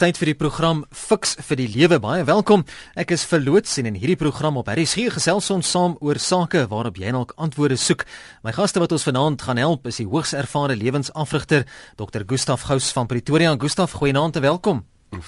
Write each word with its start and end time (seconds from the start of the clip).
Tyd 0.00 0.16
vir 0.16 0.30
die 0.30 0.38
program 0.38 0.78
Fix 0.96 1.34
vir 1.44 1.58
die 1.60 1.66
lewe. 1.68 1.98
Baie 2.00 2.22
welkom. 2.24 2.62
Ek 2.96 3.10
is 3.12 3.26
verloots 3.28 3.74
en 3.82 3.90
in 3.90 3.98
hierdie 4.00 4.16
program 4.16 4.56
op 4.56 4.70
RSG 4.72 5.10
gesels 5.12 5.50
ons 5.52 5.68
saam 5.68 5.98
oor 6.00 6.16
sake 6.16 6.62
waarop 6.70 6.96
jy 6.96 7.12
dalk 7.12 7.34
antwoorde 7.36 7.76
soek. 7.76 8.06
My 8.40 8.54
gaste 8.56 8.80
wat 8.80 8.94
ons 8.96 9.04
vanaand 9.04 9.44
gaan 9.44 9.60
help 9.60 9.90
is 9.90 9.98
die 10.00 10.06
hoogs 10.08 10.32
ervare 10.32 10.78
lewensafrigter 10.80 11.66
Dr. 12.00 12.24
Gustaf 12.24 12.64
Gous 12.70 12.88
van 12.96 13.10
Pretoria. 13.12 13.52
Gustaf, 13.60 13.98
goeienaand 14.00 14.40
en 14.40 14.46
welkom. 14.48 14.82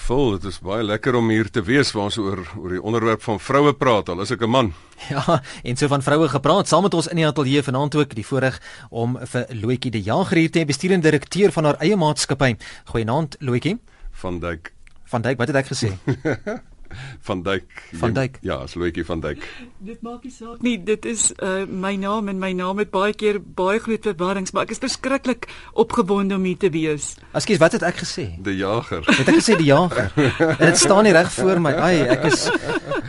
Vol, 0.07 0.39
dit 0.39 0.49
is 0.49 0.57
baie 0.63 0.81
lekker 0.81 1.19
om 1.21 1.29
hier 1.29 1.53
te 1.53 1.61
wees 1.61 1.93
waar 1.93 2.09
ons 2.09 2.17
oor 2.17 2.41
oor 2.57 2.73
die 2.73 2.81
onderwerp 2.81 3.21
van 3.29 3.37
vroue 3.37 3.77
praat. 3.77 4.09
Al 4.09 4.25
is 4.25 4.33
ek 4.33 4.41
'n 4.41 4.49
man. 4.49 4.73
Ja, 5.13 5.43
en 5.63 5.77
so 5.77 5.87
van 5.87 6.01
vroue 6.01 6.29
gepraat. 6.33 6.67
Saam 6.67 6.89
met 6.89 6.93
ons 6.93 7.13
in 7.13 7.21
die 7.21 7.27
ateljee 7.27 7.61
vanaand 7.61 7.95
ook 7.95 8.15
die 8.15 8.25
voorreg 8.25 8.61
om 8.89 9.19
vir 9.21 9.45
Loetjie 9.53 9.91
die 9.91 10.01
Jager 10.01 10.37
hier 10.37 10.49
te 10.49 10.59
hê, 10.59 10.65
bestuurende 10.65 11.11
direkteur 11.11 11.51
van 11.51 11.65
haar 11.65 11.77
eie 11.77 11.95
maatskappy. 11.95 12.55
Goeienaand, 12.89 13.37
Loetjie 13.39 13.77
van 14.13 14.39
Dijk. 14.39 14.73
Van 15.03 15.21
Dijk, 15.21 15.37
wat 15.37 15.47
het 15.47 15.55
ek 15.55 15.67
gesê? 15.67 15.89
van 17.21 17.43
Dijk. 17.43 17.83
Van 17.93 18.13
Dijk. 18.13 18.37
Ja, 18.41 18.55
as 18.55 18.75
Loetjie 18.75 19.05
van 19.05 19.19
Dijk. 19.19 19.47
Dit 19.77 20.01
maak 20.01 20.23
nie 20.23 20.31
saak 20.31 20.61
nie, 20.61 20.77
dit 20.83 21.05
is 21.05 21.31
uh 21.43 21.65
my 21.67 21.95
naam 21.95 22.27
en 22.27 22.39
my 22.39 22.51
naam 22.51 22.77
het 22.81 22.91
baie 22.91 23.13
keer 23.13 23.39
baie 23.41 23.79
groot 23.79 24.03
verwarrings, 24.03 24.51
maar 24.51 24.67
ek 24.67 24.75
is 24.75 24.81
verskriklik 24.83 25.47
opgewonde 25.73 26.35
om 26.35 26.43
hier 26.43 26.57
te 26.57 26.69
wees. 26.69 27.13
Ekskuus, 27.33 27.59
wat 27.61 27.77
het 27.77 27.85
ek 27.87 28.01
gesê? 28.03 28.27
Die 28.43 28.57
Jager. 28.59 29.03
Het 29.07 29.27
ek 29.27 29.39
gesê 29.39 29.57
die 29.59 29.69
Jager? 29.71 30.11
dit 30.59 30.77
staan 30.77 31.03
nie 31.07 31.13
reg 31.15 31.31
voor 31.31 31.61
my. 31.63 31.73
Ai, 31.73 31.95
ek 32.15 32.27
is 32.31 32.47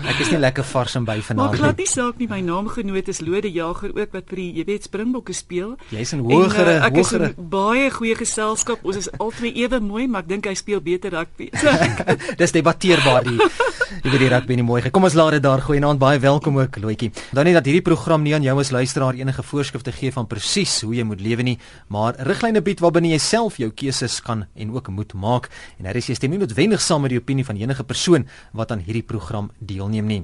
ek 0.04 0.20
is 0.20 0.30
nie 0.30 0.40
lekker 0.40 0.64
vars 0.64 0.96
en 0.98 1.06
by 1.08 1.18
vanaand. 1.24 1.54
Maar 1.54 1.60
glad 1.60 1.82
nie 1.82 1.88
saak 1.90 2.20
nie, 2.22 2.28
my 2.30 2.40
naamgenoot 2.44 3.08
is 3.08 3.20
Lode 3.24 3.50
Jager 3.52 3.94
ook 3.94 4.14
wat 4.16 4.28
vir 4.32 4.42
die 4.42 4.50
jy 4.60 4.66
weet 4.68 4.88
Springbokke 4.88 5.34
speel. 5.36 5.74
Jy's 5.90 6.14
'n 6.14 6.24
hogere, 6.24 6.78
uh, 6.78 6.86
ek 6.86 6.98
hogere. 7.00 7.30
Ek 7.32 7.38
is 7.38 7.48
baie 7.54 7.90
goeie 7.90 8.16
geselskap. 8.18 8.84
Ons 8.84 8.96
is 9.04 9.10
albei 9.18 9.52
ewe 9.54 9.80
mooi, 9.80 10.06
maar 10.08 10.22
ek 10.22 10.28
dink 10.28 10.46
hy 10.46 10.54
speel 10.54 10.80
beter 10.80 11.10
rugby. 11.10 11.50
Dis 12.40 12.52
debatteerbaar 12.52 13.24
die 13.24 13.38
Jy 14.02 14.10
weet 14.10 14.20
die 14.20 14.28
rugby 14.28 14.56
nie 14.59 14.64
mooi. 14.66 14.83
Kom 14.95 15.06
ons 15.06 15.14
laat 15.16 15.37
dit 15.37 15.42
daar 15.45 15.62
gooi. 15.64 15.78
Naand 15.83 15.98
baie 15.98 16.19
welkom 16.22 16.58
ook 16.58 16.77
Loetjie. 16.83 17.11
Dan 17.33 17.48
net 17.48 17.55
dat 17.58 17.69
hierdie 17.69 17.84
program 17.84 18.22
nie 18.22 18.34
aan 18.36 18.42
jou 18.42 18.58
as 18.61 18.70
luisteraar 18.75 19.14
enige 19.19 19.42
voorskrifte 19.42 19.92
gee 19.92 20.12
van 20.12 20.27
presies 20.27 20.81
hoe 20.84 20.94
jy 20.94 21.05
moet 21.05 21.20
lewe 21.20 21.42
nie, 21.42 21.58
maar 21.89 22.14
riglyne 22.28 22.62
bied 22.64 22.81
waarbinne 22.84 23.11
jy 23.14 23.19
self 23.19 23.58
jou 23.58 23.70
keuses 23.70 24.20
kan 24.25 24.47
en 24.55 24.75
ook 24.75 24.89
moet 24.89 25.14
maak. 25.14 25.50
En 25.78 25.84
daar 25.89 25.97
is 25.97 26.08
jy 26.08 26.14
stem 26.14 26.31
nie 26.31 26.39
noodwendig 26.39 26.81
saam 26.83 27.03
met 27.03 27.14
die 27.14 27.19
opinie 27.19 27.44
van 27.44 27.56
enige 27.56 27.84
persoon 27.84 28.28
wat 28.53 28.72
aan 28.72 28.84
hierdie 28.84 29.03
program 29.06 29.50
deelneem 29.58 30.06
nie. 30.06 30.22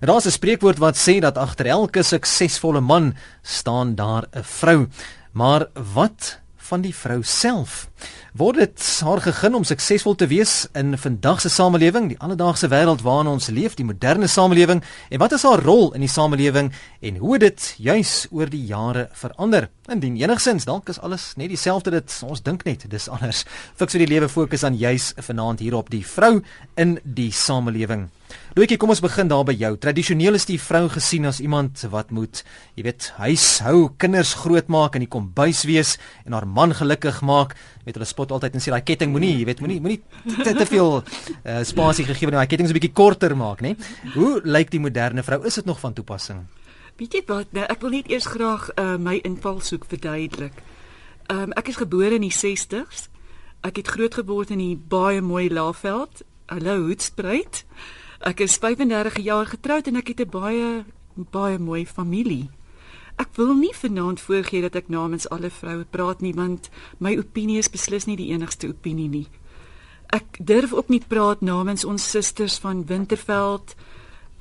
Nou, 0.00 0.12
Daar's 0.12 0.26
'n 0.26 0.30
spreekwoord 0.30 0.78
wat 0.78 0.96
sê 0.96 1.20
dat 1.20 1.38
agter 1.38 1.66
elke 1.66 2.02
suksesvolle 2.02 2.80
man 2.80 3.14
staan 3.42 3.94
daar 3.94 4.26
'n 4.32 4.42
vrou. 4.42 4.88
Maar 5.32 5.66
wat 5.94 6.40
van 6.70 6.84
die 6.84 6.94
vrou 6.94 7.20
self. 7.26 7.88
Word 8.38 8.60
dit 8.60 8.84
haar 9.02 9.20
gegeen 9.24 9.56
om 9.58 9.64
suksesvol 9.66 10.14
te 10.14 10.28
wees 10.30 10.68
in 10.78 10.94
vandag 10.98 11.42
se 11.42 11.50
samelewing, 11.50 12.08
die 12.12 12.18
alledaagse 12.22 12.70
wêreld 12.70 13.02
waarin 13.02 13.32
ons 13.32 13.50
leef, 13.50 13.74
die 13.78 13.86
moderne 13.86 14.28
samelewing, 14.30 14.84
en 15.10 15.22
wat 15.22 15.34
is 15.34 15.46
haar 15.48 15.64
rol 15.66 15.90
in 15.98 16.04
die 16.06 16.10
samelewing 16.10 16.70
en 17.00 17.18
hoe 17.22 17.40
dit 17.42 17.66
juis 17.82 18.14
oor 18.30 18.52
die 18.52 18.62
jare 18.70 19.08
verander? 19.18 19.66
Indien 19.90 20.20
enigsins, 20.20 20.68
dalk 20.68 20.92
is 20.92 21.02
alles 21.02 21.32
net 21.40 21.50
dieselfde 21.50 21.90
dit 21.96 22.18
ons 22.26 22.44
dink 22.46 22.62
net, 22.68 22.86
dis 22.90 23.10
anders. 23.10 23.42
Fiks 23.74 23.98
vir 23.98 24.06
die 24.06 24.12
lewe 24.14 24.30
fokus 24.30 24.64
aan 24.64 24.78
juis 24.78 25.10
vanaand 25.18 25.64
hierop 25.64 25.90
die 25.90 26.04
vrou 26.06 26.36
in 26.78 26.98
die 27.02 27.32
samelewing. 27.34 28.08
Loetjie, 28.58 28.80
kom 28.82 28.90
ons 28.90 28.98
begin 28.98 29.28
daar 29.30 29.44
by 29.46 29.52
jou. 29.54 29.68
Tradisioneel 29.78 30.34
is 30.34 30.48
die 30.48 30.56
vrou 30.58 30.88
gesien 30.90 31.28
as 31.28 31.38
iemand 31.38 31.84
wat 31.92 32.08
moet, 32.10 32.40
jy 32.74 32.82
weet, 32.82 33.04
huis 33.20 33.44
hou, 33.62 33.92
kinders 34.02 34.32
grootmaak 34.40 34.96
en 34.98 35.04
die 35.04 35.10
kombuis 35.10 35.60
wees 35.68 35.92
en 36.24 36.34
haar 36.34 36.48
man 36.50 36.74
gelukkig 36.74 37.20
maak. 37.22 37.54
Weet 37.84 38.00
hulle 38.00 38.08
spot 38.10 38.34
altyd 38.34 38.58
en 38.58 38.64
sê 38.64 38.72
daai 38.74 38.82
ketting 38.82 39.14
moenie, 39.14 39.36
jy 39.38 39.46
weet, 39.46 39.62
moenie 39.62 39.76
moenie 39.84 40.00
te, 40.42 40.50
te 40.50 40.66
veel 40.66 40.98
uh, 40.98 41.60
spasie 41.68 42.08
gegee 42.08 42.26
word. 42.26 42.40
Daai 42.40 42.50
ketting 42.50 42.66
is 42.66 42.74
'n 42.74 42.78
bietjie 42.80 42.90
korter 42.90 43.36
maak, 43.38 43.62
né? 43.62 43.76
Hoe 44.16 44.42
lyk 44.42 44.74
die 44.74 44.82
moderne 44.82 45.22
vrou? 45.22 45.44
Is 45.46 45.54
dit 45.62 45.70
nog 45.70 45.78
van 45.78 45.94
toepassing? 45.94 46.42
Weet 46.98 47.14
jy 47.14 47.22
wat? 47.30 47.54
Nou, 47.54 47.68
ek 47.70 47.86
wil 47.86 47.94
net 47.94 48.10
eers 48.10 48.26
graag 48.26 48.66
uh, 48.74 48.98
my 48.98 49.20
invalshoek 49.22 49.86
verduidelik. 49.86 50.58
Um, 51.30 51.54
ek 51.54 51.70
is 51.70 51.78
gebore 51.78 52.18
in 52.18 52.26
die 52.26 52.34
60s. 52.34 53.06
Ek 53.62 53.78
het 53.78 53.94
grootgeword 53.94 54.50
in 54.50 54.58
die 54.58 54.74
baie 54.74 55.22
mooi 55.22 55.46
Laagveld. 55.46 56.26
Hallo 56.50 56.80
Hoedspruit. 56.90 57.62
Ek 58.20 58.40
is 58.44 58.58
35 58.60 59.16
jaar 59.24 59.46
getroud 59.46 59.86
en 59.86 59.96
ek 59.96 60.08
het 60.08 60.20
'n 60.20 60.30
baie 60.30 60.84
baie 61.30 61.58
mooi 61.58 61.86
familie. 61.86 62.50
Ek 63.16 63.28
wil 63.36 63.54
nie 63.54 63.74
vanaand 63.74 64.20
voorgee 64.20 64.60
dat 64.60 64.74
ek 64.74 64.88
namens 64.88 65.28
alle 65.28 65.50
vroue 65.50 65.84
praat 65.84 66.20
nie 66.20 66.34
want 66.34 66.70
my 66.98 67.16
opinie 67.16 67.58
is 67.58 67.70
beslis 67.70 68.06
nie 68.06 68.16
die 68.16 68.32
enigste 68.32 68.68
opinie 68.68 69.08
nie. 69.08 69.26
Ek 70.06 70.38
durf 70.38 70.72
ook 70.72 70.88
nie 70.88 71.02
praat 71.08 71.40
namens 71.40 71.84
ons 71.84 72.10
susters 72.10 72.58
van 72.58 72.86
Winterveld, 72.86 73.74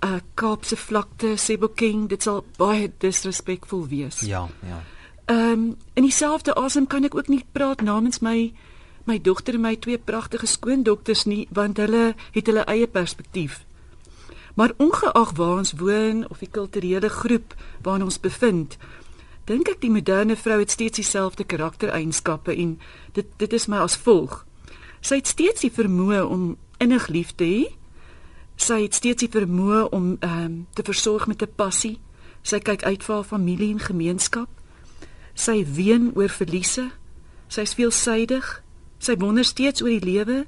uh 0.03 0.19
Kaapse 0.33 0.75
vlakte, 0.75 1.37
Sebokeng, 1.37 2.07
dit 2.09 2.23
sal 2.23 2.45
baie 2.57 2.91
disrespekvol 2.97 3.87
wees. 3.87 4.19
Ja, 4.19 4.47
ja. 4.63 4.83
Ehm 5.25 5.51
um, 5.51 5.77
in 5.93 6.03
dieselfde 6.03 6.55
asem 6.55 6.87
kan 6.87 7.03
ek 7.03 7.15
ook 7.15 7.27
nie 7.27 7.45
praat 7.51 7.81
namens 7.81 8.19
my 8.19 8.53
my 9.05 9.21
dogter 9.21 9.53
en 9.53 9.61
my 9.61 9.75
twee 9.75 9.97
pragtige 9.97 10.45
skoondokters 10.45 11.25
nie 11.25 11.47
want 11.51 11.77
hulle 11.77 12.15
het 12.31 12.45
hulle 12.47 12.65
eie 12.65 12.87
perspektief. 12.87 13.65
Maar 14.59 14.73
ongeag 14.77 15.31
waar 15.35 15.57
ons 15.57 15.71
woon 15.71 16.29
of 16.29 16.37
die 16.37 16.49
kulturele 16.51 17.09
groep 17.09 17.55
waarin 17.81 18.03
ons 18.03 18.19
bevind, 18.19 18.75
dink 19.47 19.69
ek 19.71 19.79
die 19.79 19.91
moderne 19.91 20.35
vrou 20.35 20.57
het 20.59 20.73
steeds 20.75 20.99
dieselfde 20.99 21.45
karaktereienskappe 21.47 22.51
en 22.51 22.73
dit 23.15 23.29
dit 23.39 23.55
is 23.55 23.69
my 23.71 23.79
as 23.85 23.95
volg. 24.03 24.41
Sy 24.99 25.21
het 25.21 25.31
steeds 25.31 25.63
die 25.63 25.71
vermoë 25.71 26.25
om 26.27 26.43
innig 26.83 27.07
lief 27.07 27.31
te 27.39 27.47
hê. 27.47 27.63
Sy 28.59 28.81
het 28.83 28.99
steeds 28.99 29.23
die 29.23 29.31
vermoë 29.31 29.85
om 29.95 30.11
ehm 30.19 30.43
um, 30.43 30.59
te 30.75 30.83
versorg 30.83 31.27
met 31.31 31.41
'n 31.41 31.55
passie. 31.55 31.95
Sy 32.43 32.59
kyk 32.59 32.83
uit 32.83 33.03
vir 33.03 33.15
haar 33.15 33.31
familie 33.31 33.71
en 33.71 33.79
gemeenskap. 33.79 34.49
Sy 35.33 35.63
ween 35.63 36.11
oor 36.15 36.29
verliese. 36.29 36.91
Sy 37.47 37.61
is 37.61 37.73
veelsidig. 37.73 38.63
Sy 38.99 39.15
wonder 39.15 39.45
steeds 39.45 39.81
oor 39.81 39.89
die 39.89 40.05
lewe. 40.11 40.45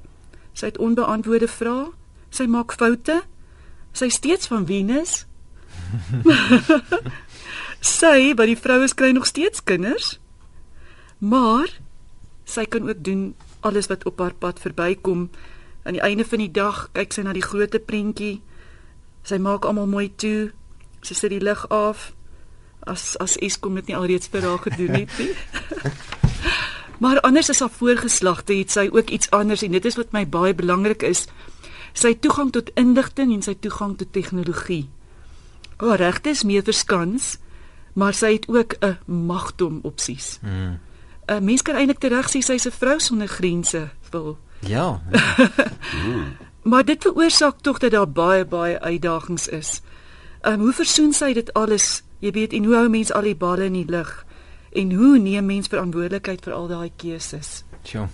Sy 0.52 0.66
het 0.66 0.78
onbeantwoorde 0.78 1.48
vrae. 1.48 1.92
Sy 2.30 2.44
maak 2.44 2.72
foute. 2.72 3.31
Sy 3.92 4.08
steeds 4.08 4.48
van 4.48 4.66
Venus. 4.66 5.26
sy, 8.00 8.32
by 8.36 8.46
die 8.48 8.58
vroue 8.58 8.88
kry 8.96 9.12
nog 9.12 9.28
steeds 9.28 9.64
kinders. 9.64 10.16
Maar 11.20 11.70
sy 12.48 12.64
kan 12.66 12.88
ook 12.88 13.04
doen 13.04 13.34
alles 13.60 13.86
wat 13.92 14.04
op 14.08 14.18
haar 14.18 14.34
pad 14.34 14.60
verbykom. 14.60 15.28
Aan 15.82 15.98
die 15.98 16.02
einde 16.02 16.24
van 16.24 16.42
die 16.42 16.50
dag 16.50 16.88
kyk 16.96 17.12
sy 17.14 17.26
na 17.26 17.34
die 17.36 17.44
groot 17.44 17.76
prentjie. 17.86 18.40
Sy 19.26 19.38
maak 19.38 19.68
almal 19.68 19.90
mooi 19.90 20.08
toe. 20.16 20.50
Sy 21.02 21.14
sit 21.14 21.34
die 21.34 21.42
lig 21.42 21.62
af. 21.70 22.10
As 22.82 23.14
as 23.22 23.36
Eskom 23.38 23.78
dit 23.78 23.92
nie 23.92 23.98
alreeds 23.98 24.30
vir 24.32 24.48
haar 24.48 24.62
gedoen 24.64 25.04
het 25.04 25.18
nie. 25.20 25.30
maar 27.02 27.20
anders 27.26 27.50
as 27.50 27.60
haar 27.62 27.70
voorgeslagte 27.70 28.54
het 28.54 28.70
sy 28.70 28.88
ook 28.90 29.10
iets 29.10 29.30
anders 29.34 29.62
en 29.66 29.74
dit 29.74 29.86
is 29.90 29.98
wat 29.98 30.12
my 30.14 30.22
baie 30.26 30.54
belangrik 30.54 31.02
is 31.06 31.26
sy 31.92 32.14
toegang 32.14 32.52
tot 32.52 32.70
inligting 32.74 33.32
en 33.32 33.42
sy 33.42 33.54
toegang 33.54 33.96
tot 33.98 34.12
tegnologie. 34.12 34.88
Haar 35.76 35.98
regte 35.98 36.30
is 36.30 36.44
meer 36.44 36.62
verskans, 36.62 37.38
maar 37.92 38.14
sy 38.14 38.32
het 38.32 38.48
ook 38.48 38.76
'n 38.80 38.98
magdom 39.26 39.80
opsies. 39.82 40.38
'n 40.42 40.48
mm. 40.48 40.78
uh, 41.26 41.40
Mens 41.40 41.62
kan 41.62 41.74
eintlik 41.74 41.98
terug 41.98 42.28
sê 42.28 42.40
sy's 42.40 42.66
'n 42.66 42.70
vrou 42.70 42.98
sonder 43.00 43.28
grense, 43.28 43.90
wil. 44.10 44.38
Ja. 44.60 45.02
ja. 45.10 45.50
mm. 46.06 46.36
Maar 46.62 46.84
dit 46.84 47.02
veroorsaak 47.02 47.60
tog 47.60 47.78
dat 47.78 47.90
daar 47.90 48.10
baie 48.10 48.44
baie 48.44 48.80
uitdagings 48.80 49.48
is. 49.48 49.80
Ehm 50.40 50.54
um, 50.54 50.60
hoe 50.60 50.72
versoen 50.72 51.12
sy 51.12 51.32
dit 51.32 51.52
alles? 51.52 52.02
Jy 52.18 52.30
weet, 52.30 52.52
en 52.52 52.64
hoe 52.64 52.74
hou 52.74 52.88
mens 52.88 53.12
al 53.12 53.22
die 53.22 53.36
balle 53.36 53.64
in 53.64 53.72
die 53.72 53.90
lug? 53.90 54.26
En 54.72 54.92
hoe 54.92 55.18
neem 55.18 55.46
mens 55.46 55.66
verantwoordelikheid 55.66 56.44
vir 56.44 56.52
al 56.52 56.66
daai 56.66 56.90
keuses? 56.96 57.64
Tjoh. 57.82 58.06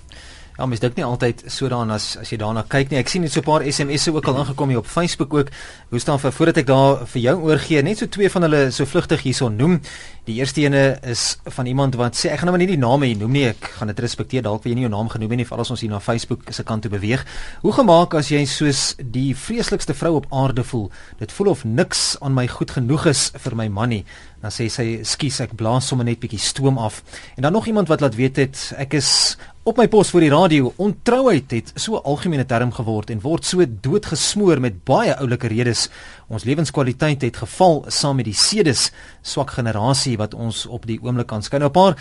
Ja, 0.58 0.66
mens 0.66 0.80
dink 0.82 0.96
nie 0.98 1.04
altyd 1.06 1.44
so 1.54 1.68
daaraan 1.70 1.92
as 1.94 2.16
as 2.18 2.32
jy 2.32 2.36
daarna 2.40 2.64
kyk 2.66 2.88
nie. 2.90 2.98
Ek 2.98 3.06
sien 3.06 3.22
net 3.22 3.30
so 3.30 3.38
'n 3.38 3.46
paar 3.46 3.62
SMS'e 3.62 4.10
ook 4.10 4.26
al 4.26 4.40
ingekom 4.40 4.68
hier 4.68 4.78
op 4.78 4.86
Facebook 4.86 5.32
ook. 5.32 5.50
Hoe 5.90 6.00
staan 6.00 6.18
vir 6.18 6.32
voordat 6.32 6.56
ek 6.56 6.66
daar 6.66 7.06
vir 7.06 7.22
jou 7.22 7.36
oorgee, 7.42 7.82
net 7.82 7.98
so 7.98 8.06
twee 8.06 8.28
van 8.28 8.42
hulle 8.42 8.72
so 8.72 8.84
vlugtig 8.84 9.22
hierson 9.22 9.56
noem. 9.56 9.80
Die 10.24 10.34
eerste 10.34 10.60
ene 10.60 10.98
is 11.02 11.38
van 11.44 11.66
iemand 11.66 11.94
wat 11.94 12.16
sê 12.16 12.32
ek 12.32 12.40
gaan 12.40 12.50
nou 12.50 12.58
maar 12.58 12.66
nie 12.66 12.76
die 12.76 12.76
name 12.76 13.06
hier 13.06 13.16
noem 13.16 13.30
nie. 13.32 13.46
Ek 13.46 13.70
gaan 13.78 13.86
dit 13.86 14.00
respekteer 14.00 14.42
dalk 14.42 14.64
wie 14.64 14.72
jy 14.72 14.74
nie 14.74 14.88
jou 14.88 14.90
naam 14.90 15.08
genoem 15.08 15.30
het 15.30 15.38
nie, 15.38 15.46
veral 15.46 15.60
as 15.60 15.70
ons 15.70 15.80
hier 15.80 15.90
na 15.90 16.00
Facebook 16.00 16.40
se 16.50 16.64
kant 16.64 16.82
toe 16.82 16.90
beweeg. 16.90 17.24
Hoe 17.62 17.72
gemaak 17.72 18.14
as 18.14 18.28
jy 18.28 18.44
soos 18.44 18.96
die 18.98 19.34
vreeslikste 19.34 19.94
vrou 19.94 20.16
op 20.16 20.26
aarde 20.32 20.64
voel? 20.64 20.90
Dit 21.18 21.32
voel 21.32 21.50
of 21.50 21.64
niks 21.64 22.16
aan 22.20 22.34
my 22.34 22.48
goed 22.48 22.70
genoeg 22.70 23.06
is 23.06 23.30
vir 23.36 23.54
my 23.54 23.68
man 23.68 23.88
nie. 23.88 24.04
Dan 24.40 24.50
sê 24.50 24.68
sy, 24.68 25.00
"Skus, 25.02 25.40
ek 25.40 25.56
blaas 25.56 25.86
sommer 25.86 26.04
net 26.04 26.20
bietjie 26.20 26.38
stoom 26.38 26.78
af." 26.78 27.02
En 27.36 27.42
dan 27.42 27.52
nog 27.52 27.66
iemand 27.66 27.88
wat 27.88 28.00
laat 28.00 28.14
weet 28.14 28.36
het, 28.36 28.72
ek 28.76 28.94
is 28.94 29.36
Op 29.68 29.76
my 29.76 29.84
pos 29.92 30.08
vir 30.14 30.24
die 30.24 30.30
radio, 30.32 30.70
ontrouheid 30.80 31.50
het 31.52 31.72
so 31.76 31.96
'n 31.96 32.04
algemene 32.08 32.46
term 32.46 32.72
geword 32.72 33.10
en 33.10 33.20
word 33.20 33.44
so 33.44 33.64
doodgesmoor 33.66 34.60
met 34.60 34.84
baie 34.84 35.14
oulike 35.16 35.46
redes. 35.46 35.90
Ons 36.28 36.44
lewenskwaliteit 36.44 37.22
het 37.22 37.36
geval 37.36 37.84
saam 37.88 38.16
met 38.16 38.24
die 38.24 38.34
sedes 38.34 38.92
swak 39.22 39.50
generasie 39.50 40.16
wat 40.16 40.34
ons 40.34 40.66
op 40.66 40.86
die 40.86 40.98
oomblik 41.02 41.32
aanskou. 41.32 41.58
Nou 41.60 41.68
'n 41.68 41.72
paar 41.72 41.96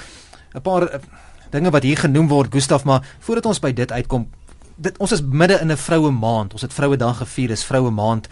'n 0.56 0.62
paar 0.62 0.88
eh, 0.88 1.00
dinge 1.52 1.70
wat 1.70 1.84
hier 1.84 1.98
genoem 1.98 2.28
word, 2.28 2.54
Gustaf, 2.54 2.86
maar 2.86 3.04
voordat 3.20 3.46
ons 3.46 3.60
by 3.60 3.74
dit 3.74 3.92
uitkom, 3.92 4.30
dit 4.78 4.98
ons 4.98 5.12
is 5.12 5.22
midde 5.22 5.60
in 5.60 5.72
'n 5.72 5.78
vroue 5.78 6.12
maand. 6.12 6.54
Ons 6.54 6.62
het 6.62 6.74
vroue 6.74 6.98
dag 6.98 7.18
gevier, 7.18 7.48
dis 7.48 7.66
vroue 7.66 7.92
maand. 7.92 8.28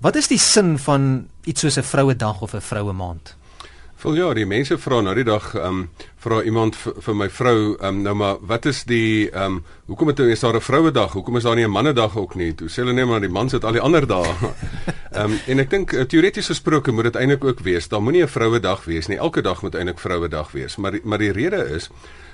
Wat 0.00 0.16
is 0.16 0.28
die 0.28 0.38
sin 0.38 0.78
van 0.78 1.28
iets 1.44 1.60
soos 1.60 1.78
'n 1.78 1.82
vroue 1.82 2.16
dag 2.16 2.42
of 2.42 2.54
'n 2.54 2.60
vroue 2.60 2.92
maand? 2.92 3.36
Wel 4.02 4.14
ja, 4.14 4.34
die 4.34 4.46
mense 4.46 4.76
vra 4.78 5.00
nou 5.00 5.14
die 5.16 5.24
dag 5.24 5.54
ehm 5.54 5.66
um, 5.66 5.84
vra 6.24 6.38
iemand 6.42 6.76
vir 6.76 7.16
my 7.16 7.28
vrou 7.28 7.56
ehm 7.74 7.86
um, 7.88 8.02
nou 8.02 8.14
maar 8.14 8.36
wat 8.40 8.66
is 8.66 8.82
die 8.88 9.30
ehm 9.30 9.58
um, 9.58 9.64
hoekom 9.86 10.08
het 10.08 10.18
is 10.18 10.40
daar 10.40 10.56
'n 10.56 10.60
vroue 10.60 10.90
dag? 10.90 11.12
Hoekom 11.12 11.36
is 11.36 11.42
daar 11.42 11.56
nie 11.56 11.64
'n 11.64 11.70
manne 11.70 11.92
dag 11.92 12.16
ook 12.16 12.34
nie? 12.34 12.54
Toe 12.54 12.68
sê 12.68 12.82
hulle 12.82 12.92
net 12.92 13.06
maar 13.06 13.20
die 13.20 13.28
man 13.28 13.48
sit 13.48 13.64
al 13.64 13.72
die 13.72 13.80
ander 13.80 14.06
dae. 14.06 14.34
Ehm 15.14 15.30
um, 15.30 15.38
en 15.46 15.58
ek 15.58 15.70
dink 15.70 15.92
uh, 15.92 16.02
teoreties 16.02 16.46
gesproke 16.46 16.92
moet 16.92 17.04
dit 17.04 17.16
eintlik 17.16 17.44
ook 17.44 17.60
wees. 17.60 17.88
Daar 17.88 18.02
moenie 18.02 18.22
'n 18.22 18.28
vroue 18.28 18.60
dag 18.60 18.84
wees 18.84 19.06
nie. 19.06 19.18
Elke 19.18 19.42
dag 19.42 19.62
moet 19.62 19.74
eintlik 19.74 19.98
vroue 19.98 20.28
dag 20.28 20.52
wees. 20.52 20.76
Maar 20.76 20.98
maar 21.02 21.18
die 21.18 21.32
rede 21.32 21.70
is 21.76 21.90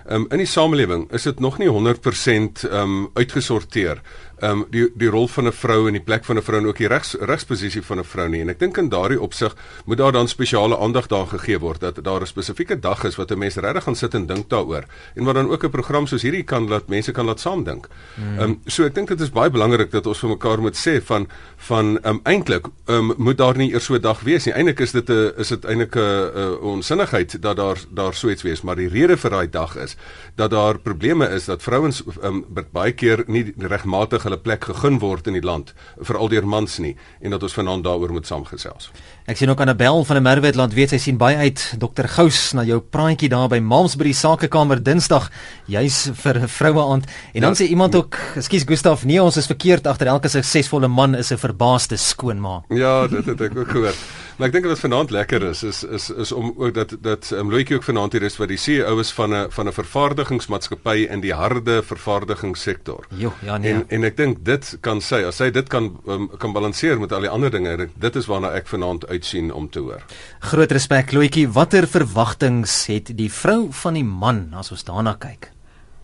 ehm 0.07 0.15
um, 0.15 0.27
in 0.31 0.39
die 0.39 0.47
samelewing 0.47 1.13
is 1.13 1.23
dit 1.23 1.41
nog 1.41 1.59
nie 1.59 1.69
100% 1.69 2.71
ehm 2.71 2.73
um, 2.73 3.11
uitgesorteer 3.15 4.01
ehm 4.41 4.51
um, 4.51 4.67
die 4.71 4.89
die 4.95 5.09
rol 5.09 5.29
van 5.29 5.47
'n 5.47 5.53
vrou 5.53 5.87
en 5.87 5.93
die 5.93 6.03
plek 6.03 6.25
van 6.25 6.37
'n 6.37 6.43
vrou 6.43 6.59
en 6.61 6.67
ook 6.67 6.77
die 6.77 6.89
regs 6.89 7.15
regsposisie 7.21 7.83
van 7.83 7.99
'n 7.99 8.05
vrou 8.05 8.29
nie. 8.29 8.41
En 8.41 8.49
ek 8.49 8.59
dink 8.59 8.77
in 8.77 8.89
daardie 8.89 9.21
opsig 9.21 9.57
moet 9.85 9.99
daar 9.99 10.13
dan 10.13 10.29
spesiale 10.29 10.79
aandag 10.79 11.07
daar 11.07 11.27
gegee 11.27 11.59
word 11.59 11.81
dat 11.81 12.05
daar 12.05 12.21
'n 12.21 12.27
spesifieke 12.27 12.81
dag 12.81 13.05
is 13.05 13.17
wat 13.17 13.31
'n 13.31 13.39
mens 13.39 13.57
regtig 13.57 13.83
gaan 13.83 13.97
sit 13.97 14.15
en 14.15 14.27
dink 14.27 14.49
daaroor 14.49 14.85
en 15.15 15.25
wat 15.25 15.35
dan 15.35 15.51
ook 15.51 15.65
'n 15.65 15.71
program 15.71 16.07
soos 16.07 16.23
hierdie 16.23 16.43
kan 16.43 16.69
laat 16.69 16.89
mense 16.89 17.13
kan 17.13 17.27
laat 17.27 17.41
saamdink. 17.41 17.89
Hmm. 18.15 18.39
Ehm 18.39 18.51
um, 18.51 18.61
so 18.67 18.85
ek 18.85 18.95
dink 18.95 19.09
dit 19.09 19.21
is 19.21 19.31
baie 19.31 19.51
belangrik 19.51 19.91
dat 19.91 20.07
ons 20.07 20.19
vir 20.19 20.29
mekaar 20.29 20.61
moet 20.61 20.77
sê 20.77 21.03
van 21.03 21.29
van 21.57 21.99
ehm 22.03 22.15
um, 22.15 22.21
eintlik 22.23 22.67
ehm 22.87 23.11
um, 23.11 23.15
moet 23.17 23.39
daar 23.39 23.57
nie 23.57 23.73
eers 23.73 23.85
so 23.85 23.95
'n 23.95 24.01
dag 24.01 24.21
wees 24.21 24.45
nie. 24.45 24.55
Eintlik 24.55 24.81
is 24.81 24.93
dit 24.93 25.09
'n 25.11 25.33
is 25.37 25.49
dit 25.49 25.65
eintlik 25.65 25.97
'n 25.97 26.59
onsinnigheid 26.61 27.43
dat 27.43 27.57
daar 27.57 27.79
daar 27.91 28.15
so 28.15 28.29
iets 28.29 28.43
wees, 28.43 28.63
maar 28.63 28.77
die 28.77 28.89
rede 28.89 29.17
vir 29.17 29.31
daai 29.31 29.51
dag 29.51 29.77
is 29.77 29.97
dat 30.35 30.51
daar 30.51 30.79
probleme 30.79 31.29
is 31.29 31.45
dat 31.45 31.63
vrouens 31.63 32.03
ehm 32.23 32.35
um, 32.55 32.67
baie 32.73 32.93
keer 32.93 33.25
nie 33.27 33.55
regmatig 33.59 34.25
hulle 34.31 34.41
plek 34.41 34.69
gegee 34.71 34.99
word 35.03 35.27
in 35.27 35.37
die 35.37 35.45
land 35.45 35.75
veral 35.99 36.31
deur 36.33 36.47
mans 36.47 36.79
nie 36.79 36.95
en 37.21 37.35
dat 37.35 37.43
ons 37.43 37.57
vanaand 37.59 37.85
daaroor 37.85 38.15
moet 38.15 38.27
saamgesels. 38.31 38.91
Ek 39.31 39.39
sien 39.39 39.51
ook 39.51 39.61
Annabel 39.61 40.05
van 40.07 40.19
die 40.19 40.25
Merwetland 40.25 40.75
weet 40.75 40.95
sy 40.95 41.01
sien 41.03 41.19
baie 41.21 41.37
uit 41.37 41.63
Dr 41.83 42.09
Gous 42.11 42.53
na 42.55 42.65
jou 42.67 42.81
praatjie 42.81 43.31
daar 43.31 43.51
by 43.51 43.61
Malmesbury 43.61 44.15
Sakekamer 44.17 44.83
Dinsdag 44.83 45.31
juis 45.67 46.11
vir 46.23 46.41
'n 46.41 46.49
vroue 46.49 46.83
aand 46.95 47.05
en 47.35 47.41
dan 47.43 47.55
ja, 47.55 47.65
sê 47.65 47.69
iemand 47.69 47.95
ook 47.95 48.17
ekskuus 48.37 48.67
Gustaf 48.67 49.05
nee 49.05 49.23
ons 49.23 49.37
is 49.37 49.47
verkeerd 49.47 49.87
agter 49.87 50.07
elke 50.07 50.29
suksesvolle 50.29 50.89
man 50.89 51.15
is 51.15 51.33
'n 51.33 51.39
verbaasde 51.39 51.97
skoonma. 51.97 52.63
Ja 52.71 53.07
dit 53.07 53.27
het 53.27 53.41
ek 53.41 53.57
ook 53.57 53.71
gehoor. 53.71 53.95
Maar 54.41 54.49
ek 54.49 54.55
dink 54.55 54.71
wat 54.71 54.81
vanaand 54.81 55.11
lekker 55.13 55.43
is 55.51 55.61
is 55.69 55.79
is 55.85 56.07
is 56.25 56.31
om 56.33 56.55
ook 56.57 56.73
dat 56.73 56.95
dat 57.05 57.27
um, 57.37 57.51
Loetjie 57.53 57.77
ook 57.77 57.85
vanaand 57.85 58.15
hier 58.17 58.23
is 58.25 58.39
wat 58.41 58.49
die 58.49 58.57
CEO 58.57 58.95
is 59.03 59.11
van 59.13 59.35
'n 59.37 59.51
van 59.53 59.69
'n 59.69 59.73
vervaardigingsmaatskappy 59.73 61.05
in 61.13 61.21
die 61.21 61.35
harde 61.35 61.83
vervaardigingssektor. 61.83 63.05
Jo, 63.09 63.33
ja 63.43 63.59
nee. 63.59 63.73
En 63.73 63.85
en 63.89 64.05
ek 64.05 64.17
dink 64.17 64.41
dit 64.45 64.79
kan 64.81 65.01
sy 65.01 65.21
as 65.29 65.37
sy 65.37 65.51
dit 65.51 65.69
kan 65.69 65.93
um, 66.07 66.31
kan 66.39 66.53
balanseer 66.53 67.01
met 67.01 67.13
al 67.13 67.21
die 67.21 67.29
ander 67.29 67.51
dinge. 67.51 67.89
Dit 68.01 68.17
is 68.17 68.27
waarna 68.27 68.55
ek 68.57 68.67
vanaand 68.67 69.07
uitsien 69.07 69.53
om 69.53 69.69
te 69.69 69.79
hoor. 69.79 70.03
Groot 70.39 70.73
respek 70.73 71.13
Loetjie. 71.13 71.49
Watter 71.49 71.87
verwagtinge 71.87 72.67
het 72.87 73.13
die 73.17 73.33
vrou 73.33 73.69
van 73.71 73.95
die 73.95 74.05
man 74.05 74.55
as 74.55 74.71
ons 74.71 74.85
daarna 74.85 75.17
kyk? 75.19 75.53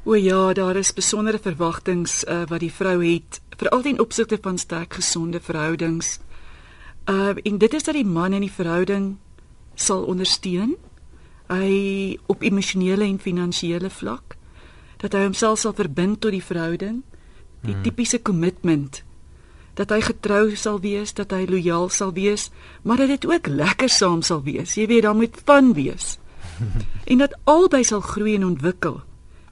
O 0.04 0.14
ja, 0.14 0.52
daar 0.52 0.76
is 0.76 0.92
besondere 0.92 1.38
verwagtinge 1.38 2.08
uh, 2.28 2.42
wat 2.46 2.60
die 2.60 2.72
vrou 2.72 3.00
het, 3.00 3.40
veral 3.56 3.82
ten 3.82 4.00
opsigte 4.00 4.38
van 4.42 4.58
sterk 4.58 4.94
gesonde 4.94 5.40
verhoudings. 5.40 6.18
Uh 7.06 7.34
en 7.42 7.58
dit 7.58 7.74
is 7.74 7.84
dat 7.84 7.94
die 7.94 8.06
man 8.06 8.32
in 8.32 8.40
die 8.40 8.52
verhouding 8.52 9.16
sal 9.74 10.04
ondersteun. 10.04 10.76
Hy 11.46 12.18
op 12.26 12.42
emosionele 12.42 13.04
en 13.04 13.18
finansiële 13.22 13.90
vlak 13.90 14.36
dat 14.96 15.12
hy 15.12 15.26
homself 15.26 15.60
sal 15.60 15.74
verbind 15.76 16.20
tot 16.24 16.32
die 16.32 16.42
verhouding, 16.42 17.02
die 17.60 17.74
hmm. 17.74 17.82
tipiese 17.84 18.22
commitment 18.22 19.04
dat 19.76 19.92
hy 19.92 20.00
getrou 20.00 20.54
sal 20.56 20.78
wees, 20.80 21.12
dat 21.16 21.34
hy 21.36 21.44
lojaal 21.48 21.90
sal 21.92 22.14
wees, 22.16 22.48
maar 22.82 23.02
dat 23.02 23.12
dit 23.12 23.26
ook 23.28 23.50
lekker 23.52 23.92
saam 23.92 24.22
sal 24.24 24.40
wees. 24.46 24.74
Jy 24.76 24.86
weet, 24.88 25.04
daar 25.04 25.16
moet 25.16 25.36
van 25.44 25.74
wees. 25.76 26.16
en 27.10 27.20
dat 27.20 27.36
albei 27.44 27.82
sal 27.84 28.00
groei 28.00 28.38
en 28.38 28.46
ontwikkel. 28.54 29.02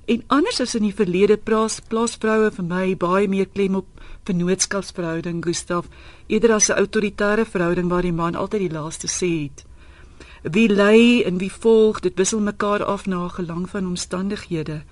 En 0.07 0.23
anders 0.27 0.61
as 0.61 0.75
in 0.75 0.85
die 0.85 0.95
verlede 0.95 1.37
plaas 1.41 1.79
plaasvroue 1.89 2.51
vir 2.53 2.67
my 2.69 2.87
baie 3.01 3.29
meer 3.29 3.47
klem 3.49 3.79
op 3.79 4.03
vennootskapsverhouding 4.29 5.41
Gustaf 5.45 5.89
eerder 6.27 6.53
as 6.57 6.69
'n 6.69 6.77
autoritaire 6.77 7.45
verhouding 7.45 7.89
waar 7.89 8.03
die 8.03 8.13
man 8.13 8.35
altyd 8.35 8.61
die 8.61 8.77
laaste 8.77 9.09
sê 9.09 9.31
het. 9.43 9.65
Wie 10.43 10.69
lei 10.69 11.23
en 11.23 11.39
wie 11.39 11.53
volg, 11.53 12.01
dit 12.01 12.17
wissel 12.17 12.41
mekaar 12.41 12.85
af 12.85 13.07
na 13.07 13.29
gelang 13.29 13.71
van 13.71 13.87
omstandighede. 13.87 14.83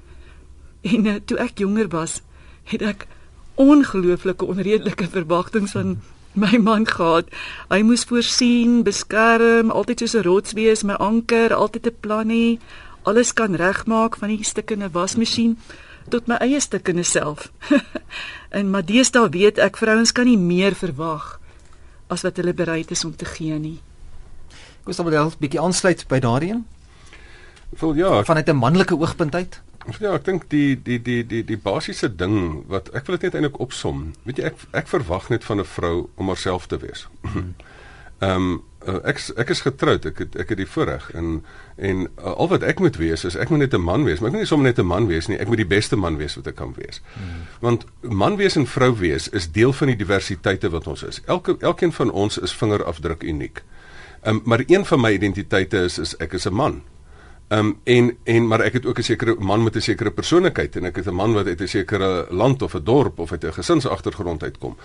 En 0.80 1.06
uh, 1.06 1.14
toe 1.24 1.38
ek 1.38 1.58
jonger 1.58 1.88
was, 1.88 2.22
het 2.64 2.82
ek 2.82 3.06
ongelooflike 3.54 4.44
onredelike 4.44 5.08
verwagtinge 5.08 5.68
van 5.68 6.00
my 6.32 6.56
man 6.56 6.86
gehad. 6.86 7.28
Hy 7.68 7.82
moes 7.82 8.04
voorsien, 8.08 8.82
beskerm, 8.82 9.70
altyd 9.70 9.98
soos 9.98 10.14
'n 10.14 10.24
rots 10.24 10.52
wees, 10.52 10.82
my 10.82 10.94
anker, 10.94 11.54
altyd 11.54 11.86
'n 11.86 11.96
plan 12.00 12.28
hê, 12.28 12.58
alles 13.02 13.32
kan 13.32 13.54
regmaak 13.54 14.16
van 14.16 14.28
die 14.28 14.44
stukke 14.44 14.74
in 14.74 14.82
'n 14.82 14.92
wasmasjien 14.92 15.58
tot 16.08 16.26
my 16.26 16.36
eie 16.40 16.60
stukke 16.60 16.92
in 16.92 17.04
self. 17.04 17.52
en 18.58 18.70
maar 18.70 18.84
deesdae 18.84 19.28
weet 19.28 19.58
ek 19.58 19.76
vrouens 19.76 20.12
kan 20.12 20.26
nie 20.26 20.38
meer 20.38 20.74
verwag 20.74 21.40
as 22.08 22.22
wat 22.22 22.36
hulle 22.36 22.52
bereid 22.54 22.90
is 22.90 23.04
om 23.04 23.16
te 23.16 23.24
gee 23.24 23.58
nie. 23.58 23.80
Gustav 24.84 25.06
wil 25.06 25.26
'n 25.26 25.32
bietjie 25.38 25.60
aansluit 25.60 26.08
by 26.08 26.18
daarin. 26.18 26.66
Vol 27.74 27.94
ja, 27.94 28.24
vanuit 28.24 28.48
'n 28.48 28.56
manlike 28.56 28.96
oogpunt 28.98 29.34
uit. 29.34 29.60
Ja, 29.98 30.14
ek 30.14 30.24
dink 30.24 30.44
die 30.50 30.76
die 30.82 31.02
die 31.02 31.26
die 31.26 31.42
die 31.44 31.58
basiese 31.58 32.08
ding 32.14 32.64
wat 32.70 32.90
ek 32.94 33.06
wil 33.06 33.16
dit 33.18 33.22
net 33.22 33.34
eintlik 33.34 33.58
opsom. 33.60 34.12
Weet 34.22 34.38
jy 34.38 34.44
ek 34.44 34.56
ek 34.72 34.88
verwag 34.88 35.28
net 35.28 35.44
van 35.44 35.58
'n 35.58 35.64
vrou 35.64 36.08
om 36.14 36.26
haarself 36.26 36.66
te 36.66 36.78
wees. 36.78 37.08
Ehm 38.22 38.36
um, 38.36 38.62
ek 39.04 39.20
ek 39.36 39.50
is 39.54 39.60
getroud. 39.60 40.06
Ek 40.06 40.18
het 40.18 40.36
ek 40.36 40.48
het 40.48 40.58
die 40.58 40.66
voorreg 40.66 41.10
en 41.14 41.44
en 41.76 42.06
uh, 42.06 42.34
al 42.34 42.48
wat 42.48 42.62
ek 42.62 42.80
moet 42.80 42.96
wees 42.96 43.24
is 43.24 43.36
ek 43.36 43.50
moet 43.50 43.58
net 43.58 43.74
'n 43.74 43.80
man 43.80 44.04
wees, 44.04 44.20
maar 44.20 44.28
ek 44.28 44.36
moet 44.36 44.44
nie 44.44 44.50
sommer 44.50 44.68
net 44.68 44.78
'n 44.78 44.86
man 44.86 45.06
wees 45.06 45.28
nie. 45.28 45.38
Ek 45.38 45.48
moet 45.48 45.62
die 45.62 45.66
beste 45.66 45.96
man 45.96 46.16
wees 46.16 46.34
wat 46.34 46.46
ek 46.46 46.56
kan 46.56 46.74
wees. 46.76 47.00
Hmm. 47.14 47.46
Want 47.60 47.86
man 48.00 48.36
wees 48.36 48.56
en 48.56 48.66
vrou 48.66 48.92
wees 48.98 49.28
is 49.28 49.50
deel 49.52 49.72
van 49.72 49.86
die 49.86 49.96
diversiteite 49.96 50.70
wat 50.70 50.86
ons 50.86 51.02
is. 51.02 51.20
Elke 51.26 51.56
elkeen 51.60 51.92
van 51.92 52.10
ons 52.10 52.38
is 52.38 52.52
vingerafdruk 52.52 53.22
uniek. 53.22 53.62
Um, 54.24 54.40
maar 54.44 54.62
een 54.66 54.84
van 54.84 55.00
my 55.00 55.12
identiteite 55.12 55.78
is 55.78 55.98
is 55.98 56.16
ek 56.16 56.32
is 56.32 56.46
'n 56.46 56.54
man. 56.54 56.82
Um, 57.52 57.80
en 57.84 58.16
en 58.24 58.46
maar 58.46 58.60
ek 58.60 58.72
het 58.72 58.86
ook 58.86 58.98
'n 58.98 59.02
sekere 59.02 59.34
man 59.38 59.62
met 59.62 59.76
'n 59.76 59.80
sekere 59.80 60.10
persoonlikheid 60.10 60.76
en 60.76 60.84
ek 60.84 60.96
het 60.96 61.06
'n 61.06 61.14
man 61.14 61.32
wat 61.32 61.46
uit 61.46 61.60
'n 61.60 61.68
sekere 61.68 62.26
land 62.30 62.62
of 62.62 62.74
'n 62.74 62.84
dorp 62.84 63.18
of 63.18 63.32
uit 63.32 63.44
'n 63.44 63.52
gesinsagtergrond 63.52 64.42
uitkom. 64.42 64.76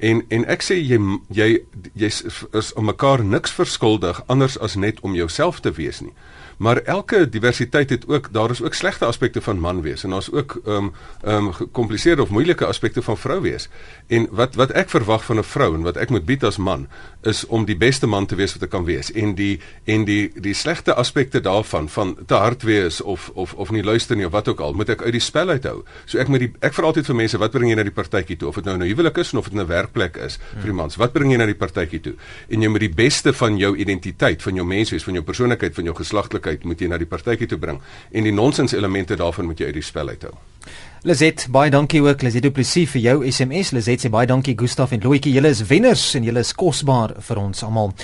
En 0.00 0.22
en 0.28 0.44
ek 0.48 0.62
sê 0.64 0.78
jy 0.80 0.98
jy 1.28 1.48
jy's 1.92 2.22
is 2.56 2.72
om 2.72 2.88
mekaar 2.88 3.24
niks 3.24 3.52
verskuldig 3.52 4.22
anders 4.32 4.56
as 4.58 4.76
net 4.76 5.00
om 5.00 5.14
jouself 5.14 5.60
te 5.60 5.72
wees 5.76 6.00
nie. 6.00 6.14
Maar 6.60 6.76
elke 6.76 7.28
diversiteit 7.28 7.90
het 7.90 8.08
ook 8.08 8.32
daar 8.32 8.50
is 8.50 8.62
ook 8.62 8.74
slegte 8.74 9.04
aspekte 9.04 9.40
van 9.40 9.58
man 9.58 9.80
wees 9.80 10.04
en 10.04 10.10
daar's 10.10 10.32
ook 10.32 10.60
ehm 10.64 10.76
um, 10.76 10.92
ehm 11.22 11.46
um, 11.46 11.52
gekompliseerde 11.52 12.22
of 12.22 12.28
moeilike 12.28 12.66
aspekte 12.66 13.02
van 13.02 13.18
vrou 13.18 13.40
wees. 13.40 13.68
En 14.06 14.28
wat 14.30 14.54
wat 14.54 14.70
ek 14.70 14.90
verwag 14.90 15.24
van 15.24 15.38
'n 15.38 15.42
vrou 15.42 15.74
en 15.74 15.82
wat 15.82 15.96
ek 15.96 16.10
moet 16.10 16.24
bied 16.24 16.44
as 16.44 16.56
man 16.56 16.88
is 17.22 17.46
om 17.46 17.64
die 17.64 17.76
beste 17.76 18.06
man 18.06 18.26
te 18.26 18.34
wees 18.34 18.52
wat 18.52 18.62
ek 18.62 18.70
kan 18.70 18.84
wees. 18.84 19.12
En 19.12 19.34
die 19.34 19.60
en 19.84 20.04
die 20.04 20.32
die 20.34 20.54
slegte 20.54 20.94
aspekte 20.94 21.40
daarvan 21.40 21.88
van 21.88 22.16
te 22.26 22.34
hard 22.34 22.62
wees 22.62 23.00
of 23.00 23.30
of 23.34 23.54
of 23.54 23.70
nie 23.70 23.82
luister 23.82 24.16
nie 24.16 24.26
of 24.26 24.32
wat 24.32 24.48
ook 24.48 24.60
al, 24.60 24.72
moet 24.72 24.88
ek 24.88 25.02
uit 25.02 25.12
die 25.12 25.20
spel 25.20 25.48
uithou. 25.48 25.84
So 26.04 26.18
ek 26.18 26.28
moet 26.28 26.40
die 26.40 26.52
ek 26.60 26.74
vra 26.74 26.86
altyd 26.86 27.06
vir 27.06 27.14
mense, 27.14 27.38
wat 27.38 27.50
bring 27.50 27.70
jy 27.70 27.76
na 27.76 27.82
die 27.82 27.90
partytjie 28.02 28.36
toe? 28.36 28.48
Of 28.48 28.54
dit 28.54 28.64
nou 28.64 28.76
'n 28.76 28.86
huwelik 28.86 29.18
is 29.18 29.34
of 29.34 29.48
dit 29.48 29.58
'n 29.58 29.66
werkplek 29.66 30.16
is 30.16 30.38
vir 30.52 30.64
die 30.64 30.72
mans. 30.72 30.96
Wat 30.96 31.12
bring 31.12 31.30
jy 31.30 31.38
na 31.38 31.46
die 31.46 31.54
partytjie 31.54 32.00
toe? 32.00 32.14
En 32.48 32.62
jy 32.62 32.68
moet 32.68 32.80
die 32.80 32.94
beste 32.94 33.32
van 33.32 33.56
jou 33.56 33.76
identiteit, 33.76 34.42
van 34.42 34.54
jou 34.54 34.66
menswees, 34.66 35.04
van 35.04 35.14
jou 35.14 35.24
persoonlikheid, 35.24 35.74
van 35.74 35.84
jou 35.84 35.94
geslagtelikheid 35.94 36.49
persoonlikheid 36.50 36.64
moet 36.64 36.80
jy 36.80 36.88
na 36.90 36.98
die 36.98 37.08
partytjie 37.08 37.48
toe 37.48 37.58
bring 37.58 37.80
en 38.12 38.24
die 38.24 38.34
nonsens 38.34 38.74
elemente 38.74 39.16
daarvan 39.16 39.46
moet 39.46 39.60
jy 39.60 39.70
uit 39.70 39.78
die 39.80 39.84
spel 39.84 40.08
uithou. 40.08 40.34
Lizet, 41.02 41.46
baie 41.48 41.70
dankie 41.70 42.02
ook 42.02 42.20
Lizet 42.22 42.42
Du 42.44 42.50
Plessis 42.50 42.90
vir 42.92 43.00
jou 43.00 43.14
SMS. 43.24 43.70
Lizet 43.72 44.02
sê 44.02 44.10
baie 44.12 44.28
dankie 44.28 44.52
Gustaf 44.54 44.92
en 44.92 45.00
Loetjie. 45.00 45.32
Julle 45.32 45.48
is 45.48 45.62
wenners 45.64 46.02
en 46.14 46.26
julle 46.26 46.42
is 46.44 46.52
kosbaar 46.52 47.14
vir 47.24 47.40
ons 47.40 47.64
almal. 47.64 47.94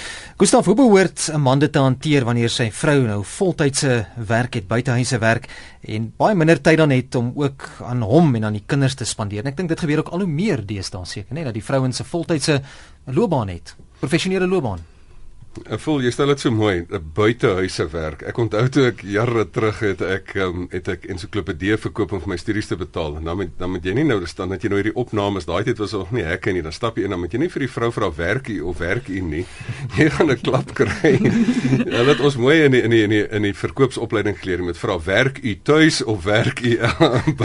Gustaf, 0.40 0.64
hoe 0.64 0.74
behoort 0.74 1.28
'n 1.28 1.40
man 1.40 1.58
dit 1.58 1.72
te 1.72 1.78
hanteer 1.78 2.24
wanneer 2.24 2.48
sy 2.48 2.70
vrou 2.70 3.02
nou 3.06 3.22
voltydse 3.22 4.06
werk 4.16 4.54
het, 4.54 4.66
buitehuise 4.66 5.18
werk 5.18 5.48
en 5.82 6.12
baie 6.16 6.34
minder 6.34 6.56
tyd 6.56 6.78
dan 6.78 6.90
het 6.90 7.14
om 7.14 7.32
ook 7.36 7.68
aan 7.84 8.02
hom 8.02 8.34
en 8.34 8.44
aan 8.44 8.52
die 8.56 8.64
kinders 8.66 8.94
te 8.94 9.04
spandeer? 9.04 9.44
En 9.44 9.50
ek 9.52 9.56
dink 9.56 9.68
dit 9.68 9.80
gebeur 9.80 9.98
ook 9.98 10.08
al 10.08 10.20
hoe 10.20 10.28
meer 10.28 10.66
deesdae 10.66 11.04
seker, 11.04 11.34
nê, 11.34 11.44
dat 11.44 11.54
die 11.54 11.64
vrouens 11.64 11.96
se 11.96 12.04
voltydse 12.04 12.62
loopbaan 13.04 13.48
het, 13.48 13.76
professionele 14.00 14.46
loopbaan. 14.46 14.95
Ek 15.64 15.80
voel 15.80 16.04
jy 16.04 16.10
stel 16.12 16.28
dit 16.34 16.42
so 16.42 16.52
mooi, 16.52 16.84
'n 16.84 17.00
buitehuise 17.16 17.86
werk. 17.92 18.22
Ek 18.28 18.38
onthou 18.38 18.68
toe 18.68 18.86
ek 18.90 19.00
jare 19.02 19.44
terug 19.48 19.78
het 19.80 20.02
ek 20.02 20.34
um, 20.36 20.68
het 20.70 20.88
ek 20.88 21.06
ensiklopedie 21.08 21.76
verkoop 21.80 22.12
om 22.12 22.20
vir 22.20 22.28
my 22.28 22.36
studies 22.36 22.68
te 22.68 22.76
betaal. 22.76 23.16
Dan 23.24 23.36
moet 23.36 23.58
dan 23.58 23.70
moet 23.70 23.84
jy 23.84 23.94
nie 23.94 24.04
nou 24.04 24.20
staan 24.26 24.50
dat 24.52 24.62
jy 24.62 24.68
nou 24.68 24.80
hierdie 24.82 24.94
opnames, 24.94 25.46
daai 25.46 25.64
tyd 25.64 25.78
was 25.78 25.92
nog 25.92 26.12
nie 26.12 26.24
hekke 26.24 26.52
nie. 26.52 26.62
Dan 26.62 26.72
stap 26.72 26.96
jy 26.96 27.04
in 27.04 27.10
dan 27.10 27.20
moet 27.20 27.32
jy 27.32 27.38
nie 27.38 27.48
vir 27.48 27.64
die 27.64 27.72
vrou 27.72 27.90
vra 27.92 28.10
werkie 28.12 28.60
of 28.64 28.78
werkie 28.78 29.22
nie. 29.22 29.46
Jy 29.98 30.10
gaan 30.10 30.30
'n 30.30 30.40
klap 30.40 30.74
kry. 30.74 31.16
Ja, 31.96 32.04
dit 32.04 32.20
ons 32.20 32.36
mooi 32.36 32.64
in 32.64 32.72
die, 32.72 32.82
in 32.82 32.90
die, 32.90 33.02
in 33.02 33.10
die, 33.10 33.24
in 33.30 33.42
die 33.42 33.54
verkoopsopleiding 33.54 34.36
geleer 34.38 34.62
met 34.62 34.76
vra 34.76 34.98
werk 35.00 35.38
u 35.42 35.54
tuis 35.62 36.02
of 36.04 36.24
werk 36.24 36.60
u 36.60 36.78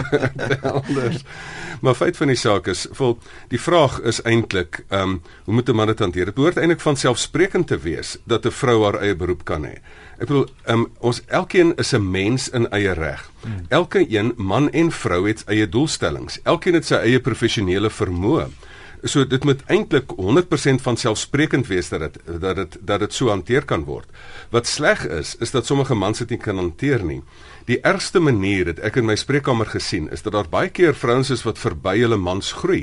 anders. 0.76 1.24
Maar 1.82 1.96
feit 1.98 2.18
van 2.18 2.30
die 2.30 2.38
saak 2.38 2.68
is, 2.70 2.86
vol 2.94 3.16
die 3.50 3.60
vraag 3.60 4.00
is 4.06 4.22
eintlik, 4.22 4.84
ehm 4.90 5.02
um, 5.02 5.22
hoe 5.46 5.54
moet 5.54 5.70
'n 5.70 5.76
man 5.76 5.88
dit 5.88 6.00
hanteer? 6.00 6.26
Dit 6.26 6.36
behoort 6.36 6.58
eintlik 6.58 6.82
van 6.82 6.96
selfsprekend 6.96 7.68
te 7.68 7.78
wees 7.78 8.18
dat 8.24 8.46
'n 8.46 8.52
vrou 8.52 8.84
haar 8.84 9.02
eie 9.02 9.16
beroep 9.16 9.44
kan 9.44 9.66
hê. 9.66 9.82
Ek 10.20 10.28
bedoel, 10.28 10.48
um, 10.68 10.88
ons 11.00 11.22
elkeen 11.26 11.76
is 11.76 11.94
'n 11.94 12.12
mens 12.12 12.50
in 12.50 12.70
eie 12.70 12.94
reg. 12.94 13.32
Elke 13.68 14.06
een 14.10 14.34
man 14.38 14.70
en 14.72 14.92
vrou 14.92 15.28
het 15.28 15.44
eie 15.48 15.70
doelstellings. 15.70 16.40
Elkeen 16.44 16.74
het 16.74 16.86
sy 16.86 16.96
eie 16.96 17.20
professionele 17.20 17.90
vermoë. 17.90 18.48
So 19.04 19.26
dit 19.26 19.44
moet 19.44 19.62
eintlik 19.66 20.12
100% 20.18 20.82
van 20.82 20.98
selfsprekend 20.98 21.68
wees 21.68 21.90
dat 21.90 22.00
dit 22.00 22.42
dat 22.42 22.56
dit 22.56 22.78
dat 22.82 23.00
dit 23.00 23.14
so 23.14 23.30
hanteer 23.30 23.66
kan 23.66 23.84
word. 23.84 24.06
Wat 24.50 24.68
sleg 24.68 25.08
is, 25.08 25.36
is 25.40 25.52
dat 25.52 25.66
sommige 25.66 25.96
mans 25.96 26.18
dit 26.18 26.30
nie 26.30 26.38
kan 26.38 26.58
hanteer 26.58 27.04
nie. 27.04 27.22
Die 27.72 27.80
ergste 27.88 28.20
manier 28.20 28.68
het 28.68 28.82
ek 28.84 28.98
in 29.00 29.06
my 29.08 29.14
spreekkamer 29.16 29.70
gesien 29.72 30.10
is 30.12 30.26
dat 30.26 30.34
daar 30.36 30.50
baie 30.52 30.68
keer 30.76 30.98
vrouens 30.98 31.30
is 31.32 31.46
wat 31.48 31.62
verby 31.62 31.94
hulle 32.02 32.18
mans 32.20 32.50
groei 32.60 32.82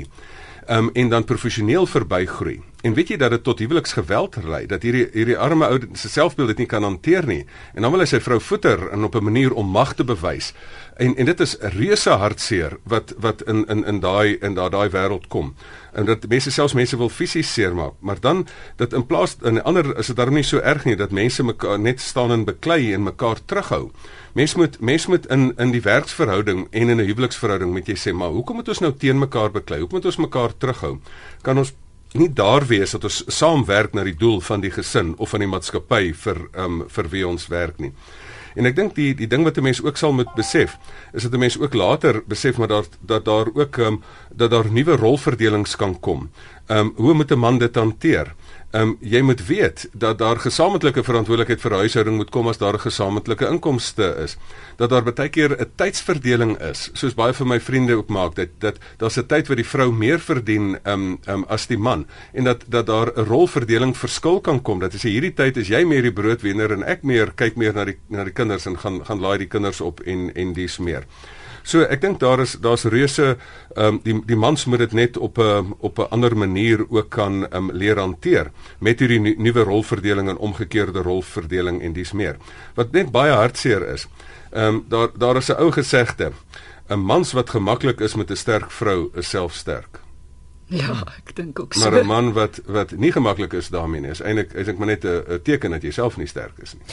um, 0.69 0.89
en 0.93 1.09
dan 1.09 1.23
professioneel 1.23 1.85
verbygroei. 1.85 2.61
En 2.81 2.93
weet 2.93 3.11
jy 3.11 3.17
dat 3.19 3.33
dit 3.35 3.43
tot 3.43 3.59
huweliksgeweld 3.59 4.37
lei 4.47 4.63
dat 4.69 4.85
hierdie 4.87 5.09
hierdie 5.11 5.37
arme 5.37 5.67
ou 5.67 5.79
se 5.99 6.09
selfbeeld 6.09 6.53
dit 6.53 6.61
nie 6.63 6.67
kan 6.71 6.85
hanteer 6.87 7.25
nie. 7.27 7.41
En 7.75 7.83
dan 7.83 7.91
wil 7.91 8.05
hy 8.05 8.07
sy 8.07 8.21
vrou 8.23 8.39
voeter 8.39 8.85
en 8.93 9.03
op 9.03 9.15
'n 9.15 9.23
manier 9.23 9.53
om 9.53 9.67
mag 9.67 9.93
te 9.95 10.03
bewys. 10.03 10.53
En 10.97 11.15
en 11.15 11.25
dit 11.25 11.39
is 11.39 11.57
reuse 11.75 12.09
hartseer 12.09 12.77
wat 12.83 13.13
wat 13.17 13.41
in 13.41 13.65
in 13.67 13.83
in 13.85 13.99
daai 13.99 14.37
in 14.41 14.53
daai 14.53 14.69
daai 14.69 14.89
wêreld 14.89 15.27
kom. 15.27 15.55
En 15.93 16.05
dat 16.05 16.27
mense 16.27 16.51
selfs 16.51 16.73
mense 16.73 16.97
wil 16.97 17.09
fisies 17.09 17.53
seermaak, 17.53 17.93
maar 17.99 18.19
dan 18.19 18.47
dat 18.75 18.93
in 18.93 19.05
plaas 19.05 19.35
in 19.43 19.63
ander 19.63 19.97
is 19.97 20.07
dit 20.07 20.15
daarom 20.15 20.35
nie 20.35 20.43
so 20.43 20.57
erg 20.57 20.85
nie 20.85 20.95
dat 20.95 21.11
mense 21.11 21.43
mekaar 21.43 21.79
net 21.79 21.99
staan 21.99 22.31
en 22.31 22.45
beklei 22.45 22.93
en 22.93 23.03
mekaar 23.03 23.37
terughou. 23.45 23.91
Mens 24.39 24.55
moet 24.55 24.79
mens 24.79 25.05
moet 25.05 25.25
in 25.27 25.53
in 25.57 25.71
die 25.71 25.81
werksverhouding 25.83 26.67
en 26.71 26.89
in 26.89 26.97
'n 27.01 27.07
huweliksverhouding 27.09 27.71
moet 27.71 27.87
jy 27.87 27.95
sê, 27.95 28.13
maar 28.15 28.29
hoekom 28.29 28.55
moet 28.55 28.67
ons 28.67 28.79
nou 28.79 28.93
teen 28.93 29.19
mekaar 29.19 29.51
beklei? 29.51 29.79
Hoekom 29.79 29.97
moet 29.97 30.05
ons 30.05 30.17
mekaar 30.17 30.57
terughou? 30.57 30.99
Kan 31.41 31.57
ons 31.57 31.73
nie 32.13 32.33
daar 32.33 32.65
wees 32.67 32.91
dat 32.91 33.03
ons 33.03 33.23
saamwerk 33.27 33.93
na 33.93 34.03
die 34.03 34.15
doel 34.15 34.39
van 34.41 34.61
die 34.61 34.71
gesin 34.71 35.13
of 35.17 35.29
van 35.29 35.39
die 35.39 35.47
maatskappy 35.47 36.13
vir 36.13 36.37
um 36.55 36.83
vir 36.87 37.09
wie 37.09 37.27
ons 37.27 37.47
werk 37.47 37.79
nie. 37.79 37.91
En 38.55 38.65
ek 38.65 38.75
dink 38.75 38.95
die 38.95 39.13
die 39.13 39.27
ding 39.27 39.43
wat 39.43 39.57
'n 39.57 39.63
mens 39.63 39.83
ook 39.83 39.97
sal 39.97 40.13
moet 40.13 40.33
besef, 40.35 40.77
is 41.13 41.23
dat 41.23 41.33
'n 41.33 41.39
mens 41.39 41.59
ook 41.59 41.73
later 41.73 42.23
besef 42.27 42.57
maar 42.57 42.67
daar 42.67 42.85
dat 43.01 43.25
daar 43.25 43.47
ook 43.53 43.77
um 43.77 44.03
dat 44.31 44.51
daar 44.51 44.71
nuwe 44.71 44.95
rolverdelings 44.95 45.75
kan 45.75 45.99
kom. 45.99 46.29
Um 46.69 46.93
hoe 46.95 47.13
moet 47.13 47.31
'n 47.31 47.39
man 47.39 47.57
dit 47.57 47.75
hanteer? 47.75 48.35
Ehm 48.69 48.81
um, 48.81 48.97
jy 49.01 49.21
moet 49.25 49.39
weet 49.47 49.87
dat 49.93 50.17
daar 50.17 50.37
gesamentlike 50.37 51.01
verantwoordelikheid 51.03 51.61
vir 51.61 51.73
huishouding 51.73 52.17
moet 52.19 52.29
kom 52.29 52.47
as 52.47 52.59
daar 52.61 52.73
'n 52.77 52.85
gesamentlike 52.85 53.47
inkomste 53.47 54.15
is. 54.23 54.37
Dat 54.77 54.89
daar 54.89 55.03
baie 55.03 55.29
keer 55.29 55.57
'n 55.57 55.71
tydsverdeling 55.75 56.57
is, 56.61 56.89
soos 56.93 57.13
baie 57.13 57.33
van 57.33 57.47
my 57.47 57.59
vriende 57.59 57.95
ook 57.95 58.09
maak 58.09 58.35
dat 58.35 58.49
dat 58.59 58.77
daar's 58.97 59.17
'n 59.17 59.25
tyd 59.25 59.47
waar 59.47 59.55
die 59.55 59.65
vrou 59.65 59.91
meer 59.91 60.19
verdien 60.19 60.77
ehm 60.83 60.93
um, 60.93 61.19
ehm 61.25 61.37
um, 61.37 61.45
as 61.47 61.67
die 61.67 61.77
man 61.77 62.05
en 62.33 62.43
dat 62.43 62.63
dat 62.67 62.85
daar 62.85 63.11
'n 63.15 63.25
rolverdeling 63.25 63.97
verskil 63.97 64.41
kan 64.41 64.61
kom. 64.61 64.79
Dat 64.79 64.93
as 64.93 65.01
jy 65.01 65.09
hierdie 65.09 65.33
tyd 65.33 65.57
is 65.57 65.67
jy 65.67 65.83
meer 65.83 66.01
die 66.01 66.13
broodwinner 66.13 66.71
en 66.71 66.83
ek 66.83 67.03
meer 67.03 67.31
kyk 67.35 67.55
meer 67.55 67.73
na 67.73 67.85
die 67.85 67.97
na 68.07 68.23
die 68.23 68.33
kinders 68.33 68.65
en 68.65 68.77
gaan 68.77 69.05
gaan 69.05 69.19
laai 69.19 69.37
die 69.37 69.47
kinders 69.47 69.81
op 69.81 69.99
en 69.99 70.31
en 70.35 70.53
dis 70.53 70.77
meer. 70.77 71.03
So 71.63 71.81
ek 71.81 72.01
dink 72.01 72.19
daar 72.19 72.39
is 72.39 72.57
daar's 72.61 72.83
reuse 72.83 73.37
ehm 73.75 73.85
um, 73.85 73.99
die 74.03 74.15
die 74.25 74.35
mans 74.35 74.65
moet 74.65 74.79
dit 74.79 74.93
net 74.93 75.17
op 75.17 75.37
'n 75.37 75.75
op 75.79 75.99
'n 75.99 76.09
ander 76.09 76.37
manier 76.37 76.85
ook 76.89 77.09
kan 77.09 77.47
ehm 77.47 77.69
um, 77.69 77.71
leer 77.71 77.97
hanteer 77.97 78.51
met 78.79 78.99
hierdie 78.99 79.35
nuwe 79.37 79.63
rolverdeling 79.63 80.29
en 80.29 80.37
omgekeerde 80.37 81.01
rolverdeling 81.01 81.81
en 81.81 81.93
dis 81.93 82.11
meer. 82.11 82.37
Wat 82.75 82.91
net 82.91 83.11
baie 83.11 83.31
hartseer 83.31 83.87
is. 83.93 84.07
Ehm 84.51 84.65
um, 84.65 84.85
daar 84.87 85.09
daar 85.17 85.35
is 85.37 85.49
'n 85.49 85.59
ou 85.59 85.71
gesegde: 85.71 86.31
'n 86.89 86.99
mans 86.99 87.31
wat 87.31 87.49
gemaklik 87.49 87.99
is 87.99 88.15
met 88.15 88.31
'n 88.31 88.35
sterk 88.35 88.71
vrou 88.71 89.09
is 89.13 89.29
self 89.29 89.53
sterk. 89.53 89.99
Ja, 90.69 91.03
ek 91.17 91.35
dink 91.35 91.59
ook 91.59 91.73
so. 91.73 91.79
Maar 91.79 92.01
'n 92.01 92.05
man 92.05 92.33
wat 92.33 92.61
wat 92.65 92.91
nie 92.91 93.11
gemaklik 93.11 93.53
is 93.53 93.69
daarmee 93.69 94.01
nie, 94.01 94.09
is 94.09 94.21
eintlik 94.21 94.53
ek 94.53 94.65
dink 94.65 94.77
maar 94.77 94.87
net 94.87 95.05
'n 95.05 95.39
teken 95.43 95.71
dat 95.71 95.81
jy 95.81 95.91
self 95.91 96.17
nie 96.17 96.27
sterk 96.27 96.57
is 96.61 96.73
nie. 96.73 96.83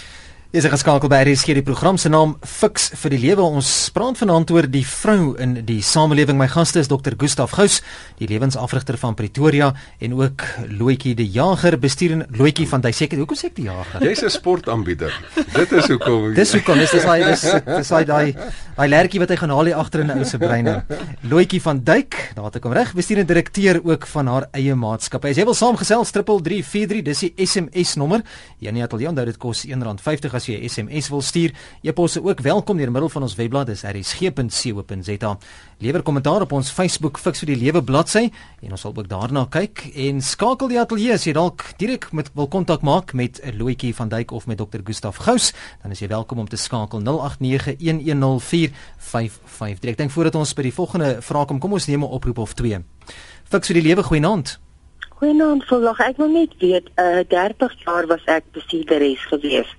Jy 0.55 0.61
is 0.62 0.67
geskakel 0.71 1.11
by 1.11 1.19
RSG 1.26 1.57
die 1.59 1.62
program 1.67 1.97
se 1.99 2.07
naam 2.07 2.37
Fix 2.47 2.85
vir 3.00 3.11
die 3.17 3.19
lewe. 3.19 3.43
Ons 3.59 3.67
praat 3.91 4.15
vanaand 4.21 4.53
oor 4.55 4.69
die 4.71 4.85
vrou 4.87 5.33
in 5.43 5.57
die 5.67 5.81
samelewing. 5.83 6.38
My 6.38 6.47
gaste 6.47 6.79
is 6.79 6.87
Dr. 6.87 7.17
Gustaf 7.19 7.57
Gous, 7.59 7.81
die 8.21 8.29
lewensafrigter 8.31 8.95
van 9.00 9.17
Pretoria 9.19 9.73
en 9.99 10.15
ook 10.15 10.45
Loetjie 10.71 11.17
die 11.19 11.26
Jager, 11.35 11.75
bestuurende 11.83 12.29
Loetjie 12.38 12.69
van 12.71 12.87
seker 12.87 13.19
hoekom 13.19 13.37
sê 13.37 13.50
ek 13.50 13.57
die 13.59 13.67
Jager? 13.67 14.07
Jy's 14.07 14.23
'n 14.23 14.31
sportaanbieder. 14.31 15.11
Dit 15.35 15.73
is 15.73 15.91
hoekom. 15.91 16.33
Dis 16.35 16.53
hoekom 16.55 16.79
is 16.79 16.91
dis 16.95 17.05
hy 17.05 17.19
is 17.26 17.43
dis 17.67 17.91
hy 17.91 18.05
daai 18.05 18.35
daai 18.76 18.88
lertjie 18.88 19.19
wat 19.19 19.31
hy 19.31 19.37
gaan 19.37 19.50
haal 19.50 19.67
hier 19.67 19.76
agter 19.76 20.00
in 20.00 20.12
'n 20.12 20.19
ou 20.19 20.25
se 20.25 20.38
brein. 20.38 20.85
Loetjie 21.23 21.61
van 21.61 21.83
Duyk, 21.83 22.33
daar 22.37 22.45
het 22.45 22.57
ek 22.57 22.62
hom 22.62 22.73
reg, 22.73 22.95
bestuurende 22.95 23.35
direkteur 23.35 23.81
ook 23.83 24.07
van 24.07 24.26
haar 24.26 24.49
eie 24.53 24.75
maatskappy. 24.75 25.31
As 25.31 25.37
jy 25.37 25.45
wil 25.45 25.55
saamgesels 25.55 26.12
3343, 26.12 27.03
dis 27.03 27.19
die 27.19 27.35
SMS 27.37 27.97
nommer. 27.97 28.23
Janie 28.61 28.83
Atelier, 28.83 29.09
onthou 29.09 29.25
dit 29.25 29.37
kos 29.37 29.67
R1.50 29.67 30.36
as 30.37 30.47
jy 30.47 30.61
'n 30.61 30.69
SMS 30.69 31.09
wil 31.09 31.23
stuur. 31.23 31.52
E-posse 31.83 32.23
ook 32.23 32.40
welkom 32.40 32.76
deur 32.76 32.90
middel 32.90 33.09
van 33.09 33.23
ons 33.23 33.35
webblad 33.35 33.69
is 33.69 33.83
rsg.co.za. 33.83 35.38
Lewer 35.78 36.02
kommentaar 36.02 36.40
op 36.40 36.52
ons 36.52 36.71
Facebook 36.71 37.19
Fix 37.19 37.38
vir 37.38 37.47
die 37.47 37.57
Lewe 37.64 37.83
bladsy 37.83 38.31
en 38.62 38.71
ons 38.71 38.81
sal 38.81 38.95
ook 38.97 39.09
daarna 39.09 39.47
kyk 39.50 39.90
en 39.95 40.21
skakel 40.23 40.69
die 40.69 40.81
ateljee 40.81 41.12
as 41.12 41.25
jy 41.25 41.33
dalk 41.33 41.64
direk 41.78 42.12
met 42.12 42.31
wil 42.35 42.49
kontak 42.49 42.83
maak 42.83 43.12
met 43.12 43.40
Loetjie 43.57 43.95
van 43.95 44.09
Duyk 44.09 44.31
of 44.31 44.47
met 44.47 44.59
Dr. 44.59 44.81
Gustaf 44.85 45.16
Gous, 45.16 45.52
dan 45.83 45.90
is 45.90 45.99
jy 46.00 46.09
welkom 46.09 46.38
om 46.38 46.49
te 46.49 46.57
skakel 46.57 47.00
0891104553. 47.00 47.07
Ek 49.93 49.97
dink 49.97 50.11
voordat 50.11 50.35
ons 50.35 50.55
by 50.55 50.62
die 50.62 50.73
volgende 50.75 51.23
vraag 51.23 51.47
kom, 51.47 51.59
kom 51.61 51.73
ons 51.73 51.87
neem 51.87 52.05
'n 52.05 52.09
oproep 52.11 52.38
of 52.38 52.55
twee. 52.55 52.78
Fix 53.45 53.66
vir 53.66 53.75
die 53.75 53.88
Lewe 53.88 54.02
goeienaand. 54.02 54.59
Goeienaand, 55.16 55.64
volg 55.64 56.00
ek 56.00 56.16
wil 56.16 56.28
net 56.28 56.52
weet, 56.59 56.88
uh 56.97 57.25
30 57.28 57.85
jaar 57.85 58.07
was 58.07 58.25
ek 58.26 58.45
bestuurderes 58.52 59.23
gewees 59.31 59.76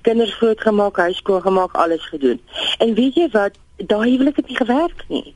kinders 0.00 0.34
grootgemaak, 0.34 0.96
huis 0.96 1.16
skoon 1.16 1.42
gemaak, 1.42 1.72
alles 1.72 2.06
gedoen. 2.06 2.40
En 2.78 2.94
weet 2.94 3.14
jy 3.14 3.28
wat, 3.32 3.58
daai 3.76 4.10
huwelik 4.10 4.36
het 4.36 4.48
nie 4.48 4.56
gewerk 4.56 5.04
nie. 5.08 5.34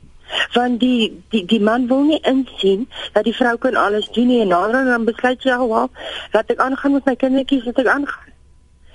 Want 0.53 0.79
die 0.79 1.23
die 1.29 1.45
die 1.45 1.61
man 1.61 1.87
wil 1.87 2.03
nie 2.03 2.19
insien 2.19 2.89
dat 3.13 3.23
die 3.23 3.35
vrou 3.35 3.57
kan 3.57 3.75
alles 3.75 4.09
doen 4.11 4.27
nie 4.27 4.41
en 4.41 4.47
nader 4.47 4.85
dan 4.85 5.05
besluit 5.05 5.43
jy 5.43 5.51
al 5.55 5.89
wat 6.31 6.51
ek 6.51 6.59
aangaan 6.59 6.91
met 6.91 7.05
my 7.05 7.15
kindertjies 7.15 7.63
wat 7.63 7.79
ek 7.79 7.87
aangaan. 7.87 8.33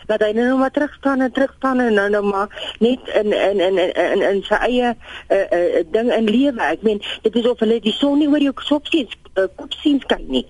Dat 0.07 0.21
hy 0.21 0.33
nou 0.37 0.59
maar 0.59 0.71
terug 0.71 0.95
staan 0.95 1.21
en 1.21 1.33
terug 1.33 1.55
staan 1.57 1.81
en 1.81 1.95
nou 1.95 2.09
nou 2.11 2.23
maar 2.25 2.75
net 2.79 3.01
in 3.23 3.33
in 3.33 3.61
in 3.61 3.79
in 3.79 4.23
in, 4.29 4.43
sy 4.45 4.61
eie 4.69 4.93
uh, 4.93 5.37
uh, 5.39 5.83
ding 5.91 6.13
in 6.13 6.29
lewe. 6.29 6.61
Ek 6.61 6.83
meen 6.83 7.01
dit 7.23 7.35
is 7.35 7.49
of 7.49 7.65
hulle 7.65 7.81
die 7.81 7.97
son 7.97 8.19
nie 8.19 8.29
oor 8.29 8.43
jou 8.43 8.53
kop 8.53 8.87
sien 8.93 9.09
uh, 9.39 9.49
kop 9.57 9.73
sien 9.81 10.03
kan 10.07 10.25
nie. 10.29 10.47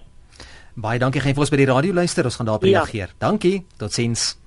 Baie 0.75 0.99
dankie 0.99 1.21
gaan 1.21 1.35
vir 1.37 1.47
ons 1.47 1.53
by 1.53 1.61
die 1.61 1.73
radio 1.73 1.93
luister. 1.93 2.25
Ons 2.25 2.41
gaan 2.41 2.49
daarop 2.49 2.65
ja. 2.65 2.81
reageer. 2.81 3.15
Dankie. 3.21 3.67
Totsiens. 3.77 4.42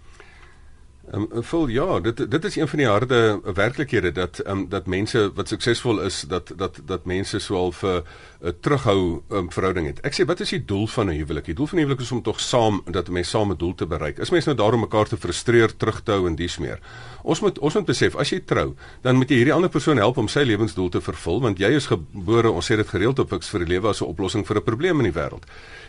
Ehm 1.11 1.25
um, 1.31 1.43
vol 1.43 1.67
ja, 1.67 1.99
dit 1.99 2.31
dit 2.31 2.45
is 2.45 2.55
een 2.55 2.67
van 2.67 2.79
die 2.79 2.87
harde 2.87 3.39
werklikhede 3.53 4.11
dat 4.11 4.39
ehm 4.39 4.57
um, 4.57 4.69
dat 4.69 4.85
mense 4.85 5.31
wat 5.35 5.47
suksesvol 5.47 6.01
is 6.01 6.21
dat 6.21 6.51
dat 6.57 6.79
dat 6.85 7.05
mense 7.05 7.39
swaal 7.39 7.71
vir 7.71 8.01
'n 8.01 8.47
uh, 8.47 8.51
terughou 8.61 9.21
um, 9.29 9.51
verhouding 9.51 9.87
het. 9.87 9.99
Ek 10.01 10.13
sê 10.13 10.25
wat 10.25 10.39
is 10.39 10.49
die 10.49 10.65
doel 10.65 10.87
van 10.87 11.09
'n 11.09 11.17
huwelik? 11.17 11.45
Die 11.45 11.53
doel 11.53 11.67
van 11.67 11.77
'n 11.77 11.81
huwelik 11.81 12.01
is 12.01 12.11
om 12.11 12.21
tog 12.21 12.39
saam 12.39 12.81
dat 12.91 13.09
mense 13.09 13.29
saam 13.29 13.51
'n 13.51 13.57
doel 13.57 13.75
te 13.75 13.85
bereik. 13.85 14.17
Is 14.17 14.29
mense 14.29 14.49
nou 14.49 14.57
daarom 14.57 14.79
mekaar 14.79 15.07
te 15.07 15.17
frustreer, 15.17 15.75
terug 15.77 16.01
te 16.03 16.11
hou 16.11 16.27
en 16.27 16.35
dies 16.35 16.57
meer. 16.57 16.79
Ons 17.23 17.39
moet 17.39 17.59
ons 17.59 17.73
moet 17.73 17.85
besef 17.85 18.15
as 18.15 18.29
jy 18.29 18.39
trou, 18.45 18.75
dan 19.01 19.15
moet 19.15 19.29
jy 19.29 19.35
hierdie 19.35 19.53
ander 19.53 19.69
persoon 19.69 19.97
help 19.97 20.17
om 20.17 20.27
sy 20.27 20.43
lewensdoel 20.43 20.89
te 20.89 21.01
vervul 21.01 21.41
want 21.41 21.59
jy 21.59 21.69
is 21.75 21.85
gebore, 21.85 22.51
ons 22.51 22.71
sê 22.71 22.75
dit 22.75 22.87
gereeld 22.87 23.19
op 23.19 23.29
fiks 23.29 23.49
vir 23.49 23.59
die 23.59 23.73
lewe 23.73 23.87
as 23.87 24.01
'n 24.01 24.05
oplossing 24.05 24.45
vir 24.47 24.57
'n 24.57 24.63
probleem 24.63 24.99
in 24.99 25.11
die 25.11 25.19
wêreld. 25.21 25.45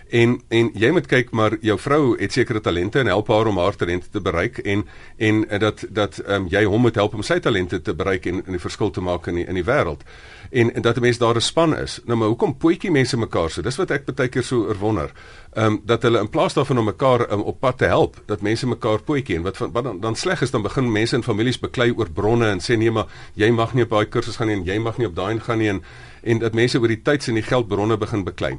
En 0.08 0.40
en 0.48 0.70
jy 0.74 0.90
moet 0.94 1.06
kyk 1.10 1.32
maar 1.34 1.56
jou 1.60 1.74
vrou 1.78 2.16
het 2.18 2.32
sekere 2.32 2.60
talente 2.60 3.00
en 3.00 3.06
help 3.10 3.28
haar 3.28 3.46
om 3.50 3.58
haar 3.58 3.74
talente 3.76 4.06
te 4.10 4.20
bereik 4.20 4.58
en 4.58 4.84
en 5.16 5.40
dat 5.58 5.84
dat 5.90 6.18
ehm 6.18 6.42
um, 6.42 6.46
jy 6.50 6.64
hom 6.64 6.80
moet 6.80 6.94
help 6.94 7.14
om 7.14 7.22
sy 7.22 7.38
talente 7.38 7.80
te 7.82 7.94
bereik 7.94 8.26
en 8.26 8.42
'n 8.46 8.58
verskil 8.58 8.90
te 8.90 9.00
maak 9.00 9.26
in 9.26 9.34
die, 9.34 9.46
in 9.46 9.54
die 9.54 9.64
wêreld. 9.64 10.02
En, 10.50 10.74
en 10.74 10.82
dat 10.82 10.96
'n 10.96 11.00
mens 11.00 11.18
daar 11.18 11.34
'n 11.34 11.40
span 11.40 11.76
is. 11.76 12.00
Nou 12.04 12.18
maar 12.18 12.28
hoekom 12.28 12.56
pootjie 12.56 12.90
mense 12.90 13.16
mekaar 13.16 13.50
so? 13.50 13.62
Dis 13.62 13.76
wat 13.76 13.90
ek 13.90 14.14
baie 14.14 14.28
keer 14.28 14.42
so 14.42 14.66
verwonder. 14.66 15.10
Ehm 15.56 15.72
um, 15.72 15.80
dat 15.84 16.02
hulle 16.02 16.20
in 16.20 16.28
plaas 16.28 16.52
daarvan 16.54 16.78
om 16.78 16.84
mekaar 16.84 17.32
um, 17.32 17.40
op 17.40 17.60
pad 17.60 17.78
te 17.78 17.84
help, 17.84 18.16
dat 18.26 18.40
mense 18.40 18.66
mekaar 18.66 19.00
pootjie 19.02 19.36
en 19.36 19.42
wat 19.42 19.56
van 19.56 19.72
wat 19.72 19.84
dan, 19.84 20.00
dan 20.00 20.16
sleg 20.16 20.40
is 20.40 20.50
dan 20.50 20.62
begin 20.62 20.92
mense 20.92 21.16
in 21.16 21.22
families 21.22 21.58
beklei 21.58 21.92
oor 21.96 22.10
bronne 22.10 22.46
en 22.46 22.60
sê 22.60 22.76
nee 22.76 22.90
maar 22.90 23.06
jy 23.34 23.48
mag 23.50 23.72
nie 23.74 23.86
op 23.86 23.90
daai 23.90 24.04
kursus 24.04 24.36
gaan 24.36 24.50
nie 24.52 24.56
en 24.56 24.64
jy 24.64 24.76
mag 24.78 24.98
nie 24.98 25.06
op 25.06 25.14
daai 25.16 25.40
gaan 25.40 25.58
nie 25.58 25.68
en 25.68 25.80
en 26.22 26.38
dat 26.38 26.52
mense 26.52 26.80
oor 26.80 26.92
die 26.92 27.00
tyds 27.02 27.28
en 27.28 27.38
die 27.40 27.42
geldbronne 27.42 27.96
begin 27.96 28.24
beklei. 28.24 28.50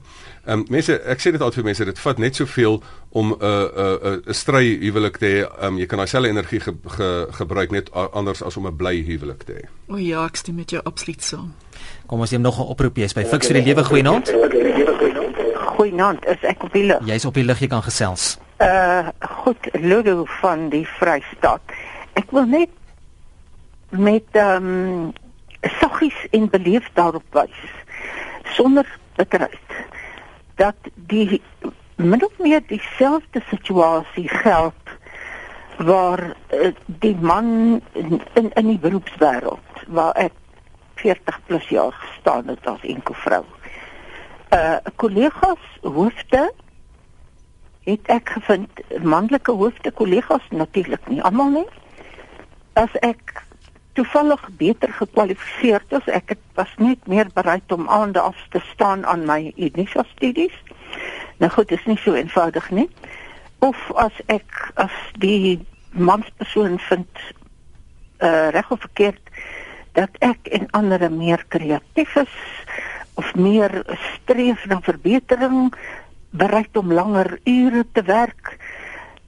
Ehm 0.46 0.60
um, 0.60 0.66
mense 0.74 0.98
ek 0.98 1.22
sê 1.22 1.32
dit 1.36 1.42
altyd 1.42 1.60
vir 1.62 1.68
mense 1.70 1.86
dit 1.86 2.00
vat 2.00 2.18
net 2.18 2.36
soveel 2.36 2.82
om 3.12 3.36
'n 3.38 3.38
'n 3.46 4.22
'n 4.26 4.34
stry 4.34 4.66
huwelik 4.82 5.18
te 5.18 5.26
hê. 5.26 5.38
Ehm 5.46 5.74
um, 5.74 5.78
jy 5.78 5.86
kan 5.86 5.98
daai 5.98 6.08
selfe 6.08 6.30
energie 6.30 6.60
ge, 6.60 6.74
ge, 6.98 7.28
gebruik 7.32 7.72
net 7.72 7.92
anders 7.94 8.42
as 8.42 8.58
om 8.58 8.68
'n 8.68 8.76
bly 8.76 9.04
huwelik 9.06 9.44
te 9.44 9.54
hê. 9.54 9.70
O 9.88 9.98
ja, 9.98 10.26
ek 10.26 10.36
stem 10.36 10.56
met 10.56 10.70
jou 10.70 10.82
absoluut 10.84 11.24
saam. 11.24 11.54
Kom 12.08 12.20
ons 12.20 12.32
neem 12.32 12.42
nog 12.42 12.58
'n 12.58 12.68
oproep 12.74 12.98
jy's 12.98 13.14
by 13.14 13.24
Fix 13.24 13.48
vir 13.48 13.62
die 13.62 13.66
lewe 13.66 13.84
goeienaand. 13.84 15.17
Goeienaand, 15.78 16.26
is 16.26 16.42
ek 16.42 16.64
op 16.66 16.74
die 16.74 16.88
lig? 16.90 17.06
Jy's 17.06 17.26
op 17.30 17.36
die 17.38 17.46
lig, 17.46 17.60
jy 17.62 17.70
kan 17.70 17.84
gesels. 17.86 18.36
Uh 18.58 19.14
goed, 19.44 19.70
Ludo 19.78 20.24
van 20.40 20.70
die 20.74 20.86
Vrystaat. 20.98 21.76
Ek 22.18 22.34
wil 22.34 22.50
net 22.50 22.74
met 23.94 24.26
ehm 24.34 24.72
um, 24.72 25.14
saggies 25.78 26.18
en 26.32 26.50
beleef 26.50 26.90
daarop 26.98 27.38
wys 27.38 27.62
sonder 28.56 28.88
bitterheid 29.16 29.78
dat 30.56 30.90
die 31.10 31.42
min 31.96 32.26
of 32.26 32.34
meer 32.38 32.62
dieselfde 32.68 33.42
situasie 33.50 34.28
geld 34.30 34.94
waar 35.78 36.24
uh, 36.54 36.72
die 36.86 37.16
man 37.22 37.82
in 37.94 38.22
in, 38.34 38.52
in 38.54 38.68
die 38.74 38.80
beroepswêreld 38.82 39.86
waar 39.88 40.14
ek 40.18 40.34
40 40.98 41.40
plus 41.46 41.70
jaar 41.70 41.94
gestaan 41.94 42.48
het 42.48 42.66
as 42.66 42.82
enkel 42.82 43.14
vrou. 43.14 43.44
Uh 44.50 44.78
kollegas 44.96 45.64
hoofde 45.82 46.54
het 47.84 48.08
ek 48.12 48.30
gevind 48.30 48.80
manlike 49.04 49.52
hoofde 49.52 49.92
kollegas 49.92 50.44
natuurlik 50.50 51.08
nie 51.08 51.22
almal 51.22 51.50
nie. 51.52 51.68
As 52.74 52.94
ek 53.04 53.44
toevallig 54.00 54.44
beter 54.60 54.92
gekwalifiseer 54.94 55.84
is, 55.90 56.08
ek 56.08 56.36
het 56.36 56.44
was 56.56 56.72
net 56.78 57.08
meer 57.08 57.28
bereid 57.34 57.72
om 57.72 57.90
aande 57.90 58.22
af 58.24 58.40
te 58.54 58.62
staan 58.72 59.06
aan 59.06 59.26
my 59.28 59.52
Unisa 59.56 60.06
studies. 60.16 60.56
Nou 61.38 61.52
goed, 61.52 61.72
is 61.72 61.86
nie 61.86 61.98
so 62.00 62.14
eenvoudig 62.14 62.70
nie. 62.72 62.88
Of 63.60 63.76
as 63.96 64.16
ek 64.32 64.72
as 64.76 64.96
die 65.20 65.60
manspersoon 65.92 66.80
vind 66.88 67.24
uh 68.24 68.48
reg 68.56 68.72
of 68.72 68.80
verkeerd 68.80 69.36
dat 69.98 70.14
ek 70.24 70.48
en 70.56 70.70
ander 70.72 71.12
meer 71.12 71.44
kreatief 71.48 72.16
is 72.16 72.34
of 73.18 73.36
meer 73.36 73.84
streef 74.14 74.66
na 74.70 74.80
verbetering, 74.82 75.74
bereid 76.30 76.78
om 76.78 76.94
langer 76.94 77.40
ure 77.44 77.86
te 77.92 78.04
werk. 78.06 78.58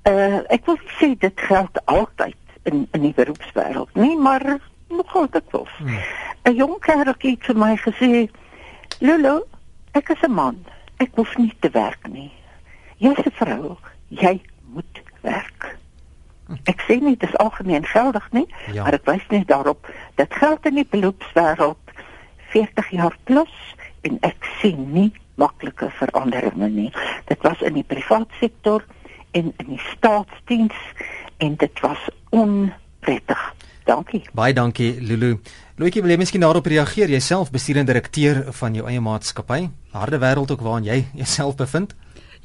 Uh 0.08 0.42
ek 0.54 0.66
wil 0.70 0.78
sê 1.00 1.14
dit 1.18 1.46
geld 1.50 1.82
altyd 1.86 2.38
in 2.70 2.88
in 2.94 3.08
die 3.08 3.16
beroepswêreld, 3.18 3.94
nie 3.98 4.18
maar 4.18 4.46
nogal 4.90 5.30
dikwels. 5.32 5.74
Hmm. 5.78 5.98
'n 6.44 6.56
Jong 6.56 6.78
kereltjie 6.80 7.36
het 7.36 7.46
vir 7.46 7.58
my 7.58 7.74
gesê, 7.78 8.30
"Lolo, 9.00 9.48
ek 9.92 10.10
is 10.10 10.22
'n 10.24 10.32
man. 10.32 10.66
Ek 10.98 11.12
hoef 11.16 11.38
nie 11.38 11.54
te 11.60 11.70
werk 11.70 12.08
nie. 12.08 12.32
Jy's 12.98 13.26
'n 13.26 13.32
vrou. 13.32 13.78
Jy 14.08 14.42
moet 14.74 15.02
werk." 15.22 15.78
Ek 16.66 16.82
sê 16.88 17.00
nie 17.02 17.18
dit 17.18 17.30
is 17.30 17.38
algemeen 17.38 17.86
geldig 17.86 18.32
nie, 18.32 18.48
ja. 18.74 18.82
maar 18.84 18.92
dit 18.92 19.06
wys 19.06 19.28
net 19.30 19.48
daarop 19.48 19.88
dat 20.16 20.34
geld 20.34 20.66
in 20.66 20.76
die 20.76 20.88
beroepswêreld 20.90 21.78
40 22.50 22.90
jaar 22.90 23.18
plus 23.24 23.76
en 24.02 24.18
ek 24.26 24.48
sien 24.62 24.92
nie 24.94 25.10
maklike 25.40 25.90
veranderinge 26.00 26.70
nie. 26.70 26.90
Dit 27.30 27.44
was 27.48 27.62
in 27.66 27.78
die 27.80 27.86
private 27.88 28.32
sektor 28.40 28.86
en 29.32 29.54
in 29.58 29.72
die 29.76 29.82
staatsdiens 29.96 30.76
en 31.38 31.56
dit 31.56 31.82
was 31.86 32.10
onprettig. 32.36 33.42
Dankie. 33.90 34.22
Baie 34.38 34.54
dankie 34.54 34.92
Lulu. 35.02 35.40
Louietjie 35.80 36.04
wil 36.04 36.14
jy 36.14 36.20
miskien 36.22 36.44
daarop 36.44 36.68
reageer 36.70 37.10
jouself 37.10 37.50
bestuurende 37.52 37.94
direkteur 37.94 38.44
van 38.54 38.76
jou 38.78 38.86
eie 38.90 39.02
maatskappy? 39.02 39.70
Harde 39.96 40.20
wêreld 40.22 40.52
ook 40.54 40.62
waarin 40.66 40.86
jy 40.86 41.00
jouself 41.22 41.58
bevind? 41.58 41.96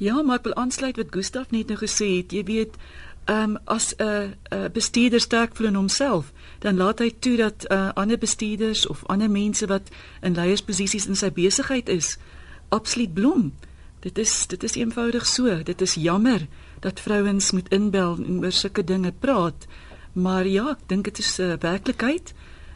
Ja, 0.01 0.21
maar 0.23 0.41
ek 0.41 0.49
wil 0.49 0.57
aansluit 0.59 0.97
wat 0.99 1.13
Gustaf 1.13 1.51
net 1.55 1.69
nou 1.71 1.77
gesê 1.79 2.07
het. 2.17 2.33
Jy 2.35 2.43
weet, 2.47 2.79
um, 3.25 3.57
as 3.63 3.95
'n 3.95 4.03
uh, 4.03 4.23
uh, 4.53 4.69
bestuurder 4.73 5.19
sterk 5.19 5.55
voel 5.55 5.67
in 5.67 5.75
homself, 5.75 6.31
dan 6.59 6.77
laat 6.77 6.99
hy 6.99 7.15
toe 7.19 7.37
dat 7.37 7.65
uh, 7.71 7.89
ander 7.93 8.17
bestuurders 8.17 8.87
of 8.87 9.05
ander 9.05 9.31
mense 9.31 9.67
wat 9.67 9.89
in 10.21 10.33
leiersposisies 10.33 11.07
in 11.07 11.15
sy 11.15 11.31
besigheid 11.31 11.89
is, 11.89 12.17
absoluut 12.69 13.13
bloem. 13.13 13.53
Dit 13.99 14.17
is 14.17 14.47
dit 14.47 14.63
is 14.63 14.75
eenvoudig 14.75 15.25
so. 15.25 15.63
Dit 15.63 15.81
is 15.81 15.93
jammer 15.93 16.47
dat 16.79 16.99
vrouens 16.99 17.51
moet 17.51 17.69
inbel 17.69 18.17
en 18.17 18.39
oor 18.39 18.51
sulke 18.51 18.83
dinge 18.83 19.13
praat. 19.19 19.65
Maar 20.13 20.47
ja, 20.47 20.69
ek 20.69 20.87
dink 20.87 21.03
dit 21.03 21.17
is 21.17 21.37
'n 21.37 21.41
uh, 21.41 21.57
werklikheid. 21.59 22.33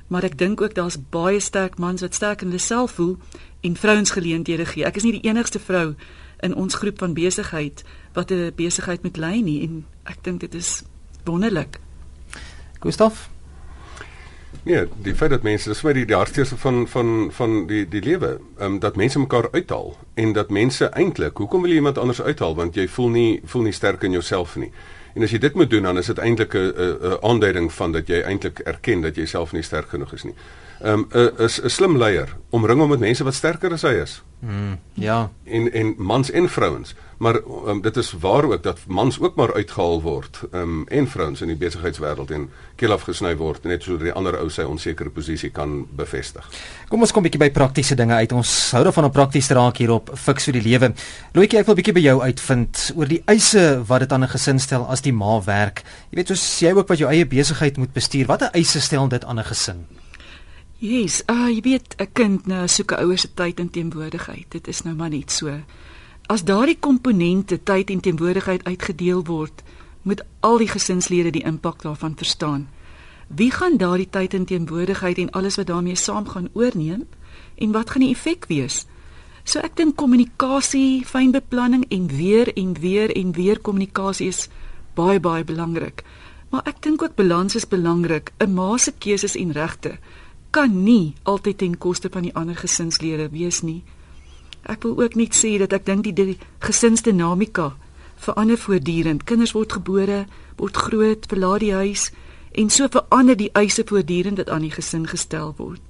Maar 0.07 0.23
ek 0.23 0.37
dink 0.37 0.61
ook 0.61 0.73
daar's 0.75 0.97
baie 1.09 1.39
sterk 1.39 1.77
mans 1.77 2.01
wat 2.01 2.15
sterk 2.15 2.41
in 2.41 2.47
hulle 2.47 2.59
self 2.59 2.91
voel 2.91 3.17
en 3.61 3.75
vrouens 3.75 4.09
geleenthede 4.09 4.65
gee. 4.65 4.85
Ek 4.85 4.95
is 4.95 5.03
nie 5.03 5.11
die 5.21 5.29
enigste 5.29 5.59
vrou 5.59 5.95
in 6.39 6.55
ons 6.55 6.75
groep 6.75 6.97
van 6.97 7.13
besigheid 7.13 7.83
wat 8.13 8.31
'n 8.31 8.51
besigheid 8.55 9.03
moet 9.03 9.17
lei 9.17 9.41
nie 9.41 9.61
en 9.63 9.85
ek 10.03 10.23
dink 10.23 10.39
dit 10.39 10.53
is 10.55 10.83
wonderlik. 11.23 11.79
Gustaf 12.79 13.29
Nee, 14.63 14.87
die 15.01 15.15
feit 15.15 15.31
dat 15.31 15.45
mense 15.45 15.69
dis 15.71 15.79
vir 15.81 15.95
die 15.95 16.15
hartseer 16.15 16.49
van 16.59 16.83
van 16.87 17.29
van 17.31 17.55
die 17.67 17.85
die 17.87 18.01
lewe, 18.03 18.39
ehm 18.57 18.65
um, 18.65 18.79
dat 18.79 18.95
mense 18.95 19.19
mekaar 19.19 19.47
uithaal 19.51 19.95
en 20.13 20.33
dat 20.33 20.49
mense 20.49 20.85
eintlik, 20.85 21.37
hoekom 21.37 21.61
wil 21.61 21.71
jy 21.71 21.79
iemand 21.79 21.97
anders 21.97 22.21
uithaal 22.21 22.55
want 22.55 22.75
jy 22.75 22.87
voel 22.87 23.09
nie 23.09 23.41
voel 23.45 23.69
nie 23.69 23.73
sterk 23.73 24.03
in 24.03 24.11
jouself 24.11 24.55
nie. 24.55 24.71
En 25.15 25.23
as 25.23 25.31
jy 25.31 25.39
dit 25.39 25.55
moet 25.55 25.69
doen 25.69 25.83
dan 25.83 25.97
is 25.97 26.05
dit 26.05 26.17
eintlik 26.17 26.53
'n 26.53 26.73
'n 26.77 27.17
aanduiding 27.21 27.71
van 27.73 27.91
dat 27.91 28.07
jy 28.07 28.21
eintlik 28.21 28.59
erken 28.59 29.01
dat 29.01 29.15
jy 29.15 29.25
self 29.25 29.51
nie 29.51 29.63
sterk 29.63 29.89
genoeg 29.89 30.13
is 30.13 30.23
nie. 30.23 30.35
Ehm 30.81 30.93
um, 30.93 31.07
'n 31.11 31.49
'n 31.63 31.69
slim 31.69 31.97
leier 31.97 32.35
omring 32.49 32.79
hom 32.79 32.89
met 32.89 32.99
mense 32.99 33.23
wat 33.23 33.33
sterker 33.33 33.71
as 33.71 33.81
hy 33.81 33.93
is. 34.01 34.23
Mm, 34.39 34.79
ja. 34.93 35.31
En 35.43 35.71
en 35.71 35.95
mans 35.97 36.31
en 36.31 36.49
vrouens. 36.49 36.95
Maar 37.19 37.35
um, 37.67 37.81
dit 37.81 37.97
is 37.97 38.11
waar 38.11 38.43
ook 38.47 38.63
dat 38.63 38.79
mans 38.87 39.19
ook 39.19 39.35
maar 39.35 39.53
uitgehaal 39.53 40.01
word 40.01 40.39
um, 40.51 40.87
en 40.87 41.07
vrouens 41.07 41.41
in 41.41 41.51
die 41.51 41.57
besigheidswêreld 41.59 42.31
en 42.31 42.45
keel 42.79 42.95
afgesny 42.95 43.33
word 43.35 43.65
net 43.67 43.83
sodat 43.83 44.07
die 44.07 44.13
ander 44.15 44.37
ou 44.39 44.47
sy 44.49 44.63
onsekere 44.63 45.11
posisie 45.11 45.49
kan 45.51 45.81
bevestig. 45.99 46.47
Kom 46.87 47.03
ons 47.03 47.11
kom 47.11 47.23
'n 47.23 47.27
bietjie 47.27 47.43
by 47.43 47.51
praktiese 47.51 47.95
dinge 47.95 48.15
uit. 48.15 48.31
Ons 48.31 48.71
hou 48.71 48.83
daarvan 48.83 49.09
om 49.09 49.11
prakties 49.11 49.47
te 49.47 49.53
raak 49.53 49.77
hier 49.77 49.91
op 49.91 50.11
Fix 50.15 50.47
vir 50.47 50.53
die 50.53 50.63
lewe. 50.63 50.93
Loetjie, 51.33 51.59
ek 51.59 51.65
wil 51.65 51.75
'n 51.75 51.81
bietjie 51.81 51.93
by 51.93 52.05
jou 52.07 52.21
uitvind 52.21 52.91
oor 52.95 53.07
die 53.07 53.21
eise 53.25 53.83
wat 53.87 53.99
dit 53.99 54.11
aan 54.11 54.23
'n 54.23 54.31
gesin 54.31 54.59
stel 54.59 54.87
as 54.87 55.01
die 55.01 55.13
ma 55.13 55.43
werk. 55.43 55.83
Jy 56.11 56.15
weet 56.15 56.27
soos 56.27 56.59
jy 56.59 56.71
ook 56.71 56.87
wat 56.87 56.97
jou 56.97 57.09
eie 57.09 57.25
besigheid 57.25 57.77
moet 57.77 57.93
bestuur, 57.93 58.25
watter 58.27 58.49
eise 58.53 58.79
stel 58.79 59.07
dit 59.09 59.25
aan 59.25 59.39
'n 59.39 59.43
gesin? 59.43 59.85
Yes, 60.79 61.23
ah, 61.25 61.35
uh, 61.35 61.49
jy 61.49 61.61
weet 61.61 61.95
'n 61.97 62.07
kind 62.13 62.47
nou 62.47 62.67
soek 62.67 62.91
'n 62.91 63.03
ouer 63.03 63.17
se 63.17 63.27
tyd 63.33 63.59
en 63.59 63.69
teenwoordigheid. 63.69 64.45
Dit 64.49 64.67
is 64.67 64.83
nou 64.83 64.95
maar 64.95 65.09
net 65.09 65.31
so. 65.31 65.59
As 66.29 66.43
daardie 66.45 66.77
komponente 66.77 67.57
tyd 67.65 67.89
en 67.89 68.03
teenwoordigheid 68.05 68.63
uitgedeel 68.63 69.23
word, 69.25 69.63
moet 70.05 70.21
al 70.45 70.59
die 70.61 70.67
gesinslede 70.69 71.31
die 71.33 71.41
impak 71.41 71.81
daarvan 71.81 72.13
verstaan. 72.17 72.67
Wie 73.27 73.49
gaan 73.51 73.79
daardie 73.81 74.09
tyd 74.09 74.35
en 74.37 74.45
teenwoordigheid 74.45 75.17
en 75.17 75.31
alles 75.31 75.57
wat 75.57 75.67
daarmee 75.71 75.97
saamgaan 75.97 76.51
oorneem 76.53 77.07
en 77.55 77.71
wat 77.71 77.89
gaan 77.89 78.05
die 78.05 78.11
effek 78.13 78.45
wees? 78.45 78.85
So 79.43 79.57
ek 79.65 79.73
dink 79.81 79.97
kommunikasie, 79.97 81.01
fyn 81.01 81.33
beplanning 81.33 81.87
en 81.89 82.05
weer 82.13 82.53
en 82.53 82.77
weer 82.77 83.09
en 83.09 83.33
weer 83.33 83.57
kommunikasie 83.59 84.29
is 84.29 84.45
baie 84.93 85.17
baie 85.19 85.43
belangrik. 85.43 86.05
Maar 86.53 86.69
ek 86.69 86.83
dink 86.85 87.01
ook 87.01 87.17
balans 87.17 87.55
is 87.55 87.65
belangrik, 87.65 88.29
'n 88.37 88.53
ma 88.53 88.77
se 88.77 88.91
keuses 88.91 89.35
en 89.35 89.51
regte 89.51 89.97
kan 90.51 90.83
nie 90.83 91.13
altyd 91.23 91.57
ten 91.57 91.77
koste 91.77 92.09
van 92.09 92.21
die 92.21 92.35
ander 92.35 92.55
gesinslede 92.55 93.29
wees 93.29 93.61
nie. 93.61 93.83
Ek 94.63 94.83
wil 94.83 94.97
ook 94.99 95.15
net 95.15 95.35
sê 95.35 95.57
dat 95.57 95.73
ek 95.73 95.85
dink 95.85 96.03
die, 96.03 96.13
die 96.13 96.37
gesinsdinamika 96.59 97.73
verander 98.19 98.57
voortdurend. 98.57 99.23
Kinders 99.23 99.53
word 99.55 99.71
gebore, 99.79 100.25
word 100.59 100.77
groot, 100.77 101.25
verlaat 101.31 101.63
die 101.63 101.73
huis 101.73 102.09
en 102.51 102.69
so 102.73 102.87
verander 102.91 103.37
die 103.37 103.51
eise 103.53 103.85
voortdurend 103.85 104.41
wat 104.41 104.49
aan 104.49 104.65
die 104.65 104.73
gesin 104.73 105.05
gestel 105.07 105.53
word. 105.57 105.81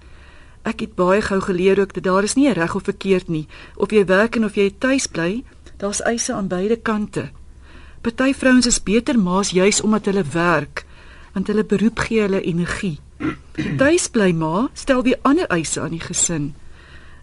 Ek 0.68 0.84
het 0.84 0.96
baie 1.00 1.22
gou 1.24 1.40
geleer 1.42 1.80
ook 1.80 1.94
dat 1.96 2.04
daar 2.04 2.24
is 2.28 2.36
nie 2.36 2.52
reg 2.54 2.76
of 2.76 2.84
verkeerd 2.84 3.30
nie. 3.32 3.48
Of 3.76 3.96
jy 3.96 4.04
werk 4.06 4.36
en 4.36 4.46
of 4.46 4.60
jy 4.60 4.70
tuis 4.78 5.08
bly, 5.08 5.44
daar's 5.80 6.04
eise 6.04 6.34
aan 6.34 6.52
beide 6.52 6.76
kante. 6.76 7.30
Party 8.02 8.34
vrouens 8.34 8.68
is 8.68 8.84
beter 8.84 9.20
maas 9.20 9.50
juis 9.56 9.82
omdat 9.82 10.06
hulle 10.06 10.24
werk, 10.34 10.86
want 11.34 11.48
hulle 11.48 11.64
beroep 11.64 12.00
gee 12.00 12.22
hulle 12.22 12.42
energie. 12.42 13.00
Tuis 13.80 14.08
bly 14.12 14.32
ma 14.32 14.70
stel 14.74 15.04
weer 15.04 15.20
ander 15.28 15.48
eise 15.52 15.82
aan 15.82 15.96
die 15.96 16.04
gesin. 16.04 16.54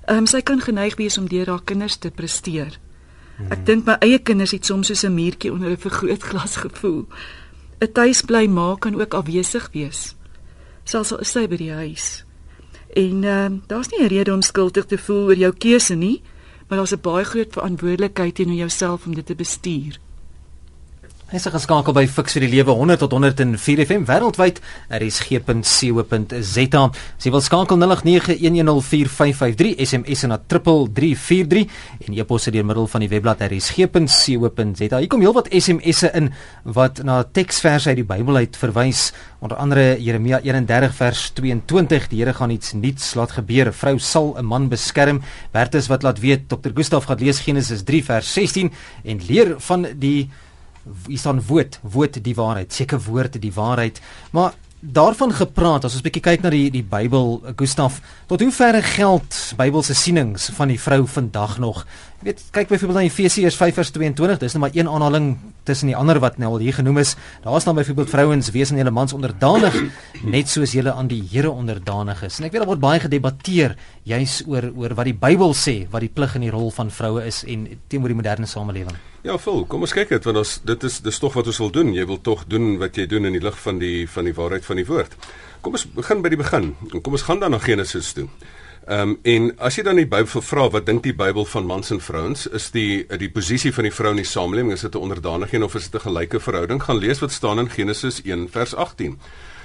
Ehm 0.06 0.18
um, 0.18 0.26
sy 0.26 0.40
kan 0.40 0.60
geneig 0.62 0.94
wees 0.96 1.18
om 1.18 1.26
deur 1.28 1.48
haar 1.50 1.64
kinders 1.64 1.96
te 1.98 2.10
presteer. 2.14 2.78
Ek 3.50 3.64
dink 3.66 3.88
my 3.88 3.96
eie 4.00 4.20
kinders 4.22 4.52
het 4.54 4.64
soms 4.64 4.86
soos 4.86 5.02
'n 5.04 5.14
muurtjie 5.14 5.52
onder 5.52 5.70
'n 5.70 5.76
vergrootglas 5.76 6.56
gevoel. 6.64 7.06
'n 7.80 7.92
Tuis 7.92 8.22
bly 8.22 8.46
ma 8.46 8.76
kan 8.78 8.94
ook 9.00 9.14
afwesig 9.14 9.68
wees. 9.72 10.14
Selfs 10.84 11.12
al 11.12 11.18
is 11.18 11.30
sy 11.30 11.46
by 11.48 11.56
die 11.56 11.72
huis. 11.72 12.24
En 12.94 13.24
ehm 13.24 13.52
um, 13.52 13.62
daar's 13.66 13.88
nie 13.88 14.02
'n 14.02 14.08
rede 14.08 14.32
om 14.32 14.42
skuldig 14.42 14.86
te 14.86 14.98
voel 14.98 15.24
oor 15.24 15.36
jou 15.36 15.52
keuse 15.52 15.94
nie, 15.94 16.22
maar 16.68 16.78
daar's 16.78 16.94
'n 16.94 17.02
baie 17.02 17.24
groot 17.24 17.52
verantwoordelikheid 17.52 18.34
teenoor 18.34 18.56
jouself 18.56 19.06
om 19.06 19.14
dit 19.14 19.26
te 19.26 19.34
bestuur. 19.34 19.98
Hy 21.26 21.40
is 21.40 21.48
geskakel 21.50 21.90
by 21.90 22.04
Fix 22.06 22.36
vir 22.36 22.44
die 22.44 22.52
Lewe 22.52 22.70
100 22.78 23.00
tot 23.02 23.10
104 23.16 23.80
FM 23.82 24.04
wêreldwyd. 24.06 24.60
Er 24.94 25.02
is 25.02 25.16
g.co.za. 25.26 26.82
Sy 27.18 27.32
wil 27.34 27.42
skakel 27.42 27.82
0891104553 27.82 29.74
SMS 29.82 30.22
na 30.30 30.38
3343 30.38 31.66
en 32.06 32.14
e-pos 32.14 32.46
deur 32.54 32.62
middel 32.70 32.86
van 32.94 33.02
die 33.02 33.10
webblad 33.10 33.42
rsg.co.za. 33.48 35.02
Hier 35.02 35.10
kom 35.10 35.26
heelwat 35.26 35.50
SMS'e 35.50 36.14
in 36.14 36.30
wat 36.78 37.02
na 37.02 37.26
teksverse 37.26 37.90
uit 37.90 37.98
die 38.04 38.06
Bybel 38.06 38.46
uit 38.46 38.54
verwys. 38.62 39.10
Onder 39.42 39.58
andere 39.58 39.98
Jeremia 39.98 40.38
31 40.46 40.94
vers 40.94 41.26
22. 41.42 42.06
Die 42.14 42.22
Here 42.22 42.38
gaan 42.38 42.54
iets 42.54 42.70
nuuts 42.78 43.18
laat 43.18 43.34
gebeur. 43.34 43.74
'n 43.74 43.78
Vrou 43.82 43.98
sal 43.98 44.38
'n 44.38 44.46
man 44.46 44.70
beskerm. 44.70 45.26
Bertus 45.50 45.90
wat 45.90 46.06
laat 46.06 46.22
weet 46.22 46.46
Dr. 46.46 46.70
Gustaf 46.70 47.10
gaan 47.10 47.18
lees 47.18 47.42
Genesis 47.42 47.82
3 47.82 48.04
vers 48.14 48.32
16 48.32 48.70
en 49.02 49.18
leer 49.26 49.58
van 49.58 49.86
die 49.98 50.30
hier 51.06 51.18
staan 51.18 51.42
woord, 51.46 51.80
woord 51.82 52.20
die 52.24 52.34
waarheid, 52.34 52.72
seker 52.72 53.00
woord 53.02 53.40
die 53.42 53.52
waarheid. 53.54 54.00
Maar 54.36 54.54
daarvan 54.80 55.32
gepraat 55.32 55.86
as 55.86 55.96
ons 55.96 56.04
bietjie 56.04 56.22
kyk 56.22 56.44
na 56.44 56.50
die 56.52 56.68
die 56.70 56.84
Bybel, 56.84 57.40
Gustaf, 57.58 57.98
tot 58.30 58.42
hoe 58.44 58.52
ver 58.52 58.76
geld 58.84 59.38
Bybelse 59.58 59.96
sienings 59.96 60.50
van 60.56 60.70
die 60.70 60.78
vrou 60.80 61.06
vandag 61.08 61.56
nog? 61.62 61.84
Jy 62.20 62.28
weet, 62.28 62.42
kyk 62.54 62.68
byvoorbeeld 62.70 62.98
na 63.00 63.06
Efesiërs 63.08 63.56
5:22, 63.56 64.38
dis 64.38 64.54
net 64.54 64.62
maar 64.62 64.76
een 64.76 64.88
aanhaling 64.88 65.36
tussen 65.64 65.90
die 65.90 65.96
ander 65.96 66.20
wat 66.20 66.38
nou 66.38 66.52
al 66.54 66.62
hier 66.62 66.76
genoem 66.76 66.98
is. 66.98 67.16
Daar 67.42 67.60
staan 67.60 67.74
byvoorbeeld 67.74 68.10
vrouens 68.10 68.50
wees 68.50 68.70
aan 68.70 68.78
julle 68.78 68.90
mans 68.90 69.12
onderdanig, 69.12 69.74
net 70.22 70.48
soos 70.48 70.72
julle 70.72 70.92
aan 70.92 71.08
die 71.08 71.22
Here 71.30 71.50
onderdanig 71.50 72.22
is. 72.22 72.38
En 72.38 72.46
ek 72.46 72.52
weet 72.52 72.62
daar 72.62 72.70
word 72.70 72.80
baie 72.80 73.00
gedebatteer 73.00 73.76
juis 74.04 74.42
oor 74.46 74.70
oor 74.76 74.94
wat 74.94 75.10
die 75.10 75.18
Bybel 75.18 75.54
sê, 75.54 75.86
wat 75.90 76.00
die 76.00 76.12
plig 76.12 76.34
en 76.34 76.46
die 76.46 76.54
rol 76.54 76.70
van 76.70 76.90
vroue 76.90 77.26
is 77.26 77.42
en 77.44 77.66
teenoor 77.88 78.14
die 78.14 78.20
moderne 78.22 78.46
samelewing. 78.46 78.96
Ja, 79.26 79.34
vol. 79.42 79.64
Kom 79.66 79.82
ons 79.82 79.90
kyk 79.90 80.12
dit 80.12 80.26
want 80.28 80.38
ons 80.38 80.50
dit 80.68 80.84
is 80.86 81.00
dis 81.02 81.16
tog 81.18 81.34
wat 81.34 81.48
ons 81.50 81.58
wil 81.58 81.72
doen. 81.74 81.88
Jy 81.90 82.04
wil 82.06 82.20
tog 82.22 82.44
doen 82.46 82.76
wat 82.78 82.94
jy 82.94 83.08
doen 83.10 83.26
in 83.26 83.34
die 83.34 83.42
lig 83.42 83.56
van 83.58 83.80
die 83.82 84.04
van 84.06 84.28
die 84.28 84.34
waarheid 84.36 84.62
van 84.68 84.78
die 84.78 84.86
woord. 84.86 85.16
Kom 85.66 85.74
ons 85.74 85.86
begin 85.96 86.22
by 86.22 86.30
die 86.30 86.38
begin. 86.38 86.68
Kom 86.94 87.16
ons 87.18 87.24
gaan 87.26 87.42
dan 87.42 87.56
na 87.56 87.58
Genesis 87.58 88.12
toe. 88.14 88.28
Ehm 88.86 89.16
um, 89.16 89.16
en 89.26 89.48
as 89.66 89.80
jy 89.80 89.82
dan 89.88 89.98
die 89.98 90.06
Bybel 90.06 90.44
vra 90.46 90.68
wat 90.70 90.86
dink 90.86 91.02
die 91.02 91.16
Bybel 91.24 91.48
van 91.56 91.66
mans 91.66 91.90
en 91.90 91.98
vrouens 91.98 92.46
is 92.54 92.70
die 92.70 93.02
die 93.18 93.32
posisie 93.34 93.74
van 93.74 93.88
die 93.88 93.94
vrou 93.98 94.14
in 94.14 94.22
die 94.22 94.30
samelewing 94.30 94.70
is 94.76 94.86
dit 94.86 94.94
'n 94.94 95.02
onderdanige 95.08 95.64
of 95.64 95.74
is 95.74 95.90
dit 95.90 96.00
'n 96.00 96.06
gelyke 96.06 96.40
verhouding 96.40 96.82
gaan 96.82 97.02
lees 97.02 97.18
wat 97.18 97.32
staan 97.32 97.58
in 97.58 97.70
Genesis 97.70 98.22
1 98.22 98.48
vers 98.48 98.74
18 98.74 99.18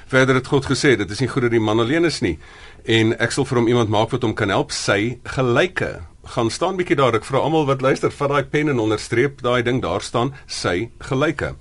Verder 0.07 0.35
het 0.35 0.47
God 0.47 0.65
gesê 0.65 0.97
dit 0.97 1.11
is 1.11 1.19
nie 1.19 1.29
goed 1.29 1.41
dat 1.41 1.51
die 1.51 1.59
man 1.59 1.79
alleen 1.79 2.05
is 2.05 2.21
nie 2.21 2.39
en 2.85 3.13
ek 3.19 3.31
sal 3.31 3.45
vir 3.45 3.57
hom 3.57 3.67
iemand 3.67 3.89
maak 3.89 4.09
wat 4.09 4.23
hom 4.23 4.33
kan 4.33 4.49
help 4.49 4.71
sy 4.71 5.19
gelyke 5.23 6.01
gaan 6.23 6.49
staan 6.49 6.77
bietjie 6.77 6.95
daar 6.95 7.15
ek 7.15 7.25
vra 7.25 7.39
almal 7.39 7.65
wat 7.65 7.81
luister 7.81 8.11
vat 8.11 8.29
daai 8.29 8.43
pen 8.43 8.69
en 8.69 8.79
onderstreep 8.79 9.41
daai 9.41 9.63
ding 9.63 9.81
daar 9.81 10.01
staan 10.01 10.33
sy 10.47 10.89
gelyke 10.99 11.55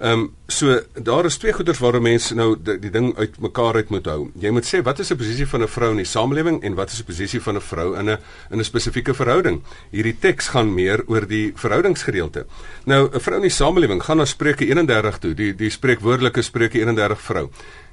Ehm 0.00 0.12
um, 0.12 0.34
so 0.46 0.80
daar 0.94 1.24
is 1.24 1.36
twee 1.36 1.52
goeders 1.52 1.78
waarom 1.78 2.02
mense 2.02 2.34
nou 2.34 2.54
die, 2.56 2.78
die 2.80 2.90
ding 2.90 3.10
uit 3.18 3.34
mekaar 3.40 3.74
uit 3.74 3.90
moet 3.92 4.06
hou. 4.08 4.30
Jy 4.40 4.50
moet 4.50 4.64
sê 4.64 4.80
wat 4.82 4.98
is 4.98 5.10
'n 5.12 5.16
posisie 5.16 5.46
van 5.46 5.62
'n 5.62 5.68
vrou 5.68 5.90
in 5.90 5.96
die 5.96 6.08
samelewing 6.08 6.62
en 6.62 6.74
wat 6.74 6.90
is 6.90 7.00
'n 7.00 7.04
posisie 7.04 7.40
van 7.40 7.56
'n 7.56 7.60
vrou 7.60 7.98
in 7.98 8.08
'n 8.08 8.18
in 8.50 8.58
'n 8.58 8.64
spesifieke 8.64 9.14
verhouding. 9.14 9.62
Hierdie 9.90 10.16
teks 10.18 10.48
gaan 10.48 10.74
meer 10.74 11.04
oor 11.06 11.26
die 11.26 11.52
verhoudingsgedeelte. 11.54 12.46
Nou 12.84 13.10
'n 13.12 13.20
vrou 13.20 13.36
in 13.36 13.42
die 13.42 13.50
samelewing 13.50 14.02
gaan 14.02 14.16
na 14.16 14.24
Spreuke 14.24 14.64
31 14.64 15.18
toe, 15.18 15.34
die 15.34 15.54
die 15.54 15.70
spreekwoordelike 15.70 16.42
Spreuke 16.42 16.78
31 16.78 17.20
vrou. 17.20 17.50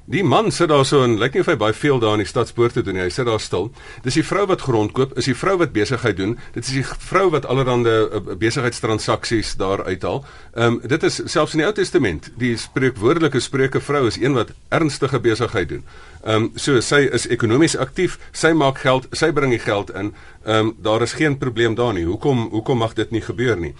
Die 0.08 0.22
man 0.24 0.46
sit 0.50 0.70
daar 0.72 0.86
so 0.88 1.02
en 1.04 1.18
lyk 1.20 1.34
nie 1.36 1.42
of 1.44 1.50
hy 1.50 1.54
baie 1.60 1.74
veel 1.76 1.98
daar 2.00 2.14
in 2.16 2.22
die 2.22 2.28
stadspoorte 2.28 2.80
doen 2.80 2.96
nie. 2.96 3.02
Hy 3.04 3.10
sit 3.12 3.26
daar 3.28 3.42
stil. 3.44 3.66
Dis 4.06 4.16
die 4.16 4.24
vrou 4.24 4.46
wat 4.48 4.64
grond 4.64 4.94
koop, 4.96 5.12
is 5.20 5.28
die 5.28 5.36
vrou 5.36 5.58
wat 5.60 5.74
besigheid 5.74 6.16
doen. 6.16 6.32
Dit 6.54 6.64
is 6.64 6.78
die 6.78 6.84
vrou 7.10 7.26
wat 7.34 7.44
allerhande 7.44 7.92
uh, 8.06 8.22
besigheidstransaksies 8.40 9.52
daar 9.60 9.84
uithaal. 9.84 10.24
Ehm 10.54 10.78
um, 10.78 10.80
dit 10.88 11.04
is 11.04 11.20
selfs 11.28 11.52
in 11.52 11.60
die 11.60 11.68
Ou 11.68 11.74
Testament, 11.76 12.30
die 12.40 12.54
spreekwoordelike 12.56 13.40
spreuke 13.44 13.84
vrou 13.84 14.06
is 14.08 14.16
een 14.16 14.32
wat 14.32 14.54
ernstige 14.72 15.20
besigheid 15.20 15.68
doen. 15.76 15.84
Ehm 16.24 16.48
um, 16.48 16.50
so 16.56 16.80
sy 16.80 17.04
is 17.04 17.28
ekonomies 17.28 17.76
aktief, 17.76 18.16
sy 18.32 18.56
maak 18.56 18.80
geld, 18.80 19.12
sy 19.12 19.28
bring 19.36 19.52
die 19.52 19.60
geld 19.60 19.92
in. 19.92 20.14
Ehm 20.46 20.72
um, 20.72 20.76
daar 20.88 21.04
is 21.04 21.18
geen 21.20 21.36
probleem 21.36 21.76
daar 21.76 21.92
nie. 21.92 22.08
Hoekom 22.08 22.48
hoekom 22.56 22.80
mag 22.80 22.96
dit 22.96 23.12
nie 23.12 23.26
gebeur 23.28 23.60
nie? 23.60 23.74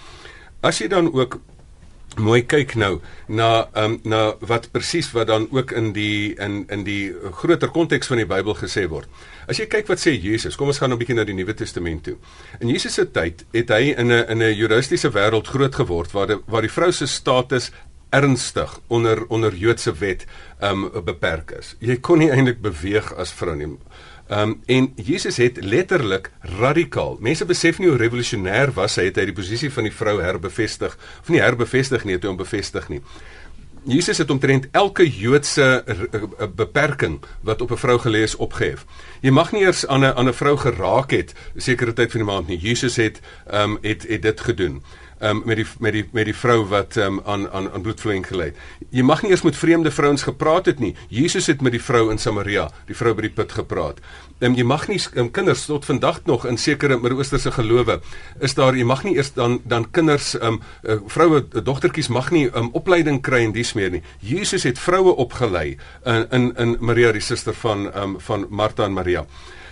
As 0.60 0.82
jy 0.84 0.92
dan 0.92 1.08
ook 1.08 1.40
mooi 2.16 2.42
kyk 2.48 2.74
nou 2.80 3.00
na 3.28 3.68
ehm 3.74 3.84
um, 3.84 4.00
na 4.04 4.20
wat 4.40 4.70
presies 4.72 5.10
wat 5.12 5.28
dan 5.28 5.48
ook 5.50 5.72
in 5.72 5.92
die 5.92 6.34
in 6.40 6.64
in 6.68 6.84
die 6.84 7.12
groter 7.40 7.68
konteks 7.68 8.06
van 8.06 8.22
die 8.22 8.26
Bybel 8.26 8.54
gesê 8.54 8.88
word. 8.88 9.08
As 9.48 9.58
jy 9.58 9.66
kyk 9.66 9.88
wat 9.88 10.00
sê 10.00 10.14
Jesus, 10.16 10.56
kom 10.56 10.68
ons 10.68 10.78
gaan 10.78 10.92
'n 10.92 10.98
bietjie 10.98 11.14
na 11.14 11.24
die 11.24 11.34
Nuwe 11.34 11.54
Testament 11.54 12.04
toe. 12.04 12.16
In 12.60 12.68
Jesus 12.68 12.94
se 12.94 13.06
tyd 13.06 13.44
het 13.52 13.68
hy 13.68 13.94
in 13.96 14.12
'n 14.12 14.24
in 14.30 14.42
'n 14.42 14.54
juristiese 14.54 15.10
wêreld 15.10 15.46
groot 15.46 15.74
geword 15.74 16.12
waar 16.12 16.26
die 16.26 16.38
waar 16.46 16.62
die 16.62 16.72
vrou 16.72 16.92
se 16.92 17.06
status 17.06 17.70
ernstig 18.10 18.80
onder 18.88 19.26
onder 19.28 19.54
Joodse 19.54 19.92
wet 19.92 20.26
ehm 20.60 20.84
um, 20.84 21.04
beperk 21.04 21.50
is. 21.50 21.76
Jy 21.78 21.96
kon 21.96 22.18
nie 22.18 22.30
eintlik 22.30 22.60
beweeg 22.60 23.14
as 23.14 23.32
vrou 23.32 23.54
nie. 23.56 23.76
Ehm 24.28 24.40
um, 24.40 24.62
en 24.66 24.92
Jesus 24.94 25.36
het 25.36 25.64
letterlik 25.64 26.30
radikaal. 26.40 27.16
Mense 27.20 27.44
besef 27.44 27.78
nie 27.78 27.88
hoe 27.88 27.96
revolusionêr 27.96 28.72
was 28.76 28.98
hy 29.00 29.06
het 29.08 29.16
hy 29.16 29.24
die 29.30 29.36
posisie 29.36 29.70
van 29.72 29.88
die 29.88 29.92
vrou 29.94 30.18
herbevestig 30.20 30.98
of 31.20 31.30
nie 31.32 31.40
herbevestig 31.40 32.04
nie, 32.04 32.18
het 32.18 32.26
hom 32.28 32.36
bevestig 32.36 32.90
nie. 32.92 33.00
Jesus 33.88 34.18
het 34.18 34.30
omtrent 34.30 34.68
elke 34.76 35.06
Joodse 35.08 35.84
beperking 36.56 37.22
wat 37.40 37.60
op 37.64 37.70
'n 37.72 37.80
vrou 37.80 37.98
gelê 37.98 38.22
is 38.28 38.36
opgehef. 38.36 38.84
Jy 39.20 39.30
mag 39.30 39.52
nie 39.52 39.62
eers 39.62 39.86
aan 39.86 40.04
'n 40.04 40.12
aan 40.12 40.28
'n 40.28 40.34
vrou 40.34 40.56
geraak 40.56 41.10
het 41.10 41.34
sekere 41.56 41.92
tyd 41.92 42.10
van 42.10 42.20
die 42.20 42.30
maand 42.32 42.48
nie. 42.48 42.58
Jesus 42.58 42.96
het 42.96 43.20
ehm 43.46 43.70
um, 43.70 43.78
het 43.80 44.04
het 44.08 44.22
dit 44.22 44.40
gedoen 44.40 44.82
um, 45.20 45.42
met 45.44 45.56
die 45.56 45.66
met 45.78 45.92
die 45.92 46.04
met 46.12 46.28
die 46.28 46.36
vrou 46.36 46.64
wat 46.70 46.96
um, 46.96 47.20
aan 47.24 47.48
aan 47.50 47.70
aan 47.72 47.82
bloedvloeiing 47.82 48.26
gelei 48.26 48.50
het. 48.50 48.62
Jy 48.90 49.02
mag 49.02 49.22
nie 49.22 49.30
eers 49.30 49.42
met 49.46 49.56
vreemde 49.56 49.90
vrouens 49.90 50.22
gepraat 50.22 50.66
het 50.66 50.78
nie. 50.78 50.94
Jesus 51.08 51.46
het 51.46 51.62
met 51.62 51.72
die 51.72 51.82
vrou 51.82 52.10
in 52.10 52.18
Samaria, 52.18 52.68
die 52.86 52.96
vrou 52.96 53.14
by 53.14 53.26
die 53.28 53.34
put 53.34 53.52
gepraat. 53.52 54.00
Um, 54.40 54.54
jy 54.54 54.64
mag 54.64 54.86
nie 54.88 55.00
um, 55.18 55.30
kinders 55.34 55.66
tot 55.66 55.84
vandag 55.84 56.20
nog 56.24 56.46
in 56.46 56.58
sekere 56.58 56.98
Midde-Oosterse 56.98 57.50
gelowe 57.56 58.00
is 58.40 58.54
daar 58.54 58.76
jy 58.76 58.84
mag 58.86 59.02
nie 59.04 59.16
eers 59.16 59.32
dan 59.34 59.58
dan 59.66 59.90
kinders 59.90 60.34
um, 60.38 60.60
uh, 60.84 61.00
vroue 61.06 61.42
dogtertjies 61.52 62.08
mag 62.08 62.30
nie 62.30 62.46
um, 62.54 62.70
opleiding 62.78 63.22
kry 63.22 63.44
en 63.44 63.52
dies 63.52 63.74
meer 63.74 63.90
nie. 63.90 64.02
Jesus 64.20 64.62
het 64.62 64.78
vroue 64.78 65.16
opgelei 65.16 65.76
in 66.04 66.26
in 66.30 66.50
in 66.56 66.76
Maria 66.80 67.12
die 67.12 67.24
suster 67.24 67.54
van 67.54 67.88
um, 67.94 68.18
van 68.20 68.46
Martha 68.48 68.84
en 68.84 68.92
Maria. 68.92 69.26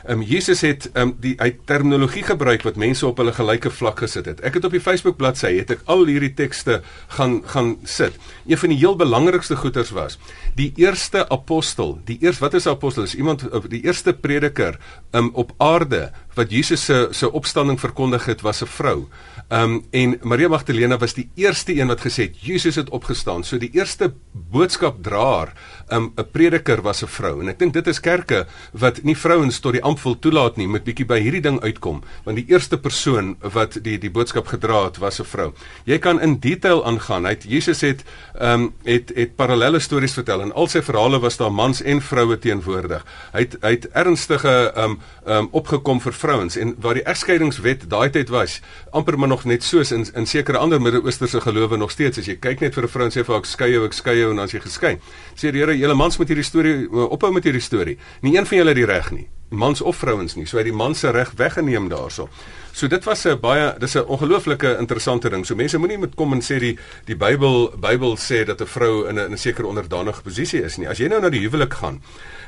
Um, 0.09 0.23
Jesus 0.23 0.61
het 0.62 0.87
um, 0.95 1.16
die 1.19 1.35
hy 1.40 1.49
terminologie 1.66 2.23
gebruik 2.23 2.62
wat 2.62 2.77
mense 2.79 3.03
op 3.07 3.19
hulle 3.19 3.33
gelyke 3.35 3.73
vlak 3.75 4.05
gesit 4.05 4.29
het. 4.31 4.42
Ek 4.47 4.55
het 4.55 4.66
op 4.69 4.75
die 4.77 4.83
Facebook 4.83 5.16
bladsy 5.19 5.57
het 5.57 5.73
ek 5.75 5.83
al 5.90 6.05
hierdie 6.07 6.31
tekste 6.38 6.79
gaan 7.16 7.40
gaan 7.51 7.73
sit. 7.83 8.14
Een 8.47 8.61
van 8.61 8.71
die 8.71 8.79
heel 8.79 8.95
belangrikste 8.97 9.59
goeters 9.59 9.90
was 9.97 10.19
die 10.55 10.71
eerste 10.79 11.25
apostel, 11.35 11.97
die 12.07 12.19
eers 12.23 12.38
wat 12.38 12.55
is 12.55 12.66
'n 12.66 12.77
apostel? 12.79 13.03
Is 13.03 13.16
iemand 13.19 13.42
die 13.69 13.83
eerste 13.83 14.14
prediker 14.14 14.79
um, 15.12 15.31
op 15.35 15.53
aarde 15.59 16.12
wat 16.35 16.51
Jesus 16.51 16.85
se 16.85 17.09
se 17.11 17.33
opstanding 17.33 17.81
verkondig 17.81 18.25
het 18.27 18.40
was 18.40 18.62
'n 18.62 18.66
vrou. 18.66 19.09
Um 19.49 19.85
en 19.91 20.17
Maria 20.23 20.49
Magdalena 20.49 20.97
was 20.99 21.13
die 21.15 21.29
eerste 21.39 21.71
een 21.71 21.87
wat 21.87 22.01
gesê 22.03 22.25
het 22.27 22.41
Jesus 22.43 22.75
het 22.75 22.89
opgestaan. 22.91 23.45
So 23.45 23.61
die 23.63 23.71
eerste 23.79 24.09
boodskapdraer, 24.33 25.53
um 25.89 26.13
'n 26.17 26.31
prediker 26.33 26.83
was 26.83 27.03
'n 27.03 27.07
vrou. 27.07 27.41
En 27.41 27.49
ek 27.49 27.59
dink 27.59 27.73
dit 27.73 27.87
is 27.87 28.01
kerke 28.01 28.47
wat 28.73 29.03
nie 29.03 29.17
vrouens 29.17 29.61
tot 29.61 29.73
die 29.73 29.83
ampt 29.83 30.03
wil 30.03 30.19
toelaat 30.19 30.57
nie, 30.57 30.67
moet 30.67 30.85
bietjie 30.85 31.07
by 31.07 31.21
hierdie 31.21 31.41
ding 31.41 31.61
uitkom, 31.61 32.03
want 32.25 32.37
die 32.37 32.47
eerste 32.49 32.79
persoon 32.79 33.37
wat 33.41 33.79
die 33.83 33.99
die 33.99 34.11
boodskap 34.11 34.47
gedra 34.47 34.85
het 34.85 34.99
was 34.99 35.21
'n 35.21 35.25
vrou. 35.25 35.53
Jy 35.85 35.99
kan 35.99 36.21
in 36.21 36.41
detail 36.41 36.85
aangaan. 36.85 37.25
Hy 37.25 37.31
het 37.31 37.45
Jesus 37.45 37.81
het 37.81 38.05
um 38.41 38.75
het 38.85 39.13
het 39.15 39.37
parallelle 39.37 39.79
stories 39.79 40.15
vertel 40.15 40.43
en 40.43 40.53
al 40.53 40.67
sy 40.67 40.83
verhale 40.83 41.21
was 41.21 41.37
daar 41.37 41.53
mans 41.53 41.83
en 41.83 42.03
vroue 42.03 42.39
teenwoordig. 42.39 43.05
Hy 43.33 43.41
het 43.41 43.57
hy 43.63 43.71
het 43.71 43.89
ernstige 43.93 44.73
um 44.77 44.99
um 45.25 45.49
opgekom 45.53 46.01
vir 46.01 46.13
vrouens 46.13 46.57
en 46.57 46.75
waar 46.79 46.95
die 46.95 47.05
egskeidingswet 47.05 47.91
daai 47.91 48.11
tyd 48.11 48.29
was 48.29 48.61
amper 48.91 49.19
maar 49.19 49.29
nog 49.37 49.44
net 49.44 49.64
soos 49.64 49.92
in 49.92 50.07
in 50.14 50.27
sekere 50.27 50.59
ander 50.59 50.81
Midde-Oosterse 50.81 51.40
gelowe 51.44 51.77
nog 51.77 51.92
steeds 51.92 52.22
as 52.22 52.29
jy 52.31 52.38
kyk 52.40 52.62
net 52.64 52.75
vir 52.75 52.85
'n 52.85 52.88
vrou 52.88 53.05
en 53.05 53.12
sê 53.12 53.25
vir 53.25 53.35
haar 53.35 53.44
skei 53.44 53.70
jou 53.72 53.85
ek 53.85 53.92
skei 53.92 54.16
jou 54.18 54.31
en 54.31 54.37
dan 54.37 54.44
as 54.44 54.53
jy 54.53 54.61
geskei 54.61 54.99
sê 55.37 55.53
die 55.53 55.61
Here 55.61 55.77
julle 55.77 55.94
mans 55.94 56.18
moet 56.18 56.29
hierdie 56.29 56.44
storie 56.44 56.88
ophou 56.88 57.33
met 57.33 57.44
hierdie 57.44 57.61
storie 57.61 57.99
nie 58.22 58.37
een 58.37 58.46
van 58.46 58.59
julle 58.59 58.70
het 58.70 58.77
die 58.77 58.87
reg 58.87 59.11
nie 59.12 59.29
mans 59.51 59.81
of 59.83 59.96
vrouens 59.96 60.37
nie 60.37 60.46
so 60.46 60.57
uit 60.57 60.66
die 60.66 60.72
man 60.72 60.94
se 60.94 61.11
reg 61.11 61.33
weggeneem 61.37 61.88
daaroor 61.88 62.29
So 62.77 62.88
dit 62.92 63.05
was 63.05 63.25
'n 63.25 63.40
baie 63.40 63.79
dis 63.79 63.94
'n 63.96 64.05
ongelooflike 64.05 64.77
interessante 64.79 65.31
ding. 65.31 65.46
So 65.46 65.55
mense 65.55 65.79
moenie 65.79 65.99
met 65.99 66.14
kom 66.14 66.33
en 66.33 66.42
sê 66.42 66.59
die 66.59 66.79
die 67.05 67.16
Bybel 67.16 67.72
Bybel 67.81 68.16
sê 68.16 68.44
dat 68.44 68.61
'n 68.61 68.66
vrou 68.66 69.09
in 69.09 69.18
'n 69.18 69.38
sekere 69.38 69.66
onderdanige 69.66 70.22
posisie 70.22 70.62
is 70.62 70.77
nie. 70.77 70.88
As 70.88 70.99
jy 70.99 71.09
nou 71.09 71.20
na 71.20 71.31
die 71.31 71.40
huwelik 71.40 71.75
gaan, 71.75 72.03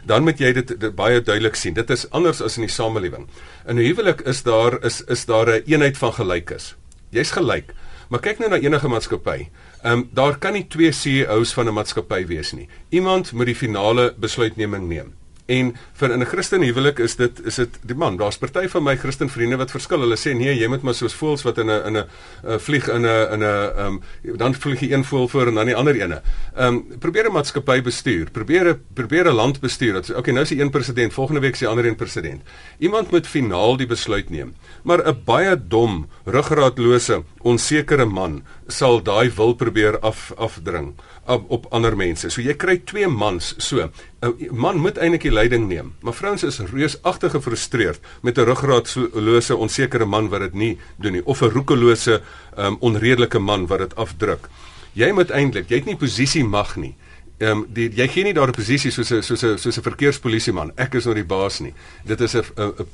dan 0.04 0.22
moet 0.22 0.38
jy 0.38 0.52
dit, 0.52 0.80
dit 0.80 0.94
baie 0.94 1.22
duidelik 1.22 1.54
sien. 1.54 1.74
Dit 1.74 1.90
is 1.90 2.10
anders 2.10 2.42
as 2.42 2.56
in 2.56 2.62
die 2.62 2.70
samelewing. 2.70 3.26
In 3.66 3.76
'n 3.76 3.84
huwelik 3.84 4.20
is 4.20 4.42
daar 4.42 4.84
is 4.84 5.00
is 5.00 5.24
daar 5.24 5.46
'n 5.46 5.50
een 5.50 5.62
eenheid 5.66 5.96
van 5.96 6.12
gelykes. 6.12 6.76
Jy's 7.10 7.30
gelyk. 7.30 7.74
Maar 8.08 8.20
kyk 8.24 8.38
nou 8.40 8.50
na 8.50 8.58
enige 8.60 8.88
maatskappy. 8.88 9.48
Ehm 9.82 9.92
um, 9.92 10.08
daar 10.12 10.38
kan 10.38 10.52
nie 10.52 10.66
twee 10.66 10.92
CEO's 10.92 11.52
van 11.52 11.68
'n 11.68 11.74
maatskappy 11.74 12.26
wees 12.26 12.52
nie. 12.52 12.68
Iemand 12.88 13.32
moet 13.32 13.46
die 13.46 13.54
finale 13.54 14.14
besluitneming 14.18 14.88
neem. 14.88 15.14
En 15.48 15.70
vir 15.96 16.12
in 16.12 16.20
'n 16.20 16.26
Christen 16.28 16.62
huwelik 16.62 16.98
is 16.98 17.16
dit 17.16 17.46
is 17.46 17.54
dit 17.54 17.78
die 17.82 17.96
man. 17.96 18.16
Daar's 18.16 18.36
party 18.36 18.68
van 18.68 18.82
my 18.82 18.96
Christen 18.96 19.30
vriende 19.30 19.56
wat 19.56 19.70
verskil. 19.70 20.00
Hulle 20.00 20.16
sê 20.16 20.34
nee, 20.36 20.52
jy 20.54 20.68
moet 20.68 20.82
maar 20.82 20.94
soos 20.94 21.14
voels 21.14 21.42
wat 21.42 21.58
in 21.58 21.70
'n 21.70 21.86
in 21.86 21.96
'n 21.96 22.04
uh, 22.44 22.58
vlieg 22.58 22.88
in 22.88 23.06
'n 23.06 23.32
in 23.32 23.40
'n 23.40 23.78
um, 23.78 24.02
dan 24.36 24.54
vlieg 24.54 24.80
jy 24.80 24.92
een 24.92 25.04
voel 25.04 25.28
voor 25.28 25.46
en 25.46 25.54
dan 25.54 25.66
die 25.66 25.76
ander 25.76 25.94
ene. 25.94 26.20
Ehm 26.54 26.74
um, 26.74 26.98
probeer 26.98 27.28
'n 27.28 27.32
maatskappy 27.32 27.80
bestuur. 27.82 28.30
Probeer 28.30 28.68
'n 28.68 28.80
probeer 28.94 29.24
'n 29.24 29.34
land 29.34 29.60
bestuur. 29.60 29.92
Dat 29.92 30.14
okay, 30.14 30.32
nou 30.32 30.42
is 30.42 30.48
die 30.48 30.60
een 30.60 30.70
president, 30.70 31.12
volgende 31.12 31.40
week 31.40 31.52
is 31.52 31.58
die 31.58 31.68
ander 31.68 31.86
een 31.86 31.96
president. 31.96 32.42
Iemand 32.78 33.10
moet 33.10 33.26
finaal 33.26 33.76
die 33.76 33.86
besluit 33.86 34.30
neem. 34.30 34.54
Maar 34.82 35.08
'n 35.08 35.22
baie 35.24 35.56
dom, 35.68 36.08
ruggraatlose, 36.24 37.22
onsekere 37.42 38.04
man 38.04 38.42
sal 38.66 39.02
daai 39.02 39.30
wil 39.34 39.54
probeer 39.54 39.98
af 40.00 40.32
afdring 40.36 40.94
op, 41.28 41.50
op 41.50 41.66
ander 41.70 41.96
mense. 41.96 42.30
So 42.30 42.42
jy 42.42 42.54
kry 42.58 42.78
twee 42.84 43.08
mans 43.08 43.54
so. 43.58 43.88
'n 44.22 44.48
Man 44.50 44.80
moet 44.82 44.98
eintlik 44.98 45.22
die 45.22 45.32
leiding 45.32 45.68
neem, 45.68 45.92
maar 46.02 46.14
vrouens 46.14 46.42
is 46.42 46.58
reusagtig 46.58 47.30
gefrustreerd 47.32 48.00
met 48.22 48.38
'n 48.38 48.44
ruggraatlose, 48.44 49.56
onsekere 49.56 50.06
man 50.06 50.28
wat 50.28 50.40
dit 50.40 50.54
nie 50.54 50.78
doen 50.96 51.12
nie 51.12 51.24
of 51.24 51.42
'n 51.42 51.50
roekelose, 51.50 52.20
um, 52.56 52.76
onredelike 52.80 53.38
man 53.38 53.66
wat 53.66 53.78
dit 53.78 53.96
afdruk. 53.96 54.48
Jy 54.92 55.12
moet 55.12 55.30
eintlik, 55.30 55.68
jy 55.68 55.76
het 55.76 55.84
nie 55.84 55.96
posisie 55.96 56.44
mag 56.44 56.76
nie. 56.76 56.94
Ehm 57.38 57.50
um, 57.50 57.66
die 57.70 57.90
jy 57.94 58.08
gee 58.08 58.24
nie 58.24 58.34
daar 58.34 58.48
'n 58.48 58.52
posisie 58.52 58.90
soos 58.90 59.12
'n 59.12 59.22
soos 59.22 59.42
'n 59.42 59.58
soos 59.58 59.78
'n 59.78 59.82
verkeerspolisieman. 59.82 60.72
Ek 60.76 60.94
is 60.94 61.04
nou 61.04 61.14
die 61.14 61.24
baas 61.24 61.60
nie. 61.60 61.74
Dit 62.04 62.20
is 62.20 62.34
'n 62.34 62.44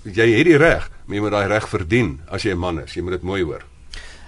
jy 0.02 0.36
het 0.36 0.44
die 0.44 0.56
reg, 0.56 0.90
maar 1.06 1.16
jy 1.16 1.22
moet 1.22 1.30
daai 1.30 1.48
reg 1.48 1.68
verdien 1.68 2.20
as 2.28 2.42
jy 2.42 2.50
'n 2.50 2.58
man 2.58 2.80
is. 2.80 2.94
Jy 2.94 3.02
moet 3.02 3.12
dit 3.12 3.22
mooi 3.22 3.42
hoor. 3.42 3.64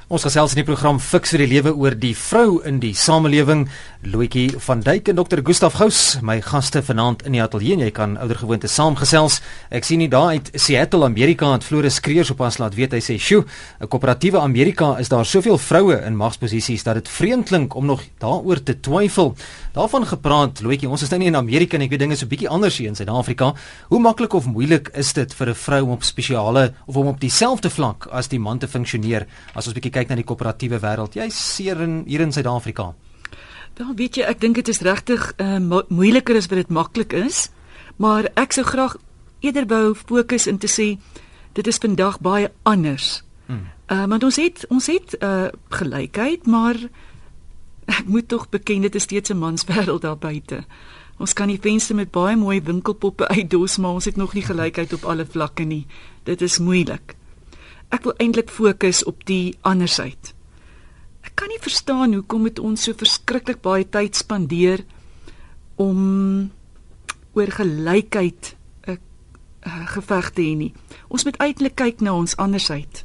Ons 0.07 0.23
gesels 0.23 0.53
in 0.55 0.61
die 0.61 0.69
program 0.69 1.01
Fix 1.03 1.33
vir 1.35 1.43
die 1.43 1.49
lewe 1.51 1.73
oor 1.75 1.97
die 1.99 2.13
vrou 2.15 2.61
in 2.71 2.77
die 2.79 2.93
samelewing, 2.95 3.65
Loetjie 4.07 4.53
van 4.63 4.85
Duyk 4.87 5.09
en 5.11 5.17
Dr. 5.19 5.41
Gustaf 5.43 5.81
Gous, 5.81 6.21
my 6.23 6.37
gaste 6.47 6.79
vanaand 6.87 7.25
in 7.27 7.35
die 7.35 7.41
ateljee. 7.43 7.75
Jy 7.81 7.89
kan 7.91 8.15
oudergewoonte 8.23 8.71
saamgesels. 8.71 9.41
Ek 9.75 9.83
sien 9.83 9.99
nie 9.99 10.07
daar 10.07 10.37
uit 10.37 10.53
Seattle, 10.63 11.09
Amerika, 11.09 11.49
het 11.57 11.67
Floris 11.67 11.99
Kreers 11.99 12.31
op 12.31 12.45
ons 12.47 12.61
laat 12.63 12.77
weet 12.79 12.95
hy 12.95 13.01
sê, 13.03 13.19
"Sjoe, 13.19 13.43
'n 13.81 13.89
koöperatiewe 13.89 14.39
Amerika 14.39 14.97
is 15.01 15.09
daar 15.09 15.27
soveel 15.27 15.59
vroue 15.59 15.99
in 16.07 16.17
magsposisies 16.17 16.85
dat 16.85 16.95
dit 16.95 17.09
vreemd 17.09 17.49
klink 17.49 17.75
om 17.75 17.87
nog 17.87 18.03
daaroor 18.21 18.63
te 18.63 18.81
twyfel." 18.81 19.35
Daarvan 19.75 20.07
gepraat, 20.07 20.63
Loetjie, 20.63 20.89
ons 20.89 21.03
is 21.03 21.09
nou 21.11 21.19
nie 21.19 21.29
in 21.29 21.37
Amerika 21.37 21.77
nie, 21.77 21.87
ek 21.87 21.91
weet 21.91 22.01
dinge 22.01 22.13
is 22.13 22.23
'n 22.23 22.29
bietjie 22.29 22.49
anders 22.49 22.79
hier 22.79 22.89
in 22.89 22.95
Suid-Afrika. 22.95 23.55
Hoe 23.89 24.01
maklik 24.01 24.35
of 24.35 24.47
moeilik 24.47 24.89
is 24.95 25.13
dit 25.13 25.35
vir 25.35 25.49
'n 25.49 25.55
vrou 25.55 25.83
om 25.83 25.91
op 25.91 26.05
spesiale 26.05 26.73
of 26.87 26.97
om 26.97 27.07
op 27.09 27.21
dieselfde 27.21 27.71
vlak 27.71 28.07
as 28.13 28.29
die 28.29 28.39
man 28.39 28.59
te 28.59 28.69
funksioneer 28.69 29.27
as 29.55 29.67
ons 29.67 29.75
bietjie 29.75 29.96
kyk 29.97 30.13
na 30.13 30.19
die 30.19 30.27
koöperatiewe 30.29 30.81
wêreld. 30.83 31.17
Jy 31.17 31.29
seer 31.33 31.81
in 31.85 32.03
hier 32.07 32.25
in 32.25 32.35
Suid-Afrika. 32.35 32.93
Wel, 33.77 33.93
weet 33.97 34.21
jy, 34.21 34.25
ek 34.29 34.41
dink 34.41 34.59
dit 34.61 34.69
is 34.73 34.81
regtig 34.85 35.33
uh, 35.37 35.59
mo 35.61 35.83
moeiliker 35.93 36.37
as 36.39 36.49
wat 36.49 36.63
dit 36.63 36.73
maklik 36.73 37.17
is, 37.17 37.49
maar 38.01 38.29
ek 38.37 38.57
sou 38.57 38.65
graag 38.65 38.97
eerder 39.45 39.69
wou 39.69 39.95
fokus 39.97 40.49
in 40.49 40.61
te 40.61 40.71
sê 40.71 40.95
dit 41.57 41.69
is 41.69 41.81
vandag 41.81 42.21
baie 42.25 42.51
anders. 42.69 43.23
Hmm. 43.47 43.67
Uh 43.93 44.05
want 44.11 44.25
ons 44.27 44.39
het 44.41 44.65
ons 44.73 44.89
het 44.91 45.17
uh 45.21 45.49
gelykheid, 45.77 46.49
maar 46.51 46.77
ek 47.87 48.09
moet 48.11 48.29
tog 48.29 48.49
beken 48.51 48.89
dit 48.89 48.95
is 48.95 49.05
steeds 49.09 49.31
'n 49.31 49.39
manswêreld 49.39 50.03
daar 50.03 50.19
buite. 50.19 50.65
Ons 51.19 51.33
kan 51.33 51.49
die 51.49 51.61
venster 51.61 51.97
met 51.97 52.11
baie 52.11 52.37
mooi 52.37 52.61
winkelpoppe 52.61 53.29
uitdos, 53.29 53.79
maar 53.79 53.97
ons 53.97 54.05
het 54.05 54.17
nog 54.17 54.35
nie 54.35 54.45
gelykheid 54.45 54.93
op 54.93 55.05
alle 55.05 55.27
vlakke 55.27 55.65
nie. 55.65 55.87
Dit 56.25 56.43
is 56.43 56.59
moeilik. 56.59 57.17
Ek 57.89 58.03
wil 58.05 58.15
eintlik 58.19 58.51
fokus 58.51 59.05
op 59.05 59.25
die 59.25 59.57
ander 59.63 59.89
sy. 59.89 60.15
Ek 61.27 61.35
kan 61.35 61.49
nie 61.49 61.63
verstaan 61.63 62.15
hoekom 62.15 62.47
dit 62.49 62.59
ons 62.59 62.83
so 62.83 62.95
verskriklik 62.95 63.63
baie 63.63 63.85
tyd 63.85 64.17
spandeer 64.17 64.85
om 65.77 66.51
oor 67.37 67.51
gelykheid 67.53 68.57
'n 69.67 69.87
geveg 69.87 70.31
te 70.31 70.43
hê 70.43 70.55
nie. 70.57 70.73
Ons 71.09 71.25
moet 71.25 71.37
eintlik 71.43 71.75
kyk 71.75 72.01
na 72.01 72.15
ons 72.15 72.37
andersheid. 72.37 73.05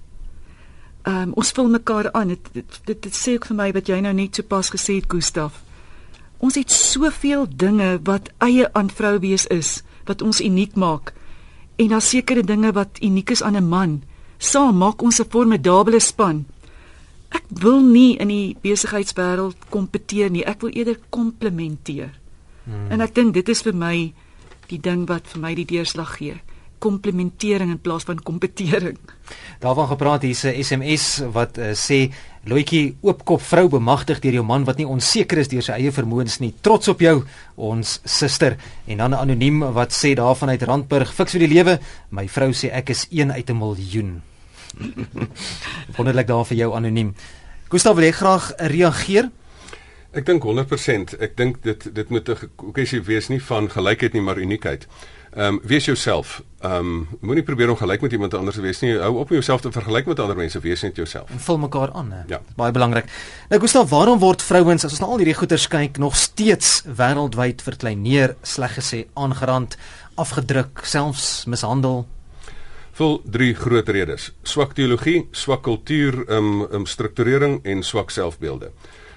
Ehm 1.04 1.22
um, 1.22 1.34
ons 1.34 1.52
vul 1.52 1.70
mekaar 1.70 2.12
aan. 2.12 2.28
Dit 2.28 2.50
dit, 2.54 2.80
dit 2.86 3.02
dit 3.02 3.16
sê 3.16 3.34
ook 3.34 3.46
vir 3.46 3.56
my 3.56 3.72
wat 3.74 3.88
jy 3.88 4.00
nou 4.02 4.14
net 4.14 4.36
so 4.36 4.44
pas 4.44 4.70
gesê 4.70 5.00
het, 5.00 5.10
Gustaf. 5.10 5.64
Ons 6.38 6.56
het 6.56 6.72
soveel 6.72 7.48
dinge 7.50 8.00
wat 8.04 8.30
eie 8.38 8.74
aan 8.74 8.90
vrou 8.90 9.20
wees 9.20 9.48
is, 9.48 9.82
wat 10.06 10.22
ons 10.22 10.42
uniek 10.42 10.76
maak. 10.76 11.14
En 11.76 11.88
daar 11.88 12.02
sekere 12.02 12.44
dinge 12.44 12.72
wat 12.72 13.02
uniek 13.02 13.30
is 13.30 13.42
aan 13.44 13.58
'n 13.58 13.70
man 13.70 14.02
saam 14.42 14.78
maak 14.82 15.02
ons 15.06 15.20
'n 15.22 15.30
formidable 15.30 16.00
span. 16.00 16.46
Ek 17.30 17.46
wil 17.50 17.80
nie 17.80 18.18
in 18.18 18.28
die 18.28 18.58
besigheidswêreld 18.62 19.56
kompeteer 19.70 20.30
nie, 20.32 20.44
ek 20.46 20.62
wil 20.62 20.72
eerder 20.74 20.98
komplementeer. 21.10 22.12
Hmm. 22.66 22.92
En 22.92 23.02
ek 23.02 23.16
dink 23.16 23.34
dit 23.34 23.50
is 23.50 23.62
vir 23.62 23.74
my 23.74 24.14
die 24.68 24.80
ding 24.80 25.08
wat 25.08 25.28
vir 25.28 25.42
my 25.42 25.56
die 25.56 25.66
deurslag 25.66 26.18
gee 26.18 26.42
komplementering 26.82 27.70
in 27.70 27.80
plaas 27.80 28.04
van 28.10 28.20
kompetering. 28.24 28.98
Daarvan 29.62 29.88
gepraat 29.88 30.26
hier's 30.26 30.44
'n 30.44 30.64
SMS 30.64 31.22
wat 31.32 31.58
uh, 31.58 31.72
sê 31.78 32.10
Loetjie 32.44 32.98
oopkop 33.02 33.42
vrou 33.42 33.68
bemagtig 33.70 34.20
deur 34.20 34.34
jou 34.34 34.46
man 34.46 34.66
wat 34.66 34.78
nie 34.78 34.88
onseker 34.88 35.38
is 35.38 35.48
deur 35.48 35.62
sy 35.62 35.78
eie 35.78 35.92
vermoëns 35.92 36.40
nie. 36.40 36.54
Trots 36.62 36.88
op 36.88 37.00
jou, 37.00 37.24
ons 37.56 38.00
suster. 38.04 38.58
En 38.88 38.98
dan 38.98 39.12
'n 39.12 39.22
anoniem 39.22 39.60
wat 39.74 39.94
sê 39.94 40.16
daarvan 40.16 40.50
uit 40.50 40.64
Randburg, 40.64 41.14
fiks 41.14 41.32
vir 41.32 41.40
die 41.40 41.54
lewe. 41.54 41.80
My 42.10 42.28
vrou 42.28 42.50
sê 42.52 42.74
ek 42.74 42.90
is 42.90 43.08
een 43.12 43.32
uit 43.32 43.50
'n 43.50 43.58
miljoen. 43.58 44.31
Wonderlik 45.98 46.28
daar 46.28 46.46
vir 46.46 46.58
jou 46.58 46.74
anoniem. 46.76 47.16
Gustav 47.70 47.96
wil 47.96 48.04
jy 48.04 48.12
graag 48.12 48.52
reageer? 48.58 49.30
Ek 50.12 50.26
dink 50.28 50.44
100%. 50.44 51.16
Ek 51.24 51.38
dink 51.40 51.62
dit 51.64 51.88
dit 51.96 52.10
moet 52.10 52.30
'n 52.30 52.50
kwessie 52.76 53.02
wees 53.02 53.30
nie 53.30 53.40
van 53.40 53.70
gelykheid 53.70 54.14
nie, 54.14 54.22
maar 54.22 54.38
uniekheid. 54.38 54.88
Ehm 55.32 55.46
um, 55.46 55.60
wees 55.64 55.86
jouself. 55.86 56.44
Ehm 56.60 56.76
um, 56.76 57.08
moenie 57.20 57.44
probeer 57.44 57.70
om 57.70 57.76
gelyk 57.76 58.02
met 58.02 58.12
iemand 58.12 58.34
anders 58.34 58.56
te 58.56 58.62
wees 58.62 58.80
nie. 58.80 58.98
Hou 59.00 59.14
op 59.16 59.30
om 59.30 59.36
jouself 59.36 59.62
te 59.62 59.72
vergelyk 59.72 60.06
met 60.06 60.20
ander 60.20 60.36
mense, 60.36 60.60
wees 60.60 60.82
net 60.82 60.96
jouself. 60.96 61.30
En 61.30 61.40
vul 61.40 61.58
mekaar 61.58 61.92
aan, 61.94 62.12
hè. 62.12 62.22
Ja. 62.28 62.42
Baie 62.56 62.72
belangrik. 62.72 63.06
Nou 63.50 63.62
Gustav, 63.62 63.90
waarom 63.90 64.20
word 64.20 64.42
vrouens 64.42 64.84
as 64.84 64.92
ons 64.92 65.00
na 65.00 65.08
al 65.08 65.18
hierdie 65.18 65.38
goeters 65.38 65.68
kyk 65.68 65.98
nog 65.98 66.16
steeds 66.16 66.84
wêreldwyd 66.84 67.62
verkleineer, 67.62 68.36
sleg 68.42 68.76
gesê, 68.76 69.06
aangerand, 69.14 69.78
afgedruk, 70.16 70.84
selfs 70.84 71.46
mishandel? 71.46 72.06
Vol 72.92 73.22
drie 73.26 73.54
groot 73.56 73.90
redes: 73.90 74.32
swak 74.44 74.74
teologie, 74.74 75.28
swak 75.32 75.64
kultuur, 75.64 76.24
ehm 76.28 76.62
um, 76.62 76.68
um, 76.72 76.86
strukturering 76.86 77.60
en 77.64 77.84
swak 77.84 78.10
selfbeelde. 78.10 78.72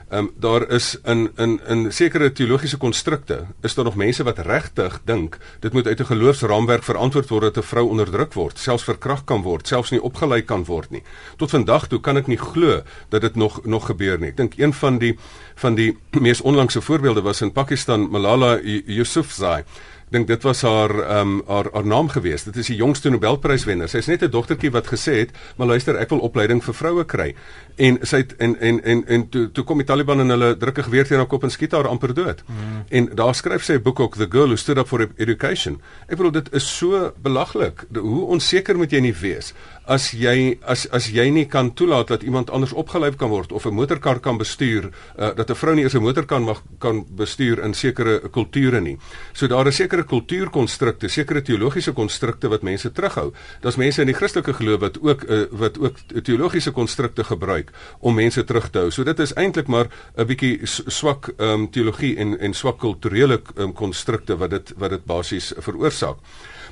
Ehm 0.08 0.24
um, 0.24 0.30
daar 0.38 0.68
is 0.70 0.98
in 1.04 1.30
in 1.36 1.60
in 1.66 1.92
sekere 1.92 2.32
teologiese 2.32 2.76
konstrukte 2.76 3.46
is 3.60 3.74
daar 3.74 3.84
nog 3.84 3.94
mense 3.94 4.22
wat 4.22 4.38
regtig 4.38 5.00
dink 5.04 5.38
dit 5.60 5.72
moet 5.72 5.86
uit 5.86 6.00
'n 6.00 6.04
geloofsraamwerk 6.04 6.82
verantwoord 6.82 7.28
word 7.28 7.42
dat 7.42 7.56
'n 7.56 7.66
vrou 7.66 7.88
onderdruk 7.88 8.32
word, 8.32 8.58
selfs 8.58 8.84
verkragt 8.84 9.24
kan 9.24 9.42
word, 9.42 9.66
selfs 9.66 9.90
nie 9.90 10.02
opgelei 10.02 10.42
kan 10.42 10.64
word 10.64 10.90
nie. 10.90 11.02
Tot 11.36 11.50
vandag 11.50 11.86
toe 11.86 12.00
kan 12.00 12.16
ek 12.16 12.26
nie 12.26 12.38
glo 12.38 12.82
dat 13.08 13.20
dit 13.20 13.34
nog 13.34 13.64
nog 13.64 13.86
gebeur 13.86 14.18
nie. 14.18 14.28
Ek 14.28 14.36
dink 14.36 14.52
een 14.56 14.72
van 14.72 14.98
die 14.98 15.18
van 15.54 15.74
die 15.74 15.96
mees 16.10 16.40
onlangse 16.40 16.80
voorbeelde 16.80 17.22
was 17.22 17.40
in 17.40 17.52
Pakistan 17.52 18.10
Malala 18.10 18.60
Yousafzai 18.86 19.64
dink 20.10 20.26
dit 20.26 20.42
was 20.42 20.62
haar 20.62 20.90
ehm 20.90 21.20
um, 21.20 21.42
haar 21.46 21.70
haar 21.72 21.86
naam 21.86 22.08
gewees. 22.08 22.44
Dit 22.44 22.56
is 22.56 22.66
die 22.66 22.76
jongste 22.76 23.10
Nobelpryswenner. 23.10 23.88
Sy's 23.88 24.06
net 24.06 24.22
'n 24.22 24.30
dogtertjie 24.30 24.70
wat 24.70 24.86
gesê 24.86 25.18
het, 25.18 25.30
"Maar 25.56 25.66
luister, 25.66 25.96
ek 25.96 26.08
wil 26.08 26.18
opleiding 26.18 26.64
vir 26.64 26.74
vroue 26.74 27.04
kry." 27.04 27.34
En 27.76 27.98
sy 28.06 28.16
het 28.22 28.36
en 28.36 28.60
en 28.60 28.82
en 28.84 29.06
en 29.06 29.28
toe 29.28 29.50
toe 29.52 29.64
kom 29.64 29.78
die 29.78 29.86
Taliban 29.86 30.20
en 30.20 30.28
hulle 30.28 30.56
drukke 30.56 30.82
geweer 30.86 31.06
teen 31.06 31.18
haar 31.18 31.26
kop 31.26 31.42
en 31.42 31.50
skiet 31.50 31.72
haar 31.72 31.88
amper 31.90 32.14
dood. 32.14 32.42
Mm. 32.46 32.84
En 32.88 33.08
daar 33.14 33.34
skryf 33.34 33.64
sy 33.64 33.72
'n 33.72 33.82
boek 33.82 34.00
ook 34.00 34.16
The 34.16 34.28
Girl 34.30 34.46
Who 34.46 34.56
Stood 34.56 34.78
Up 34.78 34.86
for 34.86 35.08
Education. 35.16 35.80
Ek 36.06 36.16
bedoel 36.16 36.32
dit 36.32 36.52
is 36.52 36.76
so 36.76 37.12
belaglik. 37.22 37.86
Hoe 37.92 38.24
onseker 38.26 38.76
moet 38.76 38.90
jy 38.92 39.00
nie 39.00 39.14
wees 39.14 39.54
as 39.84 40.08
jy 40.16 40.56
as 40.64 40.86
as 40.96 41.10
jy 41.12 41.26
nie 41.32 41.44
kan 41.50 41.70
toelaat 41.76 42.08
dat 42.08 42.22
iemand 42.24 42.50
anders 42.50 42.72
opgelei 42.72 43.12
kan 43.16 43.28
word 43.28 43.52
of 43.52 43.66
'n 43.66 43.74
motorkar 43.74 44.20
kan 44.20 44.38
bestuur 44.38 44.90
uh, 45.18 45.34
dat 45.36 45.50
'n 45.50 45.54
vrou 45.54 45.74
nie 45.74 45.84
eens 45.84 45.94
'n 45.94 46.02
motor 46.02 46.24
kan 46.24 46.42
mag 46.42 46.62
kan 46.78 47.04
bestuur 47.16 47.62
in 47.62 47.74
sekere 47.74 48.28
kulture 48.30 48.80
nie. 48.80 48.98
So 49.32 49.46
daar 49.46 49.66
is 49.66 49.76
sekere 49.76 50.04
kultuurkonstrukte, 50.04 51.08
sekere 51.08 51.42
teologiese 51.42 51.92
konstrukte 51.92 52.48
wat 52.48 52.62
mense 52.62 52.92
terughou. 52.92 53.32
Daar's 53.60 53.76
mense 53.76 54.00
in 54.00 54.06
die 54.06 54.14
Christelike 54.14 54.54
geloof 54.54 54.80
wat 54.80 54.98
ook 55.00 55.24
uh, 55.24 55.46
wat 55.50 55.78
ook 55.78 55.96
teologiese 56.22 56.70
konstrukte 56.70 57.24
gebruik 57.24 57.63
om 58.00 58.14
mense 58.14 58.44
terug 58.44 58.70
te 58.70 58.78
hou. 58.78 58.90
So 58.90 59.04
dit 59.04 59.18
is 59.18 59.34
eintlik 59.34 59.66
maar 59.66 59.88
'n 60.16 60.26
bietjie 60.26 60.60
swak 60.66 61.32
um, 61.38 61.70
teologie 61.70 62.16
en 62.16 62.38
en 62.38 62.54
swak 62.54 62.78
kulturele 62.78 63.40
um, 63.56 63.72
konstrukte 63.72 64.36
wat 64.36 64.50
dit 64.50 64.72
wat 64.76 64.90
dit 64.90 65.04
basies 65.04 65.52
veroorsaak. 65.58 66.16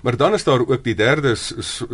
Maar 0.02 0.16
dan 0.16 0.34
is 0.34 0.44
daar 0.44 0.66
ook 0.66 0.84
die 0.84 0.94
derde 0.94 1.34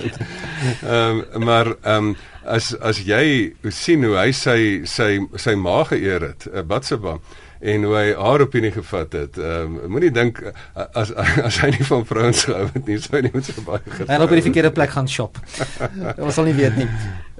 Ehm 0.85 1.25
um, 1.35 1.45
maar 1.49 1.73
ehm 1.81 2.13
um, 2.13 2.15
as 2.45 2.71
as 2.79 3.03
jy 3.07 3.55
sien 3.75 4.05
hoe 4.07 4.15
hy 4.19 4.31
sy 4.37 4.61
sy 4.87 5.19
sy 5.37 5.57
ma 5.59 5.81
geëer 5.89 6.29
het, 6.31 6.47
uh, 6.53 6.63
Batseba 6.63 7.19
en 7.61 7.83
hoe 7.89 7.95
hy 7.97 8.07
haar 8.15 8.45
opinie 8.47 8.71
gevat 8.75 9.13
het. 9.13 9.39
Ehm 9.39 9.79
um, 9.79 9.91
moenie 9.91 10.11
dink 10.15 10.41
as 10.75 11.13
as 11.49 11.61
hy 11.63 11.73
nie 11.75 11.87
van 11.91 12.07
vrouens 12.07 12.45
gehou 12.45 12.69
het 12.73 12.87
nie, 12.87 13.01
sou 13.03 13.17
hy 13.17 13.25
nie 13.27 13.35
met 13.35 13.51
so 13.51 13.67
baie 13.67 13.83
getrou. 13.85 14.07
Hy 14.07 14.15
het 14.15 14.27
op 14.29 14.37
die 14.37 14.47
verkeerde 14.47 14.73
plek 14.77 14.95
gaan 14.95 15.09
shop. 15.09 15.41
Ons 16.25 16.39
sal 16.39 16.49
nie 16.51 16.57
weet 16.59 16.77
nie. 16.79 16.89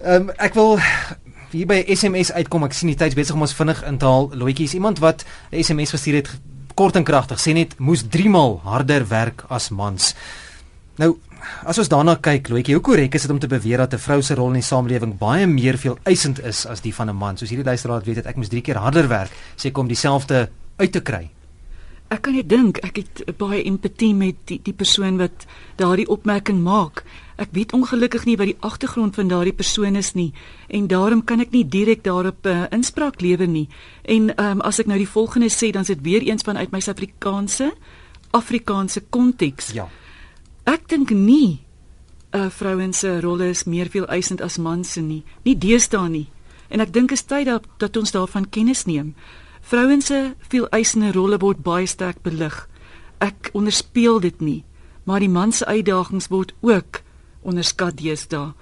Ehm 0.03 0.29
um, 0.29 0.35
ek 0.37 0.59
wil 0.59 0.77
hier 1.53 1.69
by 1.69 1.81
SMS 1.95 2.33
uitkom. 2.33 2.67
Ek 2.69 2.77
sien 2.77 2.91
die 2.93 2.99
tyd 2.99 3.17
besig 3.17 3.37
om 3.37 3.47
ons 3.47 3.57
vinnig 3.57 3.81
in 3.89 3.99
te 4.01 4.09
haal. 4.09 4.29
Loetjie 4.37 4.69
is 4.69 4.77
iemand 4.77 5.01
wat 5.05 5.25
'n 5.53 5.63
SMS 5.63 5.95
gestuur 5.97 6.21
het 6.21 6.31
kort 6.75 6.97
en 6.97 7.05
kragtig. 7.05 7.41
Sê 7.41 7.55
net 7.55 7.79
moes 7.79 8.05
3 8.09 8.29
maal 8.31 8.61
harder 8.65 9.07
werk 9.09 9.45
as 9.49 9.71
mans. 9.71 10.15
Nou 10.99 11.17
As 11.69 11.79
ons 11.79 11.89
daarna 11.91 12.15
kyk, 12.23 12.49
Loetjie, 12.53 12.75
hoe 12.77 12.85
korrek 12.85 13.15
is 13.15 13.25
dit 13.27 13.31
om 13.31 13.39
te 13.39 13.51
beweer 13.51 13.79
dat 13.79 13.95
'n 13.95 13.99
vrou 13.99 14.23
se 14.23 14.35
rol 14.35 14.49
in 14.49 14.61
die 14.61 14.63
samelewing 14.63 15.19
baie 15.19 15.47
meer 15.47 15.79
veel 15.79 15.99
eisend 16.05 16.39
is 16.45 16.67
as 16.67 16.81
die 16.81 16.95
van 16.95 17.09
'n 17.09 17.17
man? 17.17 17.37
Soos 17.37 17.51
hierdie 17.51 17.67
luisteraar 17.67 18.03
weet, 18.05 18.17
het 18.17 18.27
ek 18.27 18.37
moes 18.37 18.49
3 18.49 18.63
keer 18.63 18.77
harder 18.77 19.09
werk 19.09 19.31
sê 19.57 19.73
kom 19.73 19.89
dieselfde 19.89 20.49
uit 20.77 20.93
te 20.93 21.01
kry. 21.01 21.31
Ek 22.09 22.23
kan 22.23 22.35
net 22.35 22.49
dink, 22.49 22.79
ek 22.79 22.97
het 22.97 23.37
baie 23.37 23.63
empatie 23.63 24.15
met 24.15 24.35
die 24.49 24.61
die 24.63 24.73
persoon 24.73 25.19
wat 25.19 25.47
daardie 25.77 26.09
opmerking 26.09 26.63
maak. 26.63 27.05
Ek 27.37 27.49
weet 27.53 27.73
ongelukkig 27.73 28.25
nie 28.25 28.37
wat 28.37 28.47
die 28.47 28.57
agtergrond 28.61 29.15
van 29.15 29.29
daardie 29.29 29.53
persoon 29.53 29.97
is 29.97 30.15
nie 30.15 30.33
en 30.69 30.87
daarom 30.87 31.25
kan 31.25 31.41
ek 31.41 31.51
nie 31.51 31.65
direk 31.69 32.03
daarop 32.05 32.47
uh, 32.47 32.65
inspraak 32.71 33.21
lewer 33.21 33.49
nie. 33.49 33.69
En 34.05 34.33
um, 34.41 34.61
as 34.61 34.79
ek 34.79 34.87
nou 34.87 34.99
die 34.99 35.09
volgende 35.09 35.51
sê, 35.51 35.71
dan 35.71 35.83
is 35.83 35.93
dit 35.93 36.01
weer 36.03 36.23
eens 36.23 36.43
vanuit 36.43 36.73
my 36.73 36.81
Suid-Afrikaanse 36.81 37.73
Afrikaanse 38.31 39.01
konteks. 39.11 39.73
Ja. 39.73 39.89
Ek 40.69 40.85
dink 40.85 41.11
nie 41.11 41.65
'n 42.33 42.37
uh, 42.37 42.51
vrouens 42.51 42.99
se 42.99 43.21
rolle 43.21 43.49
is 43.49 43.65
meer 43.65 43.89
veel 43.89 44.07
eisend 44.07 44.41
as 44.41 44.59
mans 44.59 44.93
se 44.93 45.01
nie. 45.01 45.25
Nie 45.43 45.57
deesdae 45.57 46.09
nie. 46.09 46.29
En 46.69 46.81
ek 46.81 46.93
dink 46.93 47.13
is 47.13 47.23
tyd 47.25 47.47
dat 47.47 47.65
dat 47.79 47.97
ons 47.97 48.13
daarvan 48.13 48.49
kennis 48.51 48.85
neem. 48.85 49.15
Vrouens 49.61 50.07
se 50.07 50.35
veel 50.49 50.69
eisende 50.69 51.13
rolle 51.13 51.39
word 51.39 51.63
baie 51.63 51.87
sterk 51.87 52.21
belig. 52.23 52.69
Ek 53.19 53.51
onderspeel 53.53 54.21
dit 54.21 54.41
nie, 54.41 54.65
maar 55.05 55.21
die 55.21 55.33
man 55.33 55.53
se 55.53 55.65
uitdagings 55.65 56.29
word 56.29 56.53
ook 56.61 57.01
onderskat 57.41 57.97
deesdae. 57.97 58.53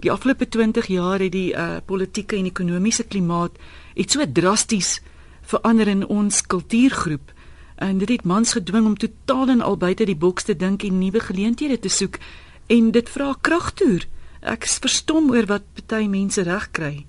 Die 0.00 0.12
afgelope 0.12 0.48
20 0.48 0.86
jaar 0.86 1.18
het 1.18 1.32
die 1.32 1.52
uh, 1.54 1.82
politieke 1.86 2.36
en 2.36 2.46
ekonomiese 2.46 3.02
klimaat 3.02 3.58
iets 3.94 4.14
so 4.14 4.22
drasties 4.32 5.00
verander 5.42 5.88
in 5.88 6.06
ons 6.06 6.46
kultuurgroep 6.46 7.34
en 7.78 7.98
dit 7.98 8.08
het 8.08 8.24
mans 8.24 8.52
gedwing 8.52 8.86
om 8.86 8.96
totaal 8.98 9.48
en 9.48 9.60
al 9.62 9.76
buite 9.76 10.04
die 10.04 10.16
boks 10.16 10.48
te 10.48 10.56
dink 10.56 10.82
en 10.82 10.98
nuwe 10.98 11.20
geleenthede 11.20 11.78
te 11.78 11.88
soek 11.88 12.18
en 12.66 12.90
dit 12.90 13.08
vra 13.08 13.34
kragtoer. 13.40 14.06
Ek 14.42 14.66
is 14.66 14.78
verstom 14.82 15.30
oor 15.30 15.46
wat 15.50 15.86
baie 15.90 16.08
mense 16.10 16.42
reg 16.42 16.70
kry. 16.74 17.06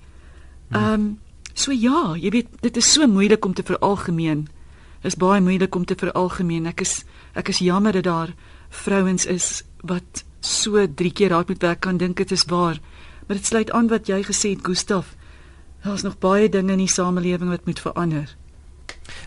Ehm 0.70 0.94
um, 0.94 1.10
so 1.54 1.74
ja, 1.74 2.14
jy 2.16 2.30
weet 2.30 2.48
dit 2.62 2.76
is 2.76 2.92
so 2.92 3.06
moeilik 3.06 3.44
om 3.44 3.54
te 3.54 3.66
veralgemeen. 3.66 4.46
Is 5.02 5.18
baie 5.18 5.40
moeilik 5.42 5.74
om 5.74 5.84
te 5.84 5.98
veralgemeen. 5.98 6.66
Ek 6.70 6.80
is 6.80 7.04
ek 7.34 7.50
is 7.50 7.58
jammer 7.58 7.92
dat 7.92 8.06
daar 8.06 8.34
vrouens 8.70 9.26
is 9.26 9.64
wat 9.82 10.24
so 10.40 10.86
drie 10.86 11.12
keer 11.12 11.34
raak 11.34 11.48
met 11.48 11.62
werk 11.62 11.80
kan 11.80 11.98
dink 11.98 12.16
dit 12.16 12.30
is 12.30 12.46
waar. 12.46 12.78
Maar 13.26 13.36
dit 13.36 13.46
sluit 13.46 13.70
aan 13.70 13.88
wat 13.88 14.06
jy 14.06 14.22
gesê 14.22 14.54
het 14.54 14.64
Gustaf. 14.64 15.16
Daar's 15.82 16.02
nog 16.02 16.18
baie 16.18 16.48
dinge 16.48 16.72
in 16.72 16.84
die 16.86 16.88
samelewing 16.88 17.50
wat 17.50 17.66
moet 17.66 17.80
verander. 17.80 18.36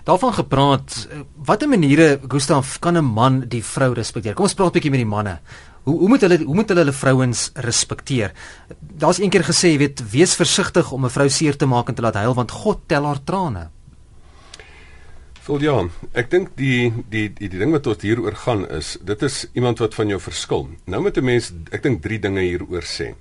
Daarvan 0.03 0.33
gepraat, 0.35 1.07
watter 1.47 1.69
maniere 1.71 2.19
Gustaf 2.27 2.79
kan 2.79 2.97
'n 2.97 3.05
man 3.05 3.47
die 3.47 3.63
vrou 3.63 3.93
respekteer? 3.93 4.33
Kom 4.33 4.43
ons 4.43 4.53
praat 4.53 4.69
'n 4.69 4.73
bietjie 4.73 4.91
met 4.91 4.99
die 4.99 5.13
manne. 5.15 5.39
Hoe 5.83 5.99
hoe 5.99 6.07
moet 6.07 6.21
hulle 6.21 6.43
hoe 6.43 6.55
moet 6.55 6.67
hulle 6.67 6.79
hulle 6.79 6.93
vrouens 6.93 7.51
respekteer? 7.53 8.31
Daar's 8.79 9.19
eendag 9.19 9.45
gesê, 9.45 9.67
jy 9.67 9.77
weet, 9.77 10.11
wees 10.11 10.35
versigtig 10.35 10.91
om 10.91 11.05
'n 11.05 11.09
vrou 11.09 11.29
seer 11.29 11.55
te 11.55 11.65
maak 11.65 11.87
en 11.87 11.95
te 11.95 12.01
laat 12.01 12.15
huil 12.15 12.33
want 12.33 12.51
God 12.51 12.79
tel 12.87 13.05
haar 13.05 13.23
trane. 13.23 13.69
Vol 15.41 15.61
ja, 15.61 15.89
ek 16.13 16.29
dink 16.29 16.49
die 16.55 16.93
die 17.09 17.33
die 17.33 17.49
die 17.49 17.59
ding 17.59 17.71
wat 17.71 17.83
tot 17.83 18.01
hieroor 18.01 18.35
gaan 18.35 18.69
is, 18.69 18.97
dit 19.01 19.21
is 19.21 19.47
iemand 19.53 19.79
wat 19.79 19.93
van 19.93 20.07
jou 20.07 20.19
verskil. 20.19 20.69
Nou 20.85 21.01
moet 21.01 21.17
'n 21.17 21.23
mens 21.23 21.53
ek 21.71 21.83
dink 21.83 22.01
drie 22.01 22.19
dinge 22.19 22.41
hieroor 22.41 22.83
sê 22.83 23.15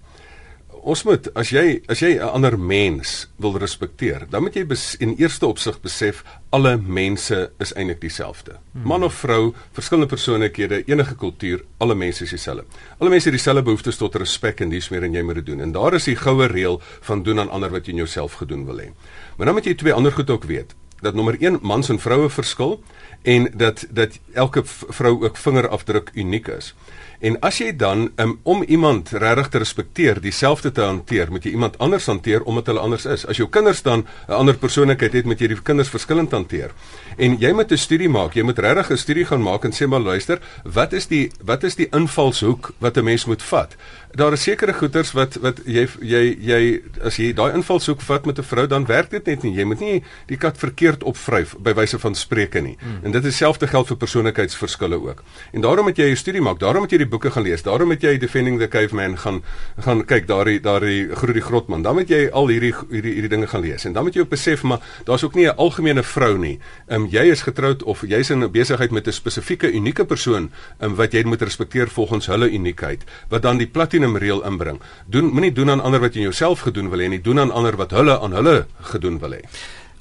ons 0.83 1.03
moet 1.07 1.29
as 1.38 1.53
jy 1.55 1.81
as 1.90 2.01
jy 2.03 2.16
'n 2.18 2.29
ander 2.35 2.59
mens 2.59 3.29
wil 3.38 3.57
respekteer, 3.59 4.27
dan 4.31 4.42
moet 4.42 4.55
jy 4.55 4.64
bes, 4.66 4.97
in 4.99 5.14
eerste 5.18 5.47
opsig 5.47 5.81
besef 5.81 6.25
alle 6.51 6.77
mense 6.77 7.53
is 7.61 7.73
eintlik 7.75 8.01
dieselfde. 8.01 8.59
Hmm. 8.73 8.87
Man 8.87 9.05
of 9.05 9.14
vrou, 9.14 9.55
verskillende 9.73 10.09
persoonlikhede, 10.09 10.83
enige 10.87 11.14
kultuur, 11.14 11.64
alle 11.79 11.95
mense 11.95 12.25
is 12.25 12.31
dieselfde. 12.31 12.64
Alle 12.99 13.11
mense 13.11 13.29
het 13.29 13.35
dieselfde 13.35 13.62
behoeftes 13.62 13.97
tot 13.97 14.14
respek 14.14 14.61
en 14.61 14.71
dis 14.71 14.90
meer 14.90 15.03
en 15.03 15.12
jy 15.12 15.23
moet 15.23 15.35
dit 15.35 15.47
doen. 15.47 15.61
En 15.61 15.73
daar 15.73 15.95
is 15.95 16.05
die 16.05 16.16
goue 16.16 16.47
reël 16.47 16.81
van 17.01 17.23
doen 17.23 17.40
aan 17.40 17.51
ander 17.51 17.71
wat 17.71 17.87
jy 17.87 17.92
in 17.92 18.03
jouself 18.05 18.33
gedoen 18.33 18.66
wil 18.66 18.79
hê. 18.79 18.90
Maar 19.37 19.47
dan 19.47 19.55
moet 19.55 19.64
jy 19.64 19.75
twee 19.75 19.92
ander 19.92 20.12
goed 20.12 20.31
ook 20.31 20.45
weet. 20.45 20.75
Dat 21.01 21.14
nommer 21.14 21.37
1 21.40 21.59
mans 21.62 21.88
en 21.88 21.99
vroue 21.99 22.29
verskil 22.31 22.83
en 23.23 23.51
dat 23.55 23.87
dat 23.90 24.18
elke 24.35 24.62
vrou 24.64 25.25
ook 25.25 25.37
vingerafdruk 25.37 26.11
uniek 26.14 26.49
is. 26.49 26.75
En 27.22 27.37
as 27.46 27.61
jy 27.62 27.70
dan 27.78 28.08
um, 28.18 28.32
om 28.42 28.64
iemand 28.66 29.12
regtig 29.14 29.48
te 29.48 29.61
respekteer, 29.62 30.18
dieselfde 30.20 30.72
te 30.74 30.82
hanteer, 30.82 31.30
moet 31.30 31.44
jy 31.46 31.52
iemand 31.54 31.78
anders 31.78 32.08
hanteer 32.11 32.42
omdat 32.42 32.72
hulle 32.72 32.82
anders 32.82 33.06
is. 33.06 33.22
As 33.30 33.38
jou 33.38 33.46
kinders 33.48 33.82
dan 33.87 34.02
'n 34.26 34.32
ander 34.32 34.56
persoonlikheid 34.58 35.12
het, 35.12 35.24
moet 35.24 35.40
jy 35.40 35.52
die 35.54 35.62
kinders 35.62 35.88
verskillend 35.88 36.32
hanteer. 36.32 36.74
En 37.16 37.38
jy 37.38 37.52
moet 37.52 37.70
'n 37.70 37.78
studie 37.78 38.08
maak. 38.08 38.35
Jy 38.35 38.42
moet 38.42 38.58
regtig 38.58 38.90
'n 38.90 38.96
studie 38.96 39.24
gaan 39.24 39.42
maak 39.42 39.64
en 39.64 39.72
sê 39.72 39.87
maar 39.87 40.00
luister, 40.00 40.40
wat 40.64 40.92
is 40.92 41.06
die 41.06 41.30
wat 41.44 41.62
is 41.62 41.74
die 41.74 41.88
invalshoek 41.92 42.72
wat 42.78 42.96
'n 42.96 43.04
mens 43.04 43.24
moet 43.24 43.42
vat? 43.42 43.76
Daar 44.14 44.32
is 44.32 44.42
sekere 44.42 44.72
goeters 44.72 45.12
wat 45.12 45.35
wat 45.35 45.61
jy 45.64 45.88
jy 46.00 46.37
jy 46.40 46.82
as 47.04 47.16
jy 47.16 47.32
daai 47.32 47.54
invalshoek 47.54 48.00
vat 48.00 48.26
met 48.26 48.38
'n 48.38 48.42
vrou, 48.42 48.66
dan 48.66 48.87
werk 48.87 49.11
dit 49.11 49.26
net 49.26 49.42
nie. 49.42 49.54
Jy 49.54 49.64
moet 49.64 49.80
nie 49.80 50.02
die 50.26 50.37
kat 50.37 50.58
verkeerd 50.58 51.02
opvryf 51.02 51.54
by 51.58 51.72
wyse 51.74 51.98
van 51.98 52.14
spreuke 52.14 52.61
nie. 52.61 52.76
Hmm. 52.80 52.98
En 53.04 53.12
dit 53.12 53.24
is 53.24 53.30
dieselfde 53.30 53.66
geld 53.66 53.87
vir 53.87 53.96
persoonlikheidsverskille 53.96 55.00
ook. 55.00 55.22
En 55.52 55.61
daarom 55.61 55.85
moet 55.85 55.96
jy 55.96 56.11
'n 56.11 56.16
studie 56.16 56.40
maak. 56.40 56.58
Daarom 56.58 56.80
moet 56.80 56.90
jy 56.90 56.98
die 56.98 57.12
boeke 57.12 57.31
gaan 57.35 57.44
lees. 57.46 57.62
Daarom 57.66 57.92
moet 57.92 58.03
jy 58.03 58.16
Defending 58.20 58.59
the 58.61 58.68
Caveman 58.68 59.18
gaan 59.20 59.42
gaan 59.85 60.03
kyk 60.09 60.27
daardie 60.31 60.61
daardie 60.64 61.11
groot 61.14 61.37
die 61.37 61.44
grotman. 61.44 61.85
Dan 61.85 61.98
moet 62.01 62.11
jy 62.11 62.27
al 62.33 62.48
hierdie 62.53 62.72
hierdie 62.90 63.14
hierdie 63.18 63.33
dinge 63.33 63.48
gaan 63.51 63.64
lees. 63.64 63.87
En 63.88 63.96
dan 63.96 64.07
moet 64.07 64.16
jy 64.16 64.25
ook 64.25 64.33
besef 64.33 64.64
maar 64.66 64.81
daar's 65.09 65.25
ook 65.25 65.35
nie 65.35 65.46
'n 65.46 65.57
algemene 65.57 66.03
vrou 66.03 66.38
nie. 66.38 66.59
Ehm 66.88 67.03
um, 67.03 67.09
jy 67.11 67.25
is 67.31 67.42
getroud 67.42 67.83
of 67.83 68.03
jy's 68.03 68.31
in 68.31 68.42
'n 68.44 68.51
besigheid 68.51 68.90
met 68.90 69.07
'n 69.07 69.12
spesifieke 69.12 69.72
unieke 69.72 70.05
persoon 70.05 70.51
um, 70.81 70.94
wat 70.94 71.12
jy 71.12 71.25
moet 71.25 71.42
respekteer 71.42 71.88
volgens 71.88 72.27
hulle 72.27 72.51
uniekheid 72.51 73.05
wat 73.29 73.42
dan 73.42 73.59
die 73.59 73.66
platinum 73.66 74.16
reël 74.16 74.44
inbring. 74.44 74.81
Doen 75.07 75.25
moenie 75.25 75.53
doen 75.53 75.70
aan 75.70 75.81
ander 75.81 76.01
wat 76.01 76.14
jy 76.14 76.20
jouself 76.22 76.61
gedoen 76.61 76.90
wil 76.90 76.98
hê 76.98 77.09
nie, 77.09 77.20
doen 77.20 77.38
aan 77.38 77.51
ander 77.51 77.77
wat 77.77 77.90
hulle 77.90 78.20
aan 78.20 78.33
hulle 78.33 78.66
gedoen 78.81 79.18
wil 79.18 79.33
hê. 79.33 79.42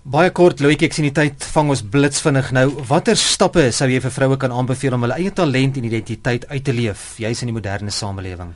Baie 0.02 0.32
kort 0.34 0.58
Louietjie, 0.58 0.88
ek 0.90 0.96
sien 0.98 1.06
die 1.06 1.14
tyd 1.14 1.44
vang 1.54 1.68
ons 1.76 1.84
blitsvinnig 1.94 2.48
nou. 2.58 2.64
Watter 2.90 3.14
stappe 3.14 3.68
sou 3.70 3.86
jy 3.86 4.00
vir 4.02 4.14
vroue 4.16 4.38
kan 4.42 4.50
aanbeveel 4.50 4.96
om 4.98 5.06
hulle 5.06 5.18
eie 5.22 5.30
talent 5.30 5.78
en 5.78 5.86
identiteit 5.86 6.48
uit 6.50 6.64
te 6.66 6.74
leef, 6.74 7.20
juis 7.22 7.44
in 7.46 7.52
die 7.52 7.54
moderne 7.54 7.94
samelewing? 7.94 8.56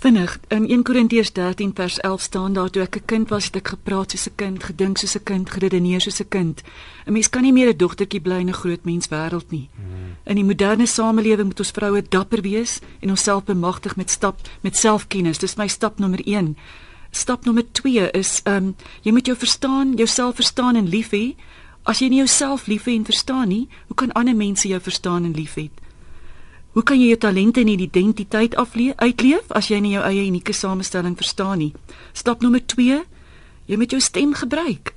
Vinnig, 0.00 0.34
in 0.50 0.66
1 0.66 0.82
Korintiërs 0.88 1.30
13 1.36 1.70
vers 1.78 2.00
11 2.02 2.26
staan 2.26 2.58
daar 2.58 2.70
toe 2.74 2.82
ek 2.82 2.96
'n 2.96 3.06
kind 3.06 3.28
was, 3.30 3.44
het 3.44 3.56
ek 3.62 3.68
gepraat 3.68 4.10
soos 4.10 4.26
'n 4.26 4.34
kind, 4.36 4.64
gedink 4.64 4.98
soos 4.98 5.14
'n 5.14 5.22
kind, 5.22 5.50
geredeneer 5.50 6.00
soos 6.00 6.20
'n 6.20 6.28
kind. 6.28 6.62
'n 7.06 7.12
Mens 7.12 7.30
kan 7.30 7.42
nie 7.42 7.52
meer 7.52 7.68
'n 7.68 7.76
dogtertjie 7.76 8.20
bly 8.20 8.40
in 8.40 8.48
'n 8.48 8.60
groot 8.62 8.84
mens 8.84 9.08
wêreld 9.08 9.50
nie. 9.50 9.68
Hmm. 9.76 10.16
In 10.24 10.34
die 10.34 10.44
moderne 10.44 10.86
samelewing 10.86 11.46
moet 11.46 11.60
ons 11.60 11.70
vroue 11.70 12.02
dapper 12.02 12.42
wees 12.42 12.80
en 13.00 13.10
onsself 13.10 13.44
bemagtig 13.44 13.96
met 13.96 14.10
stap 14.10 14.40
met 14.62 14.76
selfkennis. 14.76 15.38
Dis 15.38 15.56
my 15.56 15.68
stap 15.68 15.98
nommer 15.98 16.20
1. 16.26 16.56
Stap 17.10 17.44
nommer 17.44 17.64
2 17.72 18.10
is 18.10 18.40
ehm 18.44 18.56
um, 18.56 18.74
jy 19.02 19.12
moet 19.12 19.26
jou 19.26 19.36
verstaan, 19.36 19.96
jouself 19.96 20.34
verstaan 20.34 20.76
en 20.76 20.88
lief 20.88 21.10
hê. 21.10 21.34
As 21.82 21.98
jy 21.98 22.08
nie 22.08 22.20
jouself 22.22 22.66
lief 22.66 22.86
hê 22.86 22.94
en 22.94 23.04
verstaan 23.04 23.48
nie, 23.48 23.68
hoe 23.86 23.96
kan 23.96 24.12
ander 24.12 24.36
mense 24.36 24.68
jou 24.68 24.80
verstaan 24.80 25.24
en 25.24 25.32
lief 25.32 25.54
hê? 25.54 25.70
Hoe 26.72 26.82
kan 26.82 27.00
jy 27.00 27.08
jou 27.10 27.18
talente 27.18 27.60
en 27.60 27.68
identiteit 27.68 28.54
afleef 28.54 28.94
uitleef 28.96 29.50
as 29.50 29.68
jy 29.72 29.80
nie 29.80 29.96
jou 29.96 30.04
eie 30.06 30.26
unieke 30.28 30.52
samestelling 30.54 31.16
verstaan 31.18 31.58
nie? 31.58 31.72
Stap 32.12 32.42
nommer 32.42 32.62
2: 32.62 33.02
jy 33.66 33.76
moet 33.76 33.90
jou 33.90 34.00
stem 34.00 34.34
gebruik. 34.34 34.94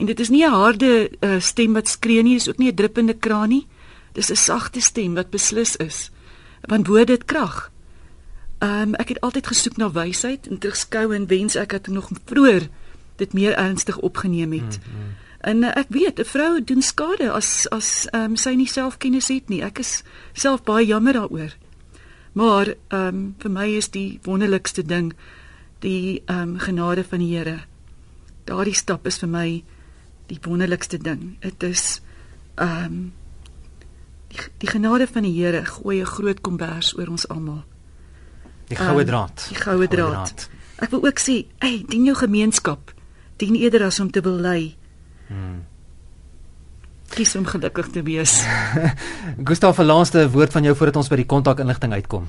En 0.00 0.06
dit 0.06 0.20
is 0.20 0.28
nie 0.28 0.44
'n 0.44 0.52
harde 0.52 1.10
uh, 1.20 1.40
stem 1.40 1.72
wat 1.72 1.88
skree 1.88 2.22
nie, 2.22 2.34
dis 2.34 2.48
ook 2.48 2.58
nie 2.58 2.70
'n 2.72 2.74
druppende 2.74 3.14
kraan 3.14 3.48
nie. 3.48 3.66
Dis 4.12 4.30
'n 4.30 4.36
sagte 4.36 4.80
stem 4.80 5.14
wat 5.14 5.30
beslis 5.30 5.76
is. 5.76 6.10
Want 6.60 6.86
woorde 6.86 7.12
het 7.12 7.24
krag. 7.24 7.70
Ehm 8.60 8.80
um, 8.80 8.94
ek 8.94 9.08
het 9.08 9.20
altyd 9.20 9.46
gesoek 9.46 9.76
na 9.76 9.90
wysheid 9.90 10.46
en 10.46 10.58
terugskou 10.58 11.14
en 11.14 11.26
wens 11.26 11.54
ek 11.56 11.72
het 11.72 11.86
nog 11.88 12.10
vroeër 12.24 12.68
dit 13.16 13.32
meer 13.32 13.54
ernstig 13.56 13.98
opgeneem 13.98 14.52
het. 14.52 14.78
Mm 14.78 14.92
-hmm. 14.92 15.14
En 15.40 15.62
uh, 15.62 15.76
ek 15.76 15.86
weet 15.88 16.20
'n 16.20 16.24
vrou 16.24 16.64
doen 16.64 16.82
skade 16.82 17.30
as 17.32 17.68
as 17.68 18.06
ehm 18.10 18.22
um, 18.22 18.36
sy 18.36 18.50
nie 18.54 18.68
selfkennis 18.68 19.28
het 19.28 19.48
nie. 19.48 19.62
Ek 19.62 19.78
is 19.78 20.02
self 20.32 20.62
baie 20.62 20.86
jammer 20.86 21.12
daaroor. 21.12 21.56
Maar 22.32 22.74
ehm 22.88 23.06
um, 23.06 23.34
vir 23.38 23.50
my 23.50 23.68
is 23.76 23.88
die 23.90 24.18
wonderlikste 24.22 24.82
ding 24.82 25.12
die 25.78 26.22
ehm 26.26 26.40
um, 26.40 26.58
genade 26.58 27.04
van 27.04 27.18
die 27.18 27.36
Here. 27.36 27.58
Daardie 28.44 28.74
stap 28.74 29.06
is 29.06 29.18
vir 29.18 29.28
my 29.28 29.64
die 30.26 30.38
wonderlikste 30.42 30.98
ding. 30.98 31.36
Dit 31.40 31.62
is 31.62 32.00
ehm 32.54 32.84
um, 32.84 33.12
die, 34.28 34.38
die 34.58 34.68
genade 34.68 35.06
van 35.06 35.22
die 35.22 35.42
Here 35.42 35.64
gooi 35.64 36.00
'n 36.00 36.06
groot 36.06 36.40
kombers 36.40 36.96
oor 36.98 37.08
ons 37.08 37.28
almal. 37.28 37.64
Die 38.70 38.78
goue 38.78 39.02
Ehm, 39.02 39.06
draad. 39.06 39.46
Die 39.50 39.58
goue 39.58 39.88
draad. 39.90 40.46
Ek 40.80 40.92
wil 40.94 41.02
ook 41.04 41.18
sê, 41.20 41.44
hey, 41.58 41.82
dien 41.88 42.06
jou 42.06 42.14
gemeenskap. 42.16 42.92
Dien 43.36 43.56
eerder 43.58 43.84
as 43.88 44.00
om 44.00 44.10
te 44.10 44.22
lei. 44.22 44.76
Hmm. 45.26 45.64
Kies 47.10 47.34
om 47.36 47.44
gelukkig 47.46 47.90
te 47.90 48.02
wees. 48.06 48.44
Gustav, 49.48 49.78
'n 49.78 49.84
laaste 49.86 50.30
woord 50.30 50.52
van 50.52 50.62
jou 50.62 50.74
voordat 50.76 50.96
ons 50.96 51.08
by 51.08 51.16
die 51.16 51.26
kontakinligting 51.26 51.92
uitkom. 51.92 52.28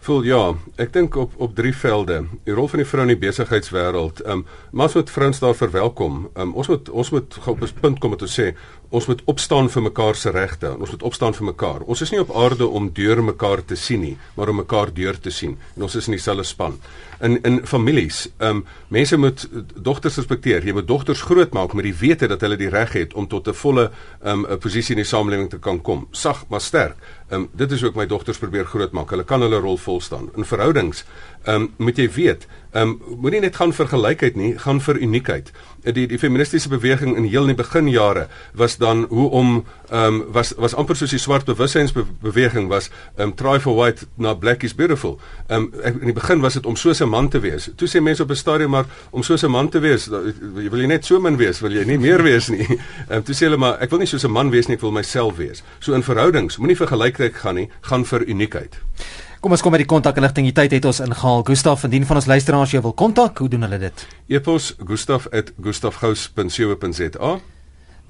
Voel 0.00 0.22
ja, 0.24 0.54
ek 0.80 0.94
dink 0.94 1.16
op 1.20 1.34
op 1.44 1.50
drie 1.52 1.74
velde. 1.76 2.22
Die 2.48 2.54
rol 2.56 2.70
van 2.72 2.80
die 2.80 2.86
vrou 2.88 3.02
in 3.04 3.10
die 3.12 3.20
besigheidswêreld. 3.20 4.22
Ehm 4.24 4.38
um, 4.40 4.44
maar 4.72 4.88
ons 4.88 4.94
moet 4.96 5.10
vrouens 5.12 5.40
daar 5.42 5.56
verwelkom. 5.58 6.22
Ehm 6.32 6.46
um, 6.46 6.54
ons 6.56 6.70
moet 6.72 6.88
ons 6.88 7.10
moet 7.10 7.36
op 7.44 7.60
'n 7.60 7.80
punt 7.80 7.98
kom 8.00 8.16
om 8.16 8.16
te 8.16 8.28
sê 8.28 8.54
ons 8.90 9.06
moet 9.06 9.20
opstaan 9.24 9.68
vir 9.70 9.82
mekaar 9.82 10.14
se 10.14 10.30
regte. 10.30 10.72
Ons 10.78 10.90
moet 10.90 11.02
opstaan 11.02 11.34
vir 11.34 11.44
mekaar. 11.44 11.80
Ons 11.80 12.00
is 12.00 12.10
nie 12.10 12.20
op 12.20 12.32
aarde 12.36 12.66
om 12.66 12.90
deur 12.92 13.22
mekaar 13.24 13.64
te 13.64 13.76
sien 13.76 14.00
nie, 14.00 14.16
maar 14.34 14.48
om 14.48 14.56
mekaar 14.56 14.94
deur 14.94 15.20
te 15.20 15.30
sien. 15.30 15.58
En 15.76 15.82
ons 15.82 15.94
is 15.94 16.06
in 16.06 16.12
dieselfde 16.12 16.44
span. 16.44 16.80
In 17.20 17.42
in 17.42 17.66
families, 17.66 18.28
ehm 18.38 18.56
um, 18.56 18.64
mense 18.88 19.16
moet 19.16 19.48
dogters 19.74 20.16
respekteer. 20.16 20.64
Jy 20.66 20.72
moet 20.72 20.88
dogters 20.88 21.22
grootmaak 21.22 21.72
met 21.74 21.84
die 21.84 21.94
wete 21.94 22.26
dat 22.26 22.40
hulle 22.40 22.56
die 22.56 22.68
reg 22.68 22.92
het 22.92 23.14
om 23.14 23.28
tot 23.28 23.48
'n 23.48 23.54
volle 23.54 23.90
ehm 24.22 24.44
um, 24.44 24.46
'n 24.52 24.58
posisie 24.58 24.96
in 24.96 25.02
die 25.02 25.10
samelewing 25.10 25.50
te 25.50 25.58
kan 25.58 25.80
kom. 25.80 26.08
Sag 26.10 26.44
maar 26.48 26.60
sterk. 26.60 26.96
Ehm 27.30 27.40
um, 27.40 27.48
dit 27.52 27.70
is 27.70 27.84
ook 27.84 27.94
my 27.94 28.06
dogters 28.06 28.38
probeer 28.38 28.64
grootmaak. 28.66 29.10
Hulle 29.10 29.24
kan 29.24 29.40
hulle 29.40 29.58
rol 29.62 29.76
vol 29.78 30.00
staan. 30.00 30.30
In 30.34 30.44
verhoudings, 30.44 31.04
ehm 31.44 31.54
um, 31.54 31.74
moet 31.76 31.96
jy 31.96 32.10
weet, 32.12 32.46
ehm 32.70 32.88
um, 32.88 33.18
moenie 33.20 33.40
net 33.40 33.56
gaan 33.56 33.72
vir 33.72 33.88
gelykheid 33.88 34.36
nie, 34.36 34.58
gaan 34.58 34.80
vir 34.80 34.98
uniekheid. 35.00 35.48
Die 35.82 36.04
die 36.06 36.18
feministiese 36.18 36.68
beweging 36.68 37.16
in 37.16 37.24
heel 37.24 37.48
in 37.48 37.54
die 37.54 37.62
beginjare 37.62 38.26
was 38.52 38.76
dan 38.76 39.06
hoe 39.08 39.30
om 39.30 39.64
ehm 39.88 40.04
um, 40.04 40.24
was 40.32 40.52
was 40.56 40.74
amper 40.74 40.96
soos 40.96 41.10
die 41.10 41.18
swart 41.18 41.48
bewussynsbeweging 41.48 42.68
was 42.68 42.90
ehm 43.16 43.28
um, 43.28 43.34
try 43.34 43.58
for 43.60 43.74
white 43.74 44.06
na 44.16 44.34
black 44.34 44.62
is 44.62 44.74
beautiful. 44.74 45.18
Ehm 45.48 45.70
um, 45.72 46.00
in 46.00 46.12
die 46.12 46.18
begin 46.20 46.40
was 46.40 46.52
dit 46.52 46.66
om 46.66 46.76
so 46.76 46.92
'n 46.92 47.08
man 47.08 47.28
te 47.28 47.40
wees. 47.40 47.70
Toe 47.76 47.88
sê 47.88 48.00
mense 48.00 48.22
op 48.22 48.30
'n 48.30 48.36
stadium 48.36 48.70
maar 48.70 48.86
om 49.10 49.22
so 49.22 49.34
'n 49.34 49.50
man 49.50 49.68
te 49.68 49.78
wees, 49.78 50.06
wil 50.70 50.80
jy 50.80 50.86
net 50.86 51.04
so 51.04 51.16
'n 51.16 51.22
man 51.22 51.36
wees, 51.36 51.60
wil 51.60 51.72
jy 51.72 51.84
nie 51.84 51.98
meer 51.98 52.22
wees 52.22 52.48
nie. 52.48 52.66
Ehm 52.68 53.16
um, 53.16 53.22
toe 53.22 53.34
sê 53.34 53.48
hulle 53.48 53.56
maar 53.56 53.80
ek 53.80 53.90
wil 53.90 53.98
nie 53.98 54.06
so 54.06 54.28
'n 54.28 54.32
man 54.32 54.50
wees 54.50 54.66
nie, 54.66 54.76
ek 54.76 54.82
wil 54.82 54.92
myself 54.92 55.36
wees. 55.36 55.62
So 55.78 55.92
in 55.92 56.02
verhoudings, 56.02 56.56
moenie 56.56 56.76
vir 56.76 56.86
gelykheid 56.86 57.34
gaan 57.34 57.54
nie, 57.54 57.68
gaan 57.80 58.04
vir 58.04 58.24
uniekheid. 58.28 58.76
Kom 59.40 59.54
ons 59.56 59.62
kom 59.64 59.72
by 59.72 59.78
die 59.80 59.88
kontakinligting. 59.88 60.44
Die 60.50 60.52
tyd 60.52 60.74
het 60.76 60.84
ons 60.84 60.98
ingehaal. 61.00 61.40
Gustav, 61.48 61.80
indien 61.86 62.04
van 62.04 62.18
ons 62.20 62.26
luisteraars 62.28 62.74
jou 62.74 62.82
wil 62.84 62.92
kontak, 62.92 63.40
hoe 63.40 63.48
doen 63.48 63.64
hulle 63.64 63.78
dit? 63.80 64.02
E-pos 64.28 64.76
gustaf@gustafgous.co.za. 64.84 67.30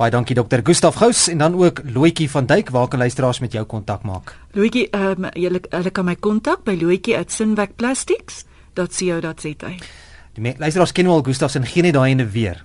Baie 0.01 0.11
dankie 0.11 0.35
dokter 0.35 0.59
Gustav 0.67 0.99
Gous 0.99 1.29
en 1.31 1.39
dan 1.39 1.55
ook 1.55 1.81
Loetjie 1.85 2.31
van 2.31 2.47
Duyk 2.47 2.71
waar 2.75 2.89
kan 2.89 2.99
luisteraars 2.99 3.39
met 3.39 3.53
jou 3.53 3.65
kontak 3.65 4.03
maak? 4.03 4.37
Loetjie, 4.59 4.91
ehm 4.91 5.25
um, 5.25 5.31
julle 5.33 5.61
hulle 5.71 5.91
kan 5.91 6.05
my 6.05 6.17
kontak 6.17 6.65
by 6.65 6.79
loetjie@sinwekplastics.co.za. 6.81 9.69
Die 10.35 10.55
luisteraars 10.59 10.93
ken 10.93 11.07
wel 11.07 11.23
Gustav 11.23 11.51
se 11.51 11.63
geen 11.63 11.85
net 11.85 11.95
daai 11.95 12.11
ene 12.11 12.27
weer. 12.27 12.65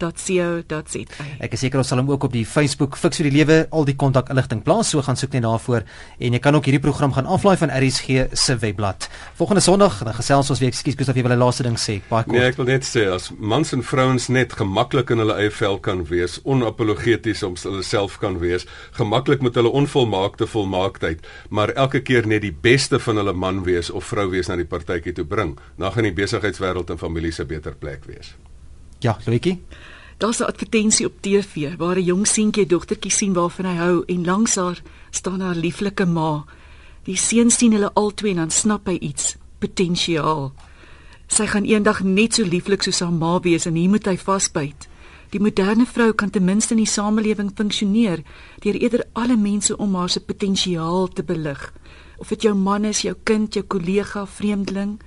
Loetjie@sinwekplastics.co.za. 0.00 1.24
Ek 1.40 1.54
is 1.54 1.62
seker 1.64 1.80
ons 1.80 1.90
sal 1.90 2.00
hom 2.00 2.10
ook 2.10 2.24
op 2.28 2.34
die 2.34 2.44
Facebook 2.46 2.96
Fix 2.98 3.20
vir 3.20 3.28
die 3.30 3.34
Lewe 3.38 3.58
al 3.70 3.86
die 3.88 3.96
kontakinligting 3.98 4.62
plaas. 4.64 4.90
So 4.90 5.02
gaan 5.02 5.16
soek 5.16 5.32
net 5.36 5.44
daarvoor 5.44 5.84
en 6.18 6.36
jy 6.36 6.40
kan 6.42 6.54
ook 6.56 6.68
hierdie 6.68 6.82
program 6.82 7.12
gaan 7.12 7.26
aflaai 7.26 7.56
van 7.60 7.70
RSG 7.70 8.28
se 8.32 8.56
webblad. 8.60 9.08
Volgende 9.38 9.62
Sondag 9.64 10.02
dan 10.04 10.14
gesels 10.14 10.50
ons 10.50 10.60
weer. 10.60 10.70
Ekskuus 10.70 10.96
Gustav, 10.96 11.16
jy 11.16 11.22
wil 11.22 11.32
'n 11.32 11.38
laaste 11.38 11.62
ding 11.62 11.76
sê. 11.78 12.00
Baie 12.08 12.24
kort. 12.24 12.36
Nee, 12.36 12.48
ek 12.48 12.56
wil 12.56 12.66
net 12.66 12.84
sê 12.84 13.10
as 13.12 13.30
mans 13.38 13.72
en 13.72 13.82
vrouens 13.82 14.28
net 14.28 14.52
gemaklik 14.52 15.10
in 15.10 15.18
hulle 15.18 15.34
eie 15.34 15.50
vel 15.50 15.78
kan 15.78 16.04
wees, 16.04 16.40
onapologeties 16.44 17.42
om 17.42 17.54
hulle 17.62 17.82
self 17.82 18.18
kan 18.18 18.38
wees, 18.38 18.66
gemaklik 18.92 19.42
met 19.42 19.54
hulle 19.54 19.68
onvolmaakte 19.68 20.46
volmaaktheid, 20.46 21.26
maar 21.50 21.68
elke 21.68 22.00
keer 22.00 22.26
net 22.26 22.42
die 22.42 22.52
beste 22.52 22.98
van 22.98 23.16
hulle 23.16 23.32
man 23.32 23.64
wees 23.64 23.90
of 23.90 24.04
vrou 24.04 24.30
wees 24.30 24.48
na 24.48 24.56
die 24.56 24.64
partytjie 24.64 25.12
toe 25.12 25.24
bring, 25.24 25.58
dan 25.76 25.92
gaan 25.92 26.02
die 26.02 26.12
besigheidswêreld 26.12 26.90
en 26.90 26.98
familie 26.98 27.32
se 27.32 27.44
beter 27.44 27.74
plek 27.74 28.04
wees. 28.04 28.34
Ja, 29.00 29.16
Loetjie. 29.24 29.62
Daar's 30.16 30.38
'n 30.38 30.44
advertensie 30.44 31.06
op 31.06 31.20
TV 31.20 31.76
waar 31.76 31.96
'n 31.96 32.04
jong 32.04 32.26
seentjie 32.26 32.64
'n 32.64 32.68
dogtertjie 32.68 33.10
sien 33.10 33.32
waarvan 33.32 33.64
hy 33.64 33.76
hou 33.76 34.02
en 34.06 34.24
langs 34.24 34.54
haar 34.54 34.82
staan 35.10 35.40
haar 35.40 35.54
lieflike 35.54 36.04
ma. 36.04 36.44
Die 37.02 37.16
seun 37.16 37.50
sien 37.50 37.72
hulle 37.72 37.92
albei 37.92 38.30
en 38.30 38.36
dan 38.36 38.50
snap 38.50 38.86
hy 38.86 38.94
iets, 38.94 39.36
potensiaal. 39.58 40.52
Sy 41.26 41.46
gaan 41.46 41.64
eendag 41.64 42.02
net 42.02 42.34
so 42.34 42.44
lieflik 42.44 42.82
soos 42.82 43.00
haar 43.00 43.12
ma 43.12 43.40
wees 43.40 43.66
en 43.66 43.74
hier 43.74 43.88
moet 43.88 44.06
hy 44.06 44.16
vasbyt. 44.18 44.88
Die 45.30 45.40
moderne 45.40 45.86
vrou 45.86 46.12
kan 46.12 46.30
ten 46.30 46.44
minste 46.44 46.74
in 46.74 46.82
die 46.82 46.90
samelewing 46.90 47.50
funksioneer 47.54 48.22
deur 48.58 48.74
eerder 48.74 49.04
alle 49.12 49.36
mense 49.36 49.76
om 49.76 49.94
haar 49.94 50.08
se 50.08 50.20
potensiaal 50.20 51.08
te 51.08 51.22
belig. 51.22 51.72
Of 52.18 52.28
dit 52.28 52.42
jou 52.42 52.54
man 52.54 52.84
is, 52.84 53.02
jou 53.02 53.14
kind, 53.22 53.54
jou 53.54 53.64
kollega, 53.64 54.26
vreemdeling, 54.26 55.00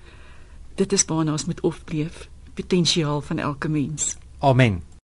dit 0.76 0.94
is 0.94 1.06
waarna 1.06 1.32
ons 1.32 1.46
moet 1.46 1.62
opleef, 1.62 2.30
potensiaal 2.54 3.22
van 3.22 3.38
elke 3.40 3.70
mens. 3.70 4.18
Amen. 4.40 4.84